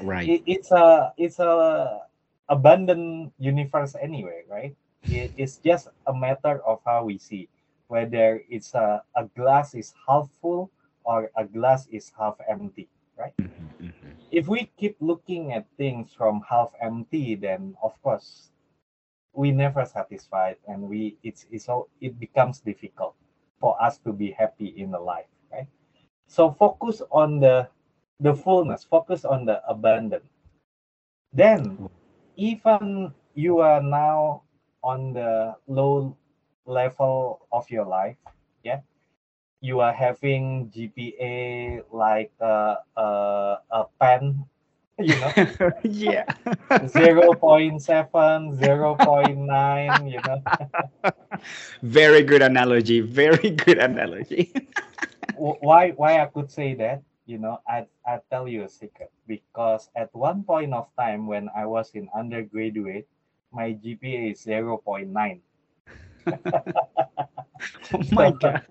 Right. 0.00 0.34
it, 0.34 0.42
it's 0.46 0.70
a 0.72 1.12
it's 1.16 1.38
a 1.40 2.00
abundant 2.48 3.32
universe 3.38 3.94
anyway, 4.00 4.42
right? 4.50 4.76
It, 5.08 5.32
it's 5.36 5.58
just 5.58 5.88
a 6.06 6.14
matter 6.14 6.60
of 6.66 6.80
how 6.86 7.04
we 7.04 7.18
see 7.18 7.48
whether 7.88 8.42
it's 8.50 8.74
a, 8.74 9.02
a 9.16 9.24
glass 9.36 9.74
is 9.74 9.94
half 10.08 10.28
full 10.40 10.70
or 11.04 11.30
a 11.36 11.44
glass 11.44 11.86
is 11.88 12.12
half 12.18 12.36
empty, 12.48 12.88
right? 13.18 13.34
Mhm, 13.38 13.68
mhm. 13.80 14.16
if 14.30 14.48
we 14.48 14.70
keep 14.76 14.96
looking 15.00 15.52
at 15.52 15.66
things 15.76 16.12
from 16.12 16.42
half 16.48 16.72
empty 16.80 17.34
then 17.36 17.76
of 17.82 18.00
course 18.02 18.52
we 19.34 19.50
never 19.52 19.84
satisfied 19.84 20.56
and 20.68 20.82
we 20.88 21.16
it's 21.22 21.46
it's 21.50 21.68
all 21.68 21.88
it 22.00 22.18
becomes 22.18 22.60
difficult 22.60 23.14
for 23.60 23.76
us 23.82 23.98
to 23.98 24.12
be 24.12 24.30
happy 24.32 24.68
in 24.76 24.90
the 24.90 24.98
life 25.00 25.28
so 26.26 26.50
focus 26.50 27.02
on 27.10 27.40
the 27.40 27.68
the 28.20 28.34
fullness 28.34 28.84
focus 28.84 29.24
on 29.24 29.44
the 29.44 29.60
abundant 29.68 30.24
then 31.32 31.88
even 32.36 33.12
you 33.34 33.58
are 33.58 33.82
now 33.82 34.42
on 34.82 35.12
the 35.12 35.54
low 35.66 36.16
level 36.66 37.46
of 37.52 37.68
your 37.70 37.84
life 37.84 38.16
yeah 38.62 38.80
you 39.60 39.80
are 39.80 39.92
having 39.92 40.70
gpa 40.70 41.82
like 41.92 42.32
uh, 42.40 42.76
uh, 42.96 43.56
a 43.70 43.84
pen 44.00 44.44
you 44.98 45.16
know 45.16 45.34
yeah. 45.82 46.24
0.7 46.70 47.80
0.9 47.82 50.10
you 50.10 50.22
know 50.22 50.42
Very 51.82 52.22
good 52.22 52.42
analogy. 52.42 53.00
Very 53.00 53.50
good 53.50 53.78
analogy. 53.78 54.52
Wh- 55.36 55.60
why 55.62 55.90
why 55.90 56.20
i 56.20 56.26
could 56.26 56.50
say 56.50 56.74
that 56.74 57.02
you 57.26 57.38
know 57.38 57.60
i 57.68 57.86
i 58.06 58.18
tell 58.30 58.48
you 58.48 58.64
a 58.64 58.68
secret 58.68 59.10
because 59.26 59.90
at 59.96 60.14
one 60.14 60.42
point 60.42 60.74
of 60.74 60.88
time 60.98 61.26
when 61.26 61.48
i 61.56 61.66
was 61.66 61.90
in 61.94 62.08
undergraduate 62.14 63.06
my 63.52 63.72
gpa 63.74 64.32
is 64.32 64.44
0.9 64.44 65.40
oh 67.94 68.02
my 68.12 68.30
god. 68.30 68.62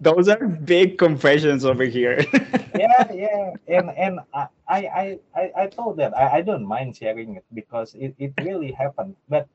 Those 0.00 0.28
are 0.28 0.46
big 0.48 0.98
confessions 0.98 1.64
over 1.64 1.84
here. 1.84 2.20
yeah 2.74 3.06
yeah 3.12 3.50
and 3.68 3.90
and 3.96 4.20
i 4.34 4.48
i 4.68 5.18
i 5.34 5.44
i, 5.56 5.66
told 5.66 5.96
them 5.96 6.12
I, 6.16 6.38
I 6.38 6.40
don't 6.42 6.66
mind 6.66 6.96
sharing 6.96 7.36
it 7.36 7.44
because 7.54 7.94
it, 7.94 8.14
it 8.18 8.34
really 8.38 8.72
happened 8.72 9.16
but 9.28 9.48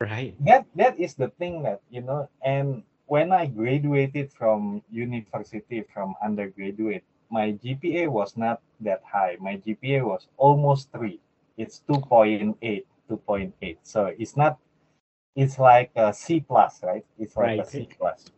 right. 0.00 0.34
that 0.44 0.66
that 0.74 0.98
is 0.98 1.14
the 1.14 1.28
thing 1.38 1.62
that 1.62 1.80
you 1.90 2.02
know 2.02 2.28
and 2.44 2.82
when 3.06 3.32
i 3.32 3.46
graduated 3.46 4.32
from 4.32 4.82
university 4.90 5.82
from 5.92 6.14
undergraduate 6.22 7.04
my 7.30 7.52
gpa 7.52 8.08
was 8.08 8.36
not 8.36 8.60
that 8.80 9.02
high 9.04 9.36
my 9.40 9.56
gpa 9.56 10.04
was 10.04 10.28
almost 10.36 10.90
3 10.92 11.18
it's 11.56 11.82
2.8 11.88 12.84
2.8 13.10 13.76
so 13.82 14.06
it's 14.18 14.36
not 14.36 14.58
it's 15.36 15.58
like 15.58 15.90
a 15.96 16.12
c 16.12 16.40
plus 16.40 16.82
right 16.82 17.04
it's 17.18 17.36
like 17.36 17.58
a 17.58 17.64
Right. 17.64 17.66
c 17.66 17.88
plus 17.98 18.30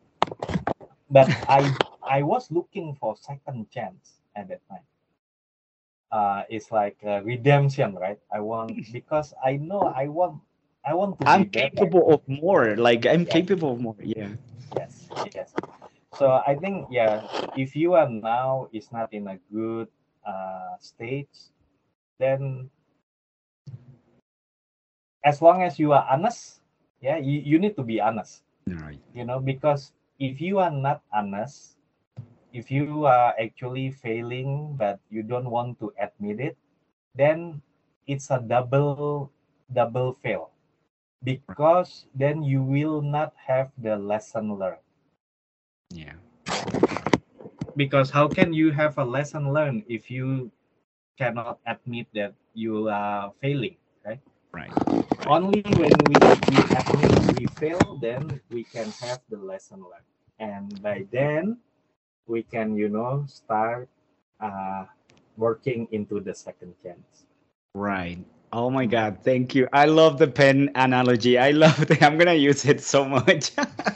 but 1.11 1.29
i 1.49 1.61
i 2.03 2.23
was 2.23 2.51
looking 2.51 2.95
for 2.95 3.17
second 3.17 3.71
chance 3.71 4.21
at 4.37 4.49
that 4.49 4.61
time. 4.69 4.85
Uh, 6.11 6.43
it's 6.49 6.71
like 6.73 6.97
redemption, 7.25 7.95
right? 7.97 8.19
I 8.33 8.41
want 8.41 8.73
because 8.93 9.35
I 9.45 9.57
know 9.57 9.93
I 9.95 10.09
want 10.09 10.41
I 10.89 10.95
want 10.95 11.19
to 11.21 11.27
I'm 11.27 11.51
capable 11.51 12.15
of 12.15 12.23
more. 12.29 12.77
Like 12.77 13.07
I'm 13.07 13.27
Yeah. 13.27 13.33
capable 13.37 13.73
of 13.75 13.81
more. 13.81 13.97
Yeah. 14.01 14.31
Yes, 14.77 15.09
yes. 15.35 15.55
So 16.15 16.41
I 16.47 16.55
think 16.57 16.89
yeah, 16.91 17.27
if 17.57 17.77
you 17.77 17.95
are 17.95 18.09
now 18.09 18.69
is 18.73 18.91
not 18.93 19.13
in 19.13 19.29
a 19.29 19.37
good 19.53 19.89
uh, 20.27 20.77
stage, 20.81 21.53
then 22.19 22.71
as 25.25 25.43
long 25.43 25.63
as 25.63 25.79
you 25.79 25.93
are 25.93 26.07
honest, 26.11 26.61
yeah, 27.01 27.17
you, 27.19 27.41
you 27.41 27.59
need 27.59 27.77
to 27.77 27.83
be 27.85 28.01
honest. 28.01 28.43
Right. 28.69 29.01
you 29.15 29.25
know 29.25 29.41
because 29.41 29.93
if 30.21 30.41
you 30.41 30.59
are 30.61 30.71
not 30.71 31.01
honest 31.13 31.79
if 32.53 32.71
you 32.71 33.07
are 33.09 33.35
actually 33.41 33.91
failing 33.91 34.77
but 34.77 35.01
you 35.11 35.23
don't 35.25 35.49
want 35.51 35.79
to 35.81 35.93
admit 36.01 36.39
it 36.41 36.57
then 37.17 37.63
it's 38.07 38.31
a 38.31 38.39
double 38.41 39.31
double 39.73 40.13
fail 40.13 40.51
because 41.23 42.07
then 42.15 42.43
you 42.43 42.63
will 42.63 43.01
not 43.03 43.35
have 43.47 43.71
the 43.79 43.97
lesson 43.97 44.55
learned 44.55 44.83
Yeah. 45.91 46.15
because 47.77 48.11
how 48.11 48.29
can 48.29 48.53
you 48.53 48.71
have 48.73 48.99
a 48.99 49.05
lesson 49.05 49.53
learned 49.53 49.85
if 49.89 50.11
you 50.11 50.51
cannot 51.19 51.59
admit 51.67 52.07
that 52.15 52.35
you 52.55 52.89
are 52.89 53.33
failing 53.41 53.77
right 54.05 54.21
Right. 54.53 54.73
only 55.27 55.63
when 55.77 55.93
we, 56.09 56.17
we 56.49 56.59
admit 56.75 57.13
we 57.35 57.47
fail 57.47 57.97
then 58.01 58.41
we 58.51 58.65
can 58.65 58.93
have 59.01 59.21
the 59.29 59.39
lesson 59.39 59.83
learned 59.83 60.09
and 60.39 60.83
by 60.83 61.07
then 61.13 61.59
we 62.27 62.43
can 62.43 62.77
you 62.77 62.89
know 62.89 63.25
start 63.27 63.89
uh, 64.41 64.87
working 65.37 65.89
into 65.93 66.21
the 66.21 66.35
second 66.35 66.75
chance 66.83 67.27
Right. 67.75 68.25
Oh 68.53 68.71
my 68.71 68.87
God. 68.87 69.19
Thank 69.25 69.55
you. 69.55 69.69
I 69.73 69.87
love 69.87 70.19
the 70.19 70.27
pen 70.27 70.71
analogy. 70.75 71.39
I 71.39 71.51
love 71.51 71.83
it. 71.83 72.03
I'm 72.03 72.17
going 72.17 72.29
to 72.29 72.37
use 72.37 72.65
it 72.65 72.81
so 72.81 73.05
much. 73.05 73.51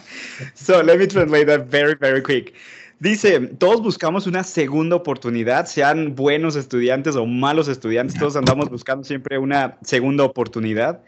so 0.55 0.81
let 0.81 0.99
me 0.99 1.07
translate 1.07 1.47
that 1.47 1.67
very, 1.67 1.95
very 1.95 2.21
quick. 2.21 2.55
Dice, 3.01 3.41
todos 3.59 3.83
buscamos 3.83 4.29
una 4.29 4.45
segunda 4.45 4.95
oportunidad, 4.95 5.67
sean 5.67 6.15
buenos 6.15 6.55
estudiantes 6.55 7.17
o 7.17 7.27
malos 7.27 7.67
estudiantes, 7.67 8.17
todos 8.17 8.37
andamos 8.37 8.71
buscando 8.71 9.03
siempre 9.03 9.39
una 9.39 9.77
segunda 9.83 10.23
oportunidad. 10.23 11.01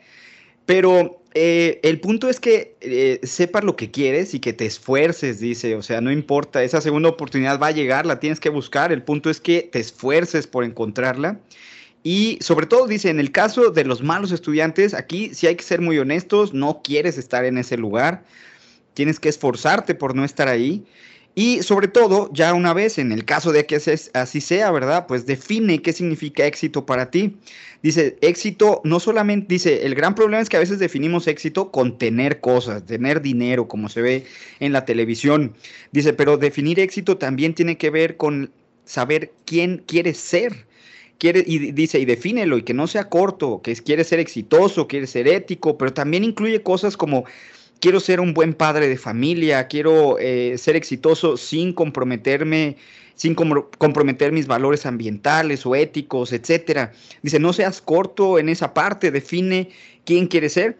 Pero 0.66 1.20
eh, 1.34 1.78
el 1.84 2.00
punto 2.00 2.28
es 2.28 2.40
que 2.40 2.76
eh, 2.80 3.20
sepas 3.22 3.62
lo 3.62 3.76
que 3.76 3.92
quieres 3.92 4.34
y 4.34 4.40
que 4.40 4.52
te 4.52 4.66
esfuerces, 4.66 5.38
dice. 5.38 5.76
O 5.76 5.82
sea, 5.82 6.00
no 6.00 6.10
importa, 6.10 6.64
esa 6.64 6.80
segunda 6.80 7.10
oportunidad 7.10 7.60
va 7.60 7.68
a 7.68 7.72
llegar, 7.72 8.06
la 8.06 8.18
tienes 8.18 8.40
que 8.40 8.48
buscar. 8.48 8.90
El 8.90 9.02
punto 9.02 9.30
es 9.30 9.40
que 9.40 9.68
te 9.70 9.78
esfuerces 9.78 10.48
por 10.48 10.64
encontrarla. 10.64 11.38
Y 12.04 12.38
sobre 12.42 12.66
todo, 12.66 12.86
dice, 12.86 13.10
en 13.10 13.18
el 13.18 13.32
caso 13.32 13.70
de 13.70 13.84
los 13.84 14.02
malos 14.02 14.30
estudiantes, 14.30 14.94
aquí 14.94 15.34
sí 15.34 15.46
hay 15.48 15.56
que 15.56 15.64
ser 15.64 15.80
muy 15.80 15.98
honestos, 15.98 16.52
no 16.54 16.82
quieres 16.84 17.18
estar 17.18 17.44
en 17.46 17.58
ese 17.58 17.78
lugar, 17.78 18.24
tienes 18.94 19.20
que 19.20 19.30
esforzarte 19.30 19.94
por 19.94 20.14
no 20.14 20.24
estar 20.24 20.48
ahí. 20.48 20.84
Y 21.34 21.62
sobre 21.62 21.88
todo, 21.88 22.30
ya 22.32 22.54
una 22.54 22.74
vez, 22.74 22.98
en 22.98 23.10
el 23.12 23.24
caso 23.24 23.52
de 23.52 23.66
que 23.66 23.76
así- 23.76 24.40
sea, 24.40 24.70
¿verdad? 24.70 25.06
Pues 25.08 25.26
define 25.26 25.82
qué 25.82 25.92
significa 25.92 26.46
éxito 26.46 26.86
para 26.86 27.10
ti. 27.10 27.36
Dice, 27.82 28.16
éxito 28.20 28.80
no 28.84 29.00
solamente, 29.00 29.46
dice, 29.48 29.86
el 29.86 29.94
gran 29.96 30.14
problema 30.14 30.42
es 30.42 30.48
que 30.48 30.56
a 30.56 30.60
veces 30.60 30.78
definimos 30.78 31.26
éxito 31.26 31.70
con 31.72 31.98
tener 31.98 32.40
cosas, 32.40 32.86
tener 32.86 33.22
dinero, 33.22 33.66
como 33.68 33.88
se 33.88 34.02
ve 34.02 34.26
en 34.60 34.72
la 34.72 34.84
televisión. 34.84 35.54
Dice, 35.92 36.12
pero 36.12 36.36
definir 36.36 36.80
éxito 36.80 37.18
también 37.18 37.54
tiene 37.54 37.78
que 37.78 37.90
ver 37.90 38.16
con 38.16 38.52
saber 38.84 39.32
quién 39.46 39.82
quieres 39.86 40.18
ser. 40.18 40.66
Quiere, 41.18 41.44
y 41.46 41.58
di- 41.58 41.72
dice, 41.72 41.98
y 42.00 42.04
defínelo, 42.04 42.58
y 42.58 42.62
que 42.62 42.74
no 42.74 42.86
sea 42.86 43.08
corto, 43.08 43.62
que 43.62 43.74
quieres 43.76 44.08
ser 44.08 44.18
exitoso, 44.18 44.88
quieres 44.88 45.10
ser 45.10 45.28
ético, 45.28 45.78
pero 45.78 45.92
también 45.92 46.24
incluye 46.24 46.62
cosas 46.62 46.96
como 46.96 47.24
quiero 47.80 48.00
ser 48.00 48.20
un 48.20 48.34
buen 48.34 48.54
padre 48.54 48.88
de 48.88 48.96
familia, 48.96 49.68
quiero 49.68 50.18
eh, 50.18 50.56
ser 50.58 50.76
exitoso 50.76 51.36
sin 51.36 51.72
comprometerme, 51.72 52.76
sin 53.14 53.36
compro- 53.36 53.68
comprometer 53.78 54.32
mis 54.32 54.46
valores 54.46 54.86
ambientales 54.86 55.64
o 55.66 55.74
éticos, 55.74 56.32
etcétera. 56.32 56.92
Dice, 57.22 57.38
no 57.38 57.52
seas 57.52 57.80
corto 57.80 58.38
en 58.38 58.48
esa 58.48 58.74
parte, 58.74 59.10
define 59.10 59.70
quién 60.04 60.26
quieres 60.26 60.54
ser 60.54 60.78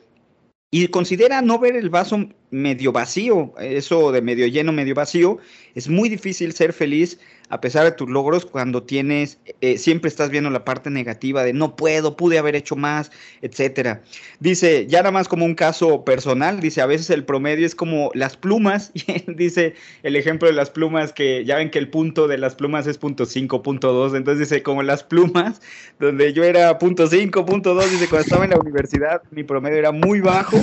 y 0.71 0.89
considera 0.89 1.41
no 1.41 1.59
ver 1.61 1.77
el 1.77 1.89
vaso 1.91 2.29
medio 2.51 2.91
vacío, 2.91 3.55
eso 3.61 4.11
de 4.11 4.23
medio 4.23 4.47
lleno, 4.49 4.73
medio 4.73 4.95
vacío. 4.95 5.39
Es 5.77 5.89
muy 5.89 6.09
difícil 6.09 6.53
ser 6.53 6.73
feliz 6.73 7.21
a 7.55 7.61
pesar 7.61 7.85
de 7.85 7.93
tus 7.93 8.11
logros 8.11 8.45
cuando 8.45 8.83
tienes, 8.83 9.39
eh, 9.61 9.79
siempre 9.79 10.09
estás 10.09 10.29
viendo 10.31 10.51
la 10.51 10.65
parte 10.65 10.91
negativa 10.91 11.45
de 11.45 11.53
no 11.53 11.77
puedo, 11.77 12.17
pude 12.17 12.37
haber 12.37 12.57
hecho 12.57 12.75
más, 12.75 13.13
etcétera. 13.43 14.03
Dice, 14.41 14.89
ya 14.89 14.99
nada 14.99 15.13
más 15.13 15.29
como 15.29 15.45
un 15.45 15.55
caso 15.55 16.05
personal, 16.05 16.59
dice, 16.59 16.81
a 16.81 16.87
veces 16.87 17.11
el 17.11 17.25
promedio 17.25 17.65
es 17.65 17.77
como 17.77 18.11
las 18.13 18.37
plumas, 18.37 18.91
y 18.95 19.05
dice 19.33 19.75
el 20.03 20.17
ejemplo 20.17 20.49
de 20.49 20.55
las 20.55 20.71
plumas 20.71 21.13
que 21.13 21.45
ya 21.45 21.55
ven 21.57 21.71
que 21.71 21.79
el 21.79 21.91
punto 21.91 22.27
de 22.27 22.39
las 22.39 22.57
plumas 22.57 22.89
es 22.89 22.99
punto 22.99 23.25
cinco, 23.25 23.63
punto 23.63 23.93
dos, 23.93 24.15
entonces 24.15 24.49
dice, 24.49 24.65
como 24.65 24.83
las 24.83 25.05
plumas, 25.05 25.63
donde 26.01 26.33
yo 26.33 26.43
era 26.43 26.77
punto 26.81 27.07
cinco, 27.07 27.47
punto 27.47 27.75
dos, 27.75 27.89
dice, 27.89 28.09
cuando 28.09 28.25
estaba 28.25 28.45
en 28.45 28.51
la 28.51 28.59
universidad 28.59 29.23
mi 29.31 29.45
promedio 29.45 29.79
era 29.79 29.93
muy 29.93 30.21
bajo, 30.21 30.57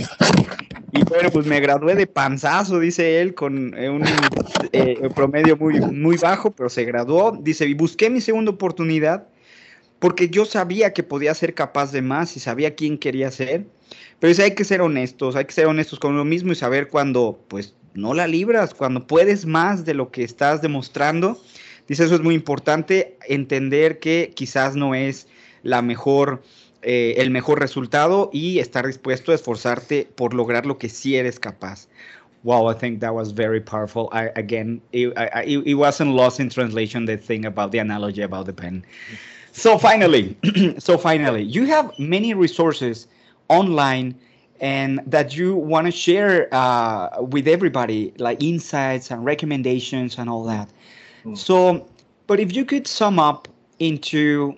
y 0.91 1.03
bueno, 1.03 1.29
pues 1.31 1.45
me 1.45 1.59
gradué 1.59 1.95
de 1.95 2.07
panzazo, 2.07 2.79
dice 2.79 3.21
él, 3.21 3.33
con 3.33 3.73
eh, 3.77 3.89
un 3.89 4.03
eh, 4.73 5.09
promedio 5.15 5.55
muy, 5.57 5.79
muy 5.79 6.17
bajo, 6.17 6.51
pero 6.51 6.69
se 6.69 6.83
graduó. 6.85 7.37
Dice, 7.41 7.65
y 7.65 7.73
busqué 7.73 8.09
mi 8.09 8.21
segunda 8.21 8.51
oportunidad 8.51 9.27
porque 10.01 10.29
yo 10.29 10.45
sabía 10.45 10.93
que 10.93 11.03
podía 11.03 11.33
ser 11.35 11.53
capaz 11.53 11.91
de 11.91 12.01
más 12.01 12.35
y 12.35 12.39
sabía 12.39 12.75
quién 12.75 12.97
quería 12.97 13.29
ser. 13.29 13.65
Pero 14.19 14.29
dice, 14.29 14.43
hay 14.43 14.55
que 14.55 14.65
ser 14.65 14.81
honestos, 14.81 15.35
hay 15.35 15.45
que 15.45 15.53
ser 15.53 15.67
honestos 15.67 15.99
con 15.99 16.13
uno 16.13 16.25
mismo 16.25 16.51
y 16.51 16.55
saber 16.55 16.87
cuando, 16.87 17.39
pues, 17.47 17.75
no 17.93 18.13
la 18.13 18.25
libras, 18.25 18.73
cuando 18.73 19.05
puedes 19.05 19.45
más 19.45 19.85
de 19.85 19.93
lo 19.93 20.11
que 20.11 20.23
estás 20.23 20.61
demostrando. 20.61 21.39
Dice, 21.87 22.05
eso 22.05 22.15
es 22.15 22.21
muy 22.21 22.33
importante, 22.33 23.17
entender 23.27 23.99
que 23.99 24.31
quizás 24.35 24.75
no 24.75 24.95
es 24.95 25.27
la 25.61 25.81
mejor 25.83 26.41
eh, 26.84 27.15
el 27.17 27.29
mejor 27.29 27.59
resultado 27.59 28.29
y 28.34 28.59
estar 28.59 28.88
dispuesto 28.88 29.32
a 29.32 29.36
esforzarte 29.36 30.07
por 30.15 30.34
lograr 30.34 30.65
lo 30.65 30.77
que 30.77 30.89
sí 30.89 31.15
eres 31.15 31.39
capaz. 31.39 31.88
Wow, 32.43 32.71
I 32.71 32.73
think 32.73 33.01
that 33.01 33.13
was 33.13 33.32
very 33.32 33.61
powerful. 33.61 34.09
I, 34.11 34.32
again, 34.36 34.82
it, 34.93 35.13
I, 35.15 35.43
it 35.43 35.75
wasn't 35.75 36.15
lost 36.15 36.39
in 36.39 36.49
translation 36.49 37.05
the 37.05 37.17
thing 37.17 37.45
about 37.45 37.71
the 37.71 37.77
analogy 37.77 38.23
about 38.23 38.47
the 38.47 38.53
pen. 38.53 38.84
So 39.51 39.77
finally, 39.77 40.36
so 40.79 40.97
finally, 40.97 41.43
you 41.43 41.65
have 41.65 41.91
many 41.99 42.34
resources 42.34 43.07
online 43.49 44.15
and 44.59 45.01
that 45.05 45.36
you 45.36 45.55
want 45.55 45.86
to 45.88 45.91
share 45.91 46.47
uh, 46.51 47.21
with 47.21 47.47
everybody, 47.47 48.13
like 48.17 48.41
insights 48.41 49.11
and 49.11 49.25
recommendations 49.25 50.17
and 50.17 50.29
all 50.29 50.43
that. 50.45 50.69
Mm. 51.25 51.38
So, 51.38 51.88
but 52.27 52.39
if 52.39 52.55
you 52.55 52.63
could 52.65 52.88
sum 52.88 53.19
up 53.19 53.47
into 53.79 54.55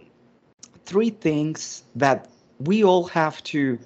three 0.86 1.10
things 1.10 1.84
that 1.96 2.30
we 2.60 2.84
all 2.84 3.06
have 3.06 3.44
to 3.44 3.80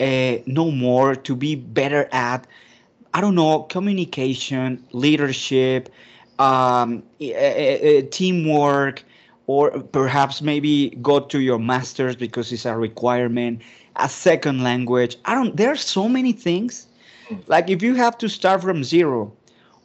uh, 0.00 0.36
know 0.46 0.70
more 0.70 1.14
to 1.14 1.34
be 1.34 1.54
better 1.54 2.08
at. 2.12 2.46
I 3.12 3.20
don't 3.20 3.34
know, 3.34 3.62
communication, 3.64 4.84
leadership, 4.92 5.88
um, 6.38 7.02
teamwork, 8.10 9.04
or 9.46 9.70
perhaps 9.70 10.40
maybe 10.40 10.90
go 11.02 11.20
to 11.20 11.40
your 11.40 11.58
masters 11.58 12.16
because 12.16 12.52
it's 12.52 12.64
a 12.64 12.76
requirement, 12.76 13.60
a 13.96 14.08
second 14.08 14.62
language. 14.62 15.16
I 15.24 15.34
don't, 15.34 15.56
there 15.56 15.70
are 15.70 15.76
so 15.76 16.08
many 16.08 16.32
things. 16.32 16.86
Like 17.46 17.68
if 17.70 17.82
you 17.82 17.94
have 17.94 18.16
to 18.18 18.28
start 18.28 18.62
from 18.62 18.84
zero, 18.84 19.32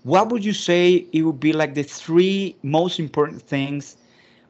what 0.04 0.30
would 0.30 0.44
you 0.46 0.54
say 0.54 1.06
it 1.12 1.24
would 1.24 1.40
be 1.40 1.54
like 1.54 1.74
the 1.74 1.84
three 1.84 2.56
most 2.64 3.00
important 3.00 3.42
things 3.42 3.98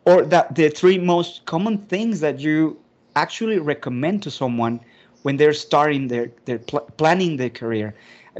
or 0.05 0.23
that 0.23 0.55
the 0.55 0.69
three 0.69 0.97
most 0.97 1.45
common 1.45 1.79
things 1.87 2.19
that 2.19 2.39
you 2.39 2.77
actually 3.15 3.59
recommend 3.59 4.21
to 4.23 4.31
someone 4.31 4.79
when 5.23 5.37
they're 5.37 5.53
starting 5.53 6.07
their, 6.07 6.31
their 6.45 6.59
pl- 6.59 6.85
planning 6.97 7.37
their 7.37 7.49
career. 7.49 7.95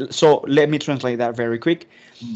So 0.09 0.43
let 0.47 0.69
me 0.69 0.77
translate 0.77 1.17
that 1.19 1.35
very 1.35 1.57
quick. 1.57 1.87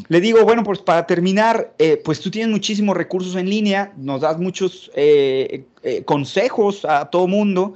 Le 0.08 0.20
digo, 0.20 0.44
bueno, 0.44 0.62
pues 0.64 0.78
para 0.78 1.06
terminar, 1.06 1.72
eh, 1.78 2.00
pues 2.04 2.20
tú 2.20 2.30
tienes 2.30 2.50
muchísimos 2.50 2.96
recursos 2.96 3.36
en 3.36 3.48
línea, 3.48 3.92
nos 3.96 4.22
das 4.22 4.38
muchos 4.38 4.90
eh, 4.94 5.64
eh, 5.82 6.02
consejos 6.04 6.84
a 6.84 7.10
todo 7.10 7.26
mundo, 7.26 7.74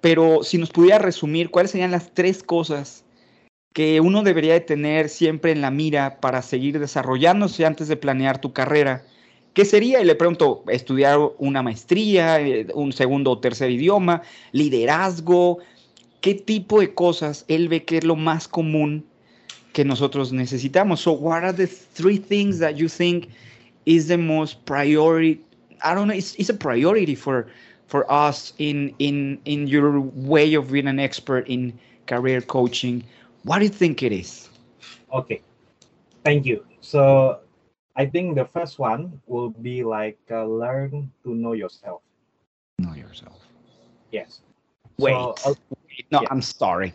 pero 0.00 0.42
si 0.42 0.56
nos 0.58 0.70
pudiera 0.70 0.98
resumir, 0.98 1.50
¿cuáles 1.50 1.72
serían 1.72 1.90
las 1.90 2.12
tres 2.14 2.42
cosas 2.42 3.04
que 3.72 4.00
uno 4.00 4.22
debería 4.22 4.54
de 4.54 4.60
tener 4.60 5.08
siempre 5.08 5.52
en 5.52 5.60
la 5.60 5.70
mira 5.70 6.20
para 6.20 6.42
seguir 6.42 6.78
desarrollándose 6.78 7.66
antes 7.66 7.88
de 7.88 7.96
planear 7.96 8.40
tu 8.40 8.52
carrera? 8.52 9.04
¿Qué 9.54 9.64
sería? 9.64 10.00
Y 10.00 10.04
le 10.04 10.14
pregunto, 10.14 10.62
estudiar 10.68 11.18
una 11.38 11.62
maestría, 11.62 12.40
eh, 12.40 12.66
un 12.74 12.92
segundo 12.92 13.32
o 13.32 13.38
tercer 13.38 13.70
idioma, 13.70 14.22
liderazgo, 14.52 15.58
¿qué 16.20 16.34
tipo 16.34 16.80
de 16.80 16.94
cosas 16.94 17.44
él 17.48 17.68
ve 17.68 17.84
que 17.84 17.98
es 17.98 18.04
lo 18.04 18.16
más 18.16 18.46
común 18.46 19.04
que 19.72 19.84
nosotros 19.84 20.32
necesitamos? 20.32 21.00
So 21.00 21.12
what 21.12 21.42
are 21.42 21.52
the 21.52 21.66
three 21.66 22.18
things 22.18 22.58
that 22.60 22.76
you 22.76 22.88
think 22.88 23.28
is 23.84 24.06
the 24.08 24.18
most 24.18 24.64
priority 24.66 25.40
i 25.82 25.94
don't 25.94 26.08
know 26.08 26.14
it's, 26.14 26.34
it's 26.38 26.50
a 26.50 26.54
priority 26.54 27.14
for 27.14 27.46
for 27.86 28.04
us 28.10 28.52
in 28.58 28.92
in 28.98 29.40
in 29.44 29.66
your 29.66 30.00
way 30.26 30.54
of 30.54 30.70
being 30.72 30.88
an 30.88 30.98
expert 30.98 31.48
in 31.48 31.72
career 32.06 32.42
coaching 32.42 33.02
what 33.44 33.60
do 33.60 33.64
you 33.64 33.70
think 33.70 34.02
it 34.02 34.12
is 34.12 34.48
Okay, 35.12 35.40
thank 36.24 36.44
you. 36.44 36.64
So 36.80 37.40
I 37.98 38.06
think 38.06 38.36
the 38.36 38.46
first 38.46 38.78
one 38.78 39.20
will 39.26 39.50
be 39.50 39.84
like 39.84 40.18
uh, 40.30 40.46
learn 40.46 41.12
to 41.24 41.34
know 41.34 41.52
yourself. 41.52 42.02
know 42.78 42.94
yourself 42.94 43.48
Yes. 44.10 44.40
wait 44.98 45.32
So, 45.42 45.50
uh, 45.50 45.54
no 46.10 46.22
yeah. 46.22 46.28
i'm 46.30 46.42
sorry 46.42 46.92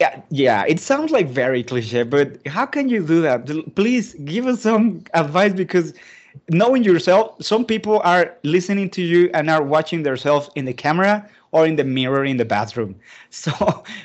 yeah 0.00 0.20
yeah 0.30 0.64
it 0.68 0.80
sounds 0.80 1.10
like 1.10 1.28
very 1.28 1.62
cliche 1.62 2.02
but 2.02 2.38
how 2.46 2.66
can 2.66 2.88
you 2.88 3.04
do 3.04 3.20
that 3.20 3.46
please 3.74 4.14
give 4.24 4.46
us 4.46 4.60
some 4.62 5.02
advice 5.14 5.52
because 5.52 5.94
knowing 6.50 6.82
yourself 6.84 7.34
some 7.42 7.64
people 7.64 8.00
are 8.00 8.36
listening 8.44 8.88
to 8.90 9.02
you 9.02 9.30
and 9.34 9.50
are 9.50 9.62
watching 9.62 10.02
themselves 10.02 10.50
in 10.54 10.64
the 10.64 10.72
camera 10.74 11.28
or 11.52 11.66
in 11.66 11.76
the 11.76 11.84
mirror 11.84 12.24
in 12.24 12.36
the 12.36 12.44
bathroom 12.44 12.94
so 13.30 13.52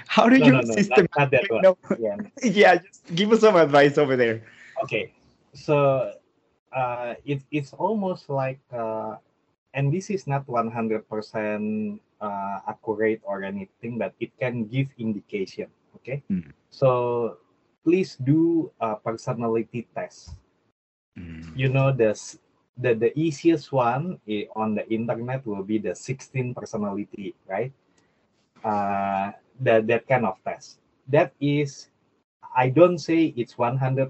how 0.07 0.27
do 0.29 0.37
no, 0.37 0.47
you 0.47 0.51
no, 0.51 0.61
no, 0.61 0.75
not, 0.89 1.05
not 1.17 1.31
that 1.31 1.49
one. 1.49 1.67
know 1.73 1.77
Yeah. 1.97 2.17
yeah 2.43 2.75
just 2.75 3.15
give 3.15 3.31
us 3.31 3.41
some 3.41 3.55
advice 3.55 3.97
over 3.97 4.15
there 4.15 4.41
Okay. 4.83 5.13
So 5.53 6.13
uh, 6.75 7.13
it, 7.25 7.41
it's 7.51 7.73
almost 7.73 8.29
like, 8.29 8.59
uh, 8.71 9.15
and 9.73 9.93
this 9.93 10.09
is 10.09 10.27
not 10.27 10.45
100% 10.47 11.99
uh, 12.21 12.59
accurate 12.67 13.21
or 13.23 13.43
anything, 13.43 13.97
but 13.97 14.13
it 14.19 14.31
can 14.39 14.65
give 14.65 14.87
indication. 14.97 15.67
Okay. 15.97 16.23
Mm. 16.31 16.51
So 16.69 17.37
please 17.83 18.15
do 18.15 18.71
a 18.79 18.95
personality 18.95 19.87
test. 19.95 20.35
Mm, 21.17 21.53
you 21.55 21.69
know 21.69 21.91
the 21.93 22.17
the 22.77 22.95
the 22.97 23.11
easiest 23.13 23.71
one 23.71 24.17
on 24.55 24.73
the 24.73 24.85
internet 24.89 25.45
will 25.45 25.61
be 25.61 25.77
the 25.77 25.93
16 25.93 26.57
personality 26.57 27.35
right 27.45 27.71
uh 28.65 29.29
that 29.61 29.85
that 29.85 30.07
kind 30.07 30.25
of 30.25 30.41
test 30.41 30.81
that 31.05 31.29
is 31.37 31.89
i 32.57 32.69
don't 32.69 32.97
say 32.97 33.29
it's 33.37 33.53
100% 33.61 34.09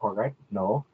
correct 0.00 0.34
no 0.50 0.84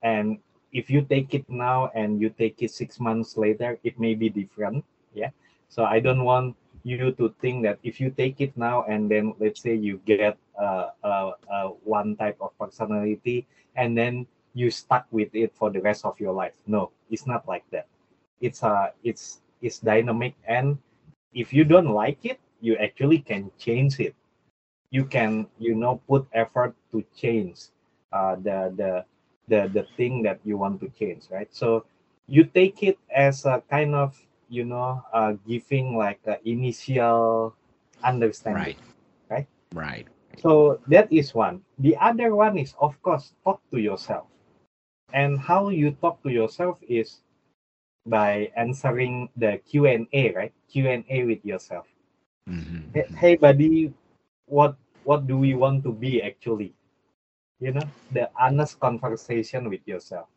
and 0.00 0.38
if 0.72 0.90
you 0.90 1.02
take 1.02 1.34
it 1.34 1.44
now 1.48 1.90
and 1.94 2.20
you 2.20 2.30
take 2.30 2.62
it 2.62 2.70
six 2.70 3.00
months 3.00 3.36
later 3.36 3.78
it 3.84 3.98
may 3.98 4.14
be 4.14 4.28
different 4.28 4.84
yeah? 5.14 5.30
So 5.68 5.84
i 5.84 6.00
don't 6.00 6.24
want 6.24 6.56
you 6.84 7.12
to 7.12 7.34
think 7.40 7.62
that 7.64 7.78
if 7.82 8.00
you 8.00 8.10
take 8.10 8.40
it 8.40 8.56
now 8.56 8.84
and 8.88 9.10
then 9.10 9.34
let's 9.40 9.60
say 9.62 9.74
you 9.74 10.00
get 10.06 10.36
uh, 10.60 10.90
uh, 11.02 11.32
uh, 11.50 11.68
one 11.84 12.16
type 12.16 12.36
of 12.40 12.56
personality 12.58 13.46
and 13.76 13.96
then 13.96 14.26
you 14.54 14.70
stuck 14.70 15.06
with 15.10 15.28
it 15.34 15.52
for 15.54 15.70
the 15.70 15.80
rest 15.80 16.04
of 16.04 16.18
your 16.20 16.32
life. 16.32 16.54
No 16.66 16.90
it's 17.10 17.26
not 17.26 17.46
like 17.48 17.64
that. 17.70 17.86
It's 18.40 18.62
uh 18.62 18.90
it's 19.02 19.40
it's 19.62 19.78
dynamic 19.78 20.34
and 20.46 20.78
if 21.32 21.52
you 21.52 21.64
don't 21.64 21.88
like 21.90 22.24
it 22.24 22.38
you 22.60 22.76
actually 22.76 23.18
can 23.18 23.50
change 23.58 23.98
it. 24.00 24.14
You 24.90 25.04
can 25.04 25.46
you 25.58 25.74
know 25.74 26.00
put 26.08 26.26
effort 26.32 26.74
to 26.92 27.04
change 27.16 27.68
uh 28.12 28.36
the 28.36 28.72
the 28.76 29.04
the 29.48 29.68
the 29.72 29.84
thing 29.96 30.22
that 30.22 30.40
you 30.44 30.56
want 30.58 30.80
to 30.80 30.88
change 30.90 31.24
right 31.30 31.52
so 31.54 31.84
you 32.26 32.44
take 32.44 32.82
it 32.82 32.98
as 33.14 33.44
a 33.44 33.62
kind 33.70 33.94
of 33.94 34.14
you 34.48 34.64
know 34.64 35.02
uh 35.12 35.32
giving 35.46 35.96
like 35.96 36.20
a 36.26 36.36
initial 36.48 37.54
understanding 38.04 38.74
right 38.74 38.78
right 39.30 39.46
right 39.72 40.08
so 40.36 40.80
that 40.88 41.12
is 41.12 41.34
one. 41.34 41.62
The 41.78 41.96
other 41.96 42.34
one 42.34 42.58
is, 42.58 42.74
of 42.80 43.00
course, 43.02 43.34
talk 43.44 43.60
to 43.70 43.78
yourself. 43.78 44.26
And 45.12 45.38
how 45.38 45.68
you 45.68 45.92
talk 45.92 46.22
to 46.22 46.30
yourself 46.30 46.80
is 46.88 47.22
by 48.06 48.50
answering 48.56 49.28
the 49.36 49.58
Q 49.68 49.86
and 49.86 50.06
A, 50.12 50.32
right? 50.32 50.52
Q 50.68 50.88
and 50.88 51.04
A 51.08 51.24
with 51.24 51.44
yourself. 51.44 51.86
Mhm, 52.46 52.92
Hey, 52.92 53.06
mhm. 53.08 53.16
hey, 53.16 53.36
buddy, 53.36 53.92
what 54.46 54.76
what 55.04 55.26
do 55.26 55.38
we 55.38 55.54
want 55.54 55.84
to 55.84 55.92
be 55.92 56.22
actually? 56.22 56.74
You 57.60 57.72
know, 57.72 57.86
the 58.12 58.30
honest 58.38 58.78
conversation 58.80 59.68
with 59.70 59.80
yourself. 59.86 60.28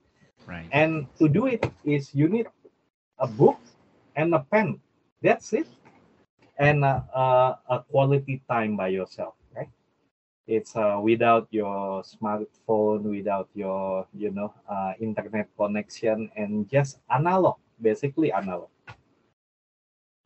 right 0.48 0.70
And 0.72 1.08
to 1.20 1.28
do 1.28 1.48
it 1.48 1.66
is 1.84 2.14
you 2.16 2.28
need 2.30 2.48
a 3.20 3.28
book 3.28 3.60
and 4.16 4.34
a 4.34 4.40
pen. 4.40 4.80
That's 5.22 5.54
it. 5.54 5.68
And 6.58 6.84
a, 6.86 7.04
a, 7.16 7.60
a 7.70 7.80
quality 7.90 8.42
time 8.50 8.76
by 8.78 8.90
yourself, 8.90 9.36
right? 9.56 9.70
It's 10.48 10.76
uh, 10.76 11.00
without 11.02 11.48
your 11.52 12.04
smartphone, 12.04 13.04
without 13.04 13.50
your 13.54 14.08
you 14.14 14.32
know 14.32 14.54
uh, 14.70 14.94
internet 15.00 15.48
connection, 15.58 16.30
and 16.36 16.68
just 16.70 17.00
analog, 17.10 17.58
basically 17.82 18.32
analog. 18.32 18.68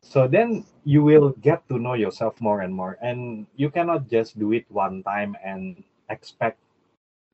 So 0.02 0.26
then 0.28 0.64
you 0.84 1.02
will 1.02 1.30
get 1.40 1.66
to 1.68 1.78
know 1.78 1.94
yourself 1.94 2.40
more 2.40 2.60
and 2.60 2.74
more, 2.74 2.98
and 3.02 3.46
you 3.56 3.70
cannot 3.70 4.08
just 4.08 4.38
do 4.38 4.52
it 4.52 4.66
one 4.70 5.02
time 5.02 5.36
and 5.44 5.82
expect 6.10 6.58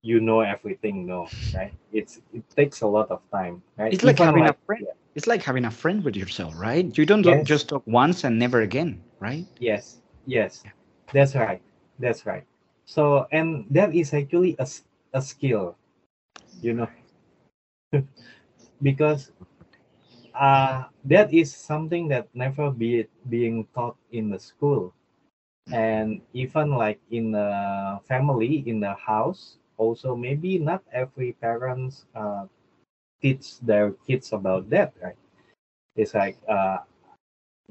you 0.03 0.21
know 0.21 0.41
everything. 0.41 1.07
No, 1.07 1.33
right? 1.53 1.73
It's 1.93 2.21
it 2.33 2.45
takes 2.57 2.81
a 2.83 2.87
lot 2.87 3.11
of 3.11 3.21
time, 3.31 3.63
right? 3.79 3.97
it's 3.97 4.05
like 4.05 4.19
Even 4.19 4.21
having 4.21 4.47
like- 4.47 4.49
a 4.49 4.55
friend 4.67 4.87
it's 5.15 5.27
like 5.27 5.43
having 5.43 5.65
a 5.65 5.71
friend 5.71 6.05
with 6.05 6.17
yourself 6.17 6.55
right 6.59 6.97
you 6.99 7.07
don't 7.07 7.25
Yes. 7.25 7.45
just 7.45 7.69
talk 7.69 7.83
once 7.87 8.25
and 8.25 8.39
never 8.39 8.61
again 8.61 9.01
right 9.21 9.47
Yes, 9.59 10.01
yes, 10.27 10.65
that's 11.13 11.35
right. 11.35 11.63
That's 11.99 12.27
right. 12.27 12.45
So, 12.87 13.27
and 13.33 13.67
that 13.71 13.95
is 13.95 14.13
actually 14.15 14.57
a, 14.59 14.67
a 15.13 15.23
skill, 15.23 15.77
you 16.61 16.75
know, 16.75 16.89
because 18.83 19.33
uh, 20.35 20.85
that 21.05 21.33
is 21.33 21.55
something 21.55 22.09
that 22.09 22.29
never 22.35 22.71
be 22.71 23.07
being 23.29 23.67
taught 23.75 23.97
in 24.13 24.31
the 24.31 24.39
school, 24.39 24.95
and 25.71 26.21
even 26.35 26.73
like 26.77 27.01
in 27.11 27.33
the 27.33 28.01
family, 28.09 28.65
in 28.67 28.81
the 28.81 28.95
house, 28.95 29.59
also 29.81 30.15
maybe 30.17 30.59
not 30.61 30.83
every 30.93 31.33
parents 31.41 32.07
uh, 32.15 32.47
teach 33.23 33.61
their 33.61 33.93
kids 34.07 34.33
about 34.33 34.69
that, 34.71 34.93
right? 35.03 35.17
It's 35.97 36.15
like 36.15 36.39
uh, 36.49 36.79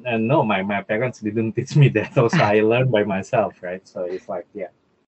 uh, 0.05 0.17
no, 0.17 0.43
my, 0.43 0.61
my 0.63 0.81
parents 0.81 1.19
didn't 1.19 1.53
teach 1.53 1.75
me 1.75 1.89
that. 1.89 2.17
Also, 2.17 2.43
I 2.43 2.59
learned 2.61 2.91
by 2.91 3.03
myself, 3.03 3.61
right? 3.63 3.85
So 3.87 4.03
it's 4.03 4.29
like, 4.29 4.47
yeah. 4.53 4.69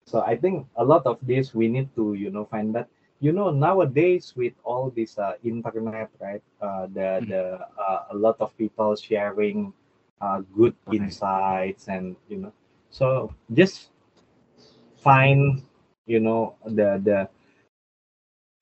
So 0.06 0.22
I 0.22 0.36
think 0.36 0.66
a 0.76 0.84
lot 0.84 1.06
of 1.06 1.18
this 1.22 1.54
we 1.54 1.68
need 1.68 1.94
to, 1.96 2.14
you 2.14 2.30
know, 2.30 2.44
find 2.46 2.74
that, 2.74 2.88
you 3.20 3.32
know, 3.32 3.50
nowadays 3.50 4.34
with 4.36 4.54
all 4.64 4.90
this 4.90 5.18
uh, 5.18 5.34
internet, 5.44 6.10
right? 6.20 6.42
Uh, 6.60 6.86
the 6.92 7.22
Mm. 7.22 7.28
the 7.28 7.58
uh, 7.78 8.04
a 8.10 8.16
lot 8.16 8.36
of 8.40 8.56
people 8.56 8.94
sharing 8.96 9.72
uh, 10.20 10.40
good 10.54 10.74
Right. 10.86 11.00
insights 11.00 11.88
and 11.88 12.16
you 12.28 12.38
know, 12.38 12.52
so 12.90 13.32
just 13.52 13.90
find, 14.96 15.62
you 16.06 16.20
know, 16.20 16.54
the 16.64 17.00
the 17.02 17.28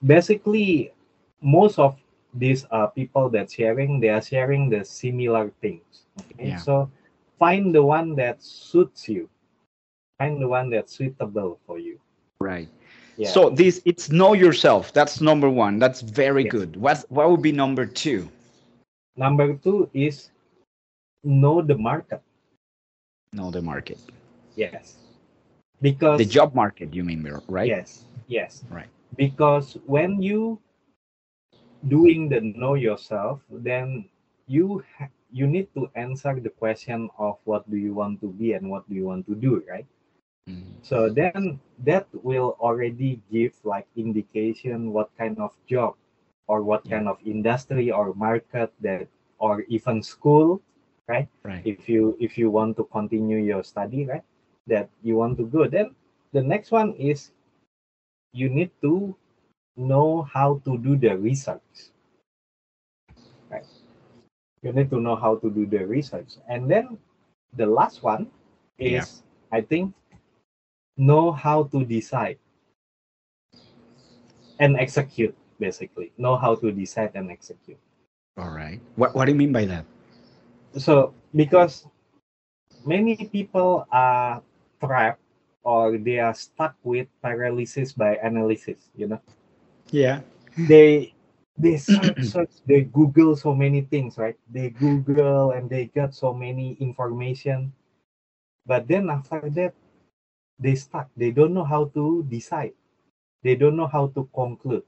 basically 0.04 0.92
most 1.40 1.78
of 1.78 1.96
these 2.34 2.66
uh, 2.70 2.86
people 2.88 3.28
that 3.30 3.50
sharing 3.50 4.00
they 4.00 4.08
are 4.08 4.22
sharing 4.22 4.68
the 4.70 4.84
similar 4.84 5.50
things 5.60 6.04
okay 6.20 6.52
Yeah. 6.52 6.56
so 6.56 6.90
find 7.38 7.74
the 7.74 7.82
one 7.82 8.14
that 8.16 8.42
suits 8.42 9.08
you 9.08 9.28
find 10.18 10.40
the 10.42 10.48
one 10.48 10.70
that's 10.70 10.92
suitable 10.96 11.58
for 11.66 11.78
you 11.78 11.98
right 12.40 12.68
yeah 13.16 13.38
So 13.38 13.50
this 13.50 13.80
it's 13.84 14.10
know 14.10 14.32
yourself. 14.34 14.92
That's 14.92 15.20
number 15.20 15.48
one. 15.50 15.78
That's 15.78 16.00
very 16.02 16.44
Yes. 16.44 16.56
good. 16.56 16.76
What 16.76 17.04
what 17.08 17.30
would 17.30 17.42
be 17.42 17.52
number 17.52 17.86
two? 17.86 18.28
number 19.16 19.54
two 19.54 19.90
is 19.92 20.30
know 21.24 21.60
the 21.62 21.76
market 21.76 22.22
Know 23.32 23.50
the 23.50 23.62
market. 23.62 23.98
yes 24.56 24.98
because 25.80 26.18
The 26.18 26.24
job 26.26 26.54
market, 26.54 26.94
you 26.94 27.04
mean, 27.04 27.22
right? 27.48 27.74
yes 27.74 28.04
yes 28.28 28.64
Right. 28.70 28.88
because 29.16 29.76
when 29.86 30.22
you 30.22 30.58
doing 31.86 32.28
the 32.28 32.40
know 32.40 32.74
yourself 32.74 33.40
then 33.50 34.04
you 34.46 34.82
ha- 34.98 35.12
you 35.30 35.46
need 35.46 35.68
to 35.74 35.88
answer 35.94 36.38
the 36.40 36.50
question 36.50 37.08
of 37.18 37.36
what 37.44 37.68
do 37.70 37.76
you 37.76 37.94
want 37.94 38.20
to 38.20 38.28
be 38.32 38.52
and 38.52 38.70
what 38.70 38.88
do 38.88 38.94
you 38.94 39.06
want 39.06 39.26
to 39.26 39.34
do 39.34 39.62
right 39.68 39.86
Mhm. 40.48 40.80
so 40.82 41.08
then 41.10 41.60
that 41.84 42.06
will 42.22 42.56
already 42.60 43.20
give 43.30 43.52
like 43.64 43.86
indication 43.96 44.92
what 44.92 45.10
kind 45.18 45.38
of 45.38 45.52
job 45.66 45.94
or 46.48 46.62
what 46.62 46.86
Yeah. 46.86 46.90
kind 46.90 47.08
of 47.08 47.18
industry 47.24 47.90
or 47.90 48.14
market 48.14 48.72
that 48.80 49.08
or 49.38 49.62
even 49.68 50.02
school 50.02 50.60
right? 51.08 51.28
Right. 51.44 51.64
if 51.64 51.88
you 51.88 52.16
if 52.20 52.36
you 52.38 52.50
want 52.50 52.76
to 52.76 52.84
continue 52.90 53.38
your 53.38 53.62
study 53.62 54.06
right 54.06 54.24
that 54.68 54.88
you 55.02 55.16
want 55.16 55.36
to 55.36 55.46
go 55.46 55.66
then 55.66 55.94
the 56.32 56.42
next 56.42 56.70
one 56.70 56.92
is 56.94 57.32
you 58.32 58.48
need 58.48 58.70
to 58.82 59.16
know 59.76 60.22
how 60.22 60.60
to 60.64 60.76
do 60.78 60.96
the 60.96 61.16
research 61.16 61.90
right 63.50 63.66
you 64.62 64.72
need 64.72 64.90
to 64.90 65.00
know 65.00 65.16
how 65.16 65.36
to 65.36 65.50
do 65.50 65.66
the 65.66 65.84
research 65.86 66.36
and 66.48 66.70
then 66.70 66.98
the 67.56 67.66
last 67.66 68.02
one 68.02 68.28
is 68.78 69.22
Yeah. 69.52 69.58
i 69.58 69.60
think 69.60 69.94
know 70.96 71.32
how 71.32 71.64
to 71.64 71.84
decide 71.84 72.38
and 74.58 74.76
execute 74.76 75.34
basically 75.58 76.12
know 76.18 76.36
how 76.36 76.54
to 76.54 76.70
decide 76.70 77.10
and 77.14 77.30
execute. 77.30 77.78
All 78.38 78.50
right. 78.50 78.80
What 78.96 79.14
What 79.14 79.26
do 79.26 79.32
you 79.32 79.38
mean 79.38 79.52
by 79.52 79.66
that? 79.66 79.84
So 80.78 81.14
because 81.34 81.86
many 82.86 83.16
people 83.16 83.86
are 83.90 84.42
trapped 84.80 85.20
or 85.62 85.98
they 85.98 86.18
are 86.18 86.34
stuck 86.34 86.74
with 86.84 87.08
paralysis 87.22 87.92
by 87.92 88.16
analysis. 88.16 88.90
You 88.96 89.08
know, 89.08 89.20
Yeah. 89.90 90.20
they 90.56 91.12
they 91.56 91.76
search, 91.76 92.16
search 92.22 92.50
they 92.66 92.82
google 92.82 93.34
so 93.36 93.54
many 93.54 93.82
things 93.82 94.18
right? 94.18 94.36
They 94.50 94.70
google 94.70 95.50
and 95.52 95.68
they 95.70 95.86
got 95.86 96.14
so 96.14 96.32
many 96.34 96.74
information. 96.80 97.72
But 98.66 98.88
then 98.88 99.10
after 99.10 99.48
that 99.50 99.74
they 100.58 100.74
stuck. 100.74 101.08
They 101.16 101.30
don't 101.30 101.54
know 101.54 101.64
how 101.64 101.86
to 101.94 102.24
decide. 102.28 102.74
They 103.42 103.54
don't 103.56 103.76
know 103.76 103.86
how 103.86 104.08
to 104.08 104.28
conclude. 104.34 104.84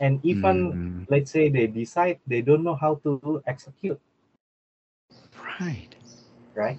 And 0.00 0.20
even 0.24 0.76
Mm, 0.76 1.06
let's 1.08 1.30
say 1.32 1.48
they 1.48 1.66
decide 1.66 2.20
they 2.26 2.42
don't 2.42 2.64
know 2.64 2.74
how 2.76 2.96
to 3.04 3.28
execute. 3.46 3.90
Right. 5.60 5.94
right 6.54 6.78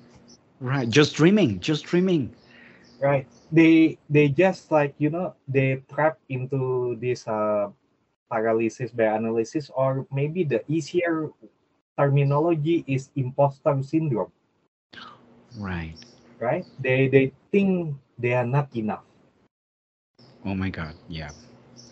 Right. 0.64 0.90
Just 0.90 1.16
dreaming. 1.16 1.62
Just 1.62 1.86
dreaming. 1.86 2.34
right 3.00 3.28
they 3.52 3.98
they 4.10 4.30
just 4.30 4.72
like 4.72 4.96
you 5.00 5.10
know 5.12 5.36
they 5.48 5.84
trap 5.92 6.20
into 6.30 6.96
this 7.02 7.28
uh 7.28 7.70
paralysis 8.32 8.92
by 8.92 9.06
analysis 9.16 9.70
or 9.76 10.08
maybe 10.12 10.44
the 10.44 10.64
easier 10.72 11.30
terminology 11.98 12.84
is 12.88 13.12
imposter 13.16 13.82
syndrome 13.84 14.32
Right. 15.58 15.98
right 16.40 16.66
they 16.80 17.08
they 17.10 17.32
think 17.52 17.96
they 18.20 18.34
are 18.34 18.46
not 18.48 18.70
enough 18.76 19.04
Oh 20.46 20.56
my 20.56 20.70
God. 20.70 20.96
Yeah. 21.10 21.32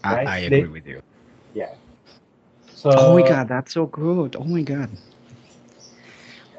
I, 0.04 0.16
Right? 0.16 0.26
I 0.26 0.38
They- 0.50 0.62
agree 0.62 0.70
with 0.70 0.88
you. 0.88 1.02
yeah 1.54 1.76
so 2.74 2.92
oh 2.98 3.08
my 3.10 3.22
God. 3.22 3.48
That's 3.50 3.74
so 3.74 3.86
good. 3.88 4.36
Oh 4.38 4.44
my 4.46 4.62
God. 4.64 4.90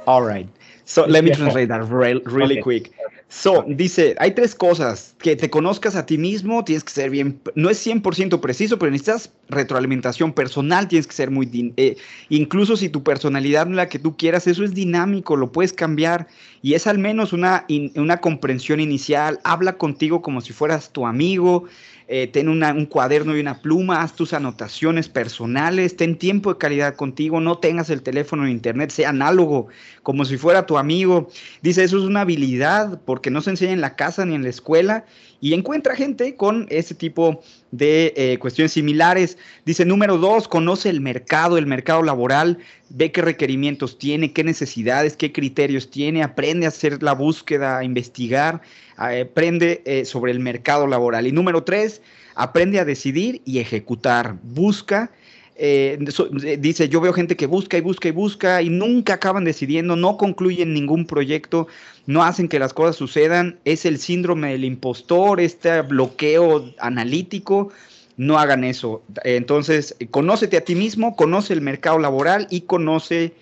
All 0.07 0.23
right. 0.23 0.49
So 0.93 1.07
let 1.07 1.22
me 1.22 1.30
translate 1.30 1.68
that 1.68 1.88
re- 1.88 2.20
really 2.26 2.59
Okay. 2.59 2.62
quick. 2.62 2.93
So, 3.28 3.64
dice, 3.66 4.14
hay 4.18 4.32
tres 4.32 4.55
cosas. 4.55 5.14
Que 5.18 5.34
te 5.36 5.49
conozcas 5.49 5.97
a 5.97 6.05
ti 6.05 6.18
mismo, 6.18 6.62
tienes 6.64 6.84
que 6.84 6.93
ser 6.93 7.09
bien, 7.09 7.40
no 7.55 7.70
es 7.70 7.78
100% 7.78 8.43
preciso, 8.43 8.78
pero 8.78 8.93
necesitas 8.93 9.32
retroalimentación 9.49 10.34
personal, 10.34 10.86
tienes 10.86 11.07
que 11.07 11.14
ser 11.14 11.30
muy, 11.30 11.72
eh, 11.78 11.97
incluso 12.28 12.76
si 12.76 12.90
tu 12.90 13.03
personalidad 13.03 13.64
no 13.64 13.72
es 13.72 13.76
la 13.76 13.88
que 13.88 13.99
tú 13.99 14.18
quieras, 14.18 14.47
eso 14.47 14.64
es 14.64 14.74
dinámico, 14.74 15.36
lo 15.36 15.51
puedes 15.51 15.72
cambiar 15.72 16.26
y 16.61 16.74
es 16.74 16.86
al 16.86 16.99
menos 16.99 17.32
una, 17.32 17.64
in- 17.68 17.93
una 17.97 18.18
comprensión 18.20 18.80
inicial. 18.80 19.40
Habla 19.45 19.78
contigo 19.78 20.20
como 20.20 20.43
si 20.43 20.53
fueras 20.53 20.90
tu 20.93 21.07
amigo, 21.07 21.64
eh, 22.09 22.26
ten 22.26 22.48
una- 22.48 22.72
un 22.72 22.86
cuaderno 22.86 23.36
y 23.36 23.40
una 23.40 23.61
pluma, 23.61 24.03
haz 24.03 24.14
tus 24.14 24.32
anotaciones 24.32 25.09
personales, 25.09 25.96
ten 25.96 26.16
tiempo 26.18 26.53
de 26.53 26.59
calidad 26.59 26.94
contigo, 26.96 27.40
no 27.40 27.59
tengas 27.59 27.90
el 27.90 28.03
teléfono 28.03 28.44
en 28.44 28.50
internet, 28.50 28.90
sea 28.90 29.11
análogo, 29.11 29.68
como 30.03 30.24
si 30.24 30.36
fuera 30.36 30.66
tu 30.66 30.78
amigo. 30.78 31.28
Dice, 31.62 31.84
eso 31.84 31.98
es 31.98 32.05
una 32.05 32.22
habilidad 32.22 33.00
porque 33.05 33.30
no 33.30 33.40
se 33.40 33.50
enseña 33.50 33.72
en 33.72 33.80
la 33.80 33.96
casa 33.96 34.24
ni 34.24 34.34
en 34.34 34.42
la 34.42 34.48
escuela 34.50 35.05
y 35.43 35.55
encuentra 35.55 35.97
gente 35.97 36.36
con 36.36 36.66
ese 36.70 36.95
tipo 36.95 37.43
de 37.72 38.14
eh, 38.16 38.38
cuestiones 38.38 38.72
similares. 38.72 39.36
Dice, 39.66 39.84
número 39.84 40.16
dos, 40.16 40.47
conoce 40.47 40.88
el 40.88 41.01
mercado, 41.01 41.59
el 41.59 41.66
mercado 41.66 42.05
laboral, 42.05 42.59
ve 42.90 43.11
qué 43.11 43.22
requerimientos 43.22 43.99
tiene, 43.99 44.32
qué 44.32 44.45
necesidades, 44.45 45.16
qué 45.16 45.32
criterios 45.32 45.90
tiene, 45.90 46.22
aprende 46.22 46.66
a 46.66 46.68
hacer 46.68 47.03
la 47.03 47.12
búsqueda, 47.12 47.78
a 47.78 47.84
investigar, 47.84 48.62
eh, 49.11 49.26
aprende 49.28 49.82
eh, 49.84 50.05
sobre 50.05 50.30
el 50.30 50.38
mercado 50.38 50.86
laboral. 50.86 51.26
Y 51.26 51.32
número 51.32 51.64
tres, 51.64 52.03
aprende 52.36 52.78
a 52.78 52.84
decidir 52.84 53.43
y 53.45 53.59
ejecutar. 53.59 54.36
Busca. 54.45 55.11
Eh, 55.57 55.98
eh, 56.44 56.57
dice, 56.59 56.88
yo 56.88 57.00
veo 57.00 57.12
gente 57.12 57.36
que 57.36 57.46
busca 57.46 57.76
y 57.76 57.80
busca 57.80 58.09
y 58.09 58.12
busca 58.12 58.62
y 58.62 58.70
nunca 58.70 59.14
acaban 59.14 59.44
decidiendo, 59.44 59.96
no 59.96 60.16
concluyen 60.16 60.72
ningún 60.72 61.07
proyecto, 61.07 61.68
no 62.07 62.24
hacen 62.24 62.48
que 62.48 62.59
las 62.59 62.72
cosas 62.72 62.96
sucedan, 62.96 63.59
es 63.64 63.84
el 63.84 63.98
síndrome 63.98 64.53
del 64.53 64.64
impostor, 64.64 65.40
este 65.40 65.82
bloqueo 65.82 66.72
analítico, 66.78 67.70
no 68.16 68.38
hagan 68.38 68.64
eso. 68.64 69.03
Entonces, 69.24 69.94
eh, 69.98 70.07
conócete 70.07 70.57
a 70.57 70.62
ti 70.62 70.74
mismo, 70.74 71.16
conoce 71.16 71.53
el 71.53 71.61
mercado 71.61 71.98
laboral 71.98 72.46
y 72.50 72.62
conoce 72.62 73.32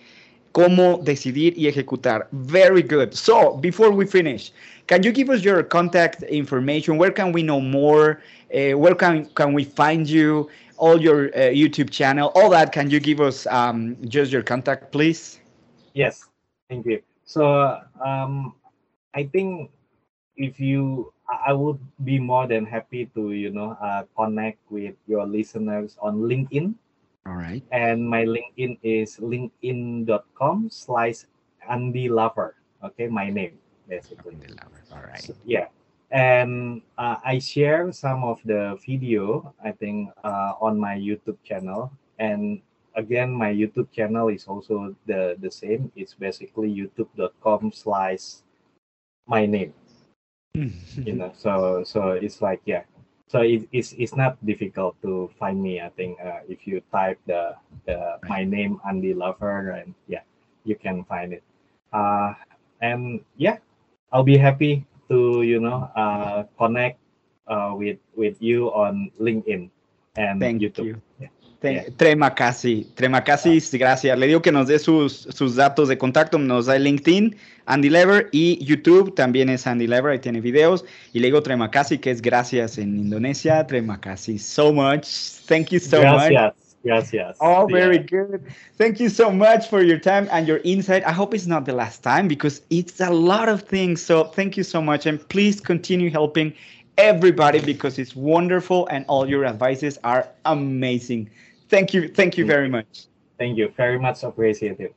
cómo 0.53 0.99
decidir 1.03 1.55
y 1.57 1.69
ejecutar. 1.69 2.29
Very 2.33 2.83
good. 2.83 3.13
So, 3.13 3.57
before 3.61 3.91
we 3.91 4.07
finish, 4.07 4.53
can 4.87 5.03
you 5.03 5.13
give 5.13 5.31
us 5.31 5.43
your 5.43 5.67
contact 5.67 6.23
information? 6.25 6.99
Where 6.99 7.13
can 7.13 7.33
we 7.33 7.43
know 7.43 7.61
more? 7.61 8.21
Uh, 8.53 8.77
where 8.77 8.97
can, 8.97 9.27
can 9.35 9.55
we 9.55 9.65
find 9.65 10.09
you? 10.09 10.49
All 10.81 10.97
your 10.97 11.29
uh, 11.37 11.53
YouTube 11.53 11.93
channel, 11.93 12.33
all 12.35 12.49
that. 12.57 12.73
Can 12.73 12.89
you 12.89 13.01
give 13.01 13.21
us 13.21 13.45
um, 13.53 14.01
just 14.09 14.33
your 14.33 14.41
contact, 14.41 14.91
please? 14.93 15.39
Yes, 15.93 16.25
thank 16.73 16.87
you. 16.87 17.05
So 17.29 17.77
um, 18.01 18.57
I 19.13 19.29
think 19.29 19.71
if 20.41 20.59
you, 20.59 21.13
I 21.29 21.53
would 21.53 21.79
be 22.03 22.19
more 22.19 22.49
than 22.49 22.65
happy 22.65 23.13
to 23.13 23.33
you 23.37 23.53
know 23.53 23.77
uh, 23.77 24.09
connect 24.17 24.59
with 24.73 24.97
your 25.07 25.29
listeners 25.29 26.01
on 26.01 26.25
LinkedIn, 26.25 26.73
All 27.29 27.37
right. 27.37 27.61
and 27.71 28.01
my 28.01 28.25
LinkedIn 28.25 28.81
is 28.83 29.21
linkedin.com 29.21 30.73
slash 30.73 31.29
Andy 31.69 32.09
Lover. 32.09 32.57
Okay, 32.83 33.07
my 33.07 33.29
name 33.29 33.61
basically. 33.91 34.33
Andy 34.35 34.55
Lover. 34.57 34.81
All 34.97 35.05
right. 35.05 35.21
So, 35.21 35.35
yeah, 35.45 35.67
and 36.11 36.83
uh, 36.99 37.17
I 37.25 37.39
share 37.39 37.93
some 37.93 38.25
of 38.25 38.41
the 38.45 38.79
video 38.85 39.55
I 39.63 39.73
think 39.73 40.11
uh, 40.25 40.55
on 40.61 40.79
my 40.79 40.99
YouTube 40.99 41.39
channel, 41.45 41.93
and 42.19 42.61
again, 42.95 43.31
my 43.31 43.53
YouTube 43.53 43.91
channel 43.93 44.29
is 44.29 44.47
also 44.47 44.95
the 45.07 45.37
the 45.39 45.51
same. 45.51 45.93
It's 45.95 46.15
basically 46.15 46.69
youtube.com 46.69 47.73
slash 47.73 48.43
my 49.27 49.47
name. 49.47 49.75
You 50.99 51.15
know, 51.15 51.33
so 51.39 51.85
so 51.87 52.19
it's 52.19 52.43
like 52.43 52.61
yeah. 52.67 52.83
So 53.31 53.47
it, 53.47 53.71
it's 53.71 53.95
it's 53.95 54.19
not 54.19 54.35
difficult 54.45 54.99
to 55.07 55.31
find 55.39 55.63
me. 55.63 55.81
I 55.81 55.89
think 55.95 56.19
uh, 56.19 56.43
if 56.51 56.67
you 56.67 56.83
type 56.91 57.23
the 57.31 57.55
the 57.87 58.19
my 58.27 58.43
name 58.43 58.83
Andy 58.83 59.15
Lover 59.15 59.79
and 59.79 59.95
yeah, 60.11 60.27
you 60.67 60.75
can 60.75 61.07
find 61.07 61.33
it. 61.33 61.47
Uh, 61.95 62.35
and 62.83 63.23
yeah, 63.39 63.63
I'll 64.11 64.27
be 64.27 64.37
happy 64.37 64.90
to 65.11 65.43
you 65.43 65.61
know 65.61 65.91
uh, 65.97 66.45
connect 66.57 66.99
uh, 67.47 67.75
with 67.77 67.99
with 68.17 68.41
you 68.41 68.73
on 68.73 69.11
LinkedIn 69.21 69.69
and 70.17 70.41
Thank 70.41 70.63
YouTube. 70.63 70.87
you. 70.87 71.03
Te- 71.61 71.91
Tremakasi, 71.95 72.87
Tremakasi, 72.95 73.61
gracias. 73.79 74.19
Le 74.19 74.27
digo 74.27 74.41
que 74.41 74.51
nos 74.51 74.67
dé 74.67 74.79
sus, 74.79 75.29
sus 75.31 75.57
datos 75.57 75.89
de 75.89 75.99
contacto, 75.99 76.39
nos 76.39 76.67
da 76.67 76.79
LinkedIn, 76.79 77.37
Andy 77.67 77.91
Lever, 77.91 78.31
y 78.33 78.65
YouTube 78.65 79.15
también 79.15 79.51
es 79.51 79.67
Andy 79.67 79.87
Lever, 79.87 80.13
ahí 80.13 80.19
tiene 80.21 80.41
videos. 80.41 80.87
Y 81.13 81.21
le 81.21 81.27
digo 81.27 81.43
Tremakasi, 81.43 81.99
que 81.99 82.13
es 82.13 82.23
gracias 82.23 82.79
en 82.79 82.97
Indonesia. 82.97 83.67
Tremakasi, 83.67 84.39
so 84.39 84.73
much. 84.73 85.07
Thank 85.47 85.69
you 85.69 85.81
so 85.81 85.99
much. 85.99 86.31
gracias, 86.31 86.70
gracias. 86.83 87.39
Oh, 87.41 87.67
very 87.67 87.99
Yeah. 87.99 88.03
good. 88.03 88.43
Thank 88.77 89.01
you 89.01 89.09
so 89.09 89.31
much 89.31 89.69
for 89.69 89.83
your 89.83 89.99
time 89.99 90.29
and 90.31 90.47
your 90.47 90.61
insight. 90.65 91.05
I 91.07 91.13
hope 91.13 91.35
it's 91.35 91.47
not 91.47 91.65
the 91.65 91.73
last 91.73 92.03
time 92.03 92.29
because 92.29 92.63
it's 92.71 93.01
a 93.01 93.11
lot 93.11 93.49
of 93.49 93.63
things. 93.63 94.03
So 94.03 94.25
thank 94.25 94.57
you 94.57 94.63
so 94.65 94.81
much. 94.81 95.07
And 95.07 95.27
please 95.29 95.61
continue 95.61 96.11
helping 96.11 96.55
everybody 96.99 97.61
because 97.61 97.99
it's 97.99 98.15
wonderful 98.15 98.87
and 98.89 99.05
all 99.09 99.29
your 99.29 99.45
advices 99.45 99.99
are 100.05 100.29
amazing. 100.45 101.31
Thank 101.69 101.95
you. 101.95 102.09
Thank 102.09 102.37
you 102.37 102.45
very 102.45 102.69
much. 102.69 103.07
Thank 103.39 103.57
you 103.57 103.69
very 103.77 103.99
much. 103.99 104.23
Appreciate 104.23 104.81
it. 104.81 104.95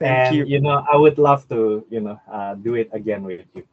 Thank 0.00 0.32
and 0.32 0.48
you. 0.48 0.60
know, 0.60 0.84
I 0.90 0.96
would 0.96 1.18
love 1.18 1.48
to 1.48 1.84
you 1.90 2.00
know 2.00 2.20
uh, 2.30 2.54
do 2.54 2.74
it 2.74 2.88
again 2.92 3.22
with 3.22 3.44
you. 3.54 3.64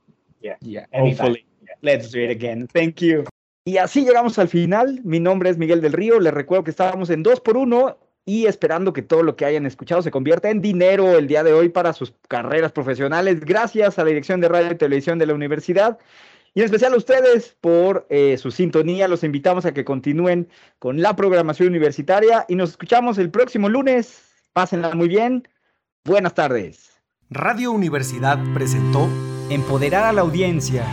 Yeah. 0.42 0.56
Yeah, 0.62 0.86
Anytime. 0.94 1.18
hopefully. 1.18 1.46
Let's 1.82 2.10
do 2.10 2.22
it 2.24 2.30
again. 2.30 2.68
Thank 2.68 3.02
you. 3.02 3.26
Y 3.68 3.80
así 3.80 4.06
llegamos 4.06 4.40
al 4.40 4.48
final. 4.48 5.02
Mi 5.04 5.20
nombre 5.20 5.50
es 5.50 5.58
Miguel 5.58 5.82
del 5.82 5.92
Río. 5.92 6.22
Les 6.22 6.34
recuerdo 6.34 6.64
que 6.64 6.72
estábamos 6.72 7.10
en 7.10 7.22
2 7.22 7.42
por 7.42 7.58
1 7.58 7.98
y 8.24 8.46
esperando 8.46 8.94
que 8.94 9.02
todo 9.02 9.24
lo 9.24 9.36
que 9.36 9.44
hayan 9.44 9.66
escuchado 9.66 10.02
se 10.02 10.10
convierta 10.10 10.50
en 10.50 10.62
dinero 10.62 11.18
el 11.18 11.28
día 11.28 11.44
de 11.44 11.52
hoy 11.52 11.68
para 11.68 11.92
sus 11.92 12.14
carreras 12.30 12.72
profesionales. 12.72 13.42
Gracias 13.42 14.00
a 14.00 14.04
la 14.04 14.08
Dirección 14.08 14.40
de 14.40 14.48
Radio 14.48 14.72
y 14.72 14.76
Televisión 14.76 15.20
de 15.20 15.26
la 15.26 15.34
Universidad 15.34 15.98
y 16.54 16.62
en 16.62 16.66
especial 16.66 16.94
a 16.94 16.96
ustedes 16.96 17.58
por 17.60 18.08
eh, 18.10 18.38
su 18.38 18.52
sintonía. 18.52 19.10
Los 19.10 19.26
invitamos 19.26 19.66
a 19.66 19.74
que 19.74 19.84
continúen 19.84 20.48
con 20.80 21.02
la 21.02 21.18
programación 21.18 21.68
universitaria 21.68 22.46
y 22.48 22.56
nos 22.56 22.70
escuchamos 22.70 23.18
el 23.18 23.32
próximo 23.32 23.68
lunes. 23.68 24.32
Pásenla 24.54 24.96
muy 24.96 25.10
bien. 25.10 25.46
Buenas 26.06 26.36
tardes. 26.36 27.02
Radio 27.30 27.74
Universidad 27.74 28.40
presentó 28.54 29.10
Empoderar 29.50 30.06
a 30.06 30.14
la 30.14 30.22
audiencia. 30.22 30.86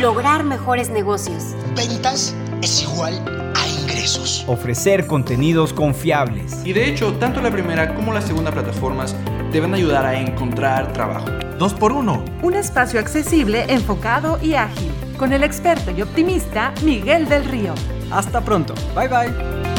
Lograr 0.00 0.42
mejores 0.42 0.90
negocios. 0.90 1.54
Ventas 1.76 2.34
es 2.62 2.82
igual 2.82 3.14
a 3.54 3.68
ingresos. 3.80 4.44
Ofrecer 4.48 5.06
contenidos 5.06 5.72
confiables. 5.72 6.64
Y 6.64 6.72
de 6.72 6.88
hecho, 6.88 7.12
tanto 7.14 7.40
la 7.40 7.50
primera 7.50 7.94
como 7.94 8.12
la 8.12 8.20
segunda 8.20 8.50
plataformas 8.50 9.14
te 9.52 9.60
van 9.60 9.72
a 9.72 9.76
ayudar 9.76 10.04
a 10.04 10.18
encontrar 10.18 10.92
trabajo. 10.92 11.26
2x1. 11.58 12.42
Un 12.42 12.54
espacio 12.54 12.98
accesible, 12.98 13.66
enfocado 13.68 14.38
y 14.42 14.54
ágil. 14.54 14.90
Con 15.16 15.32
el 15.32 15.44
experto 15.44 15.92
y 15.92 16.02
optimista 16.02 16.74
Miguel 16.82 17.28
del 17.28 17.44
Río. 17.44 17.74
Hasta 18.10 18.40
pronto. 18.40 18.74
Bye 18.96 19.08
bye. 19.08 19.73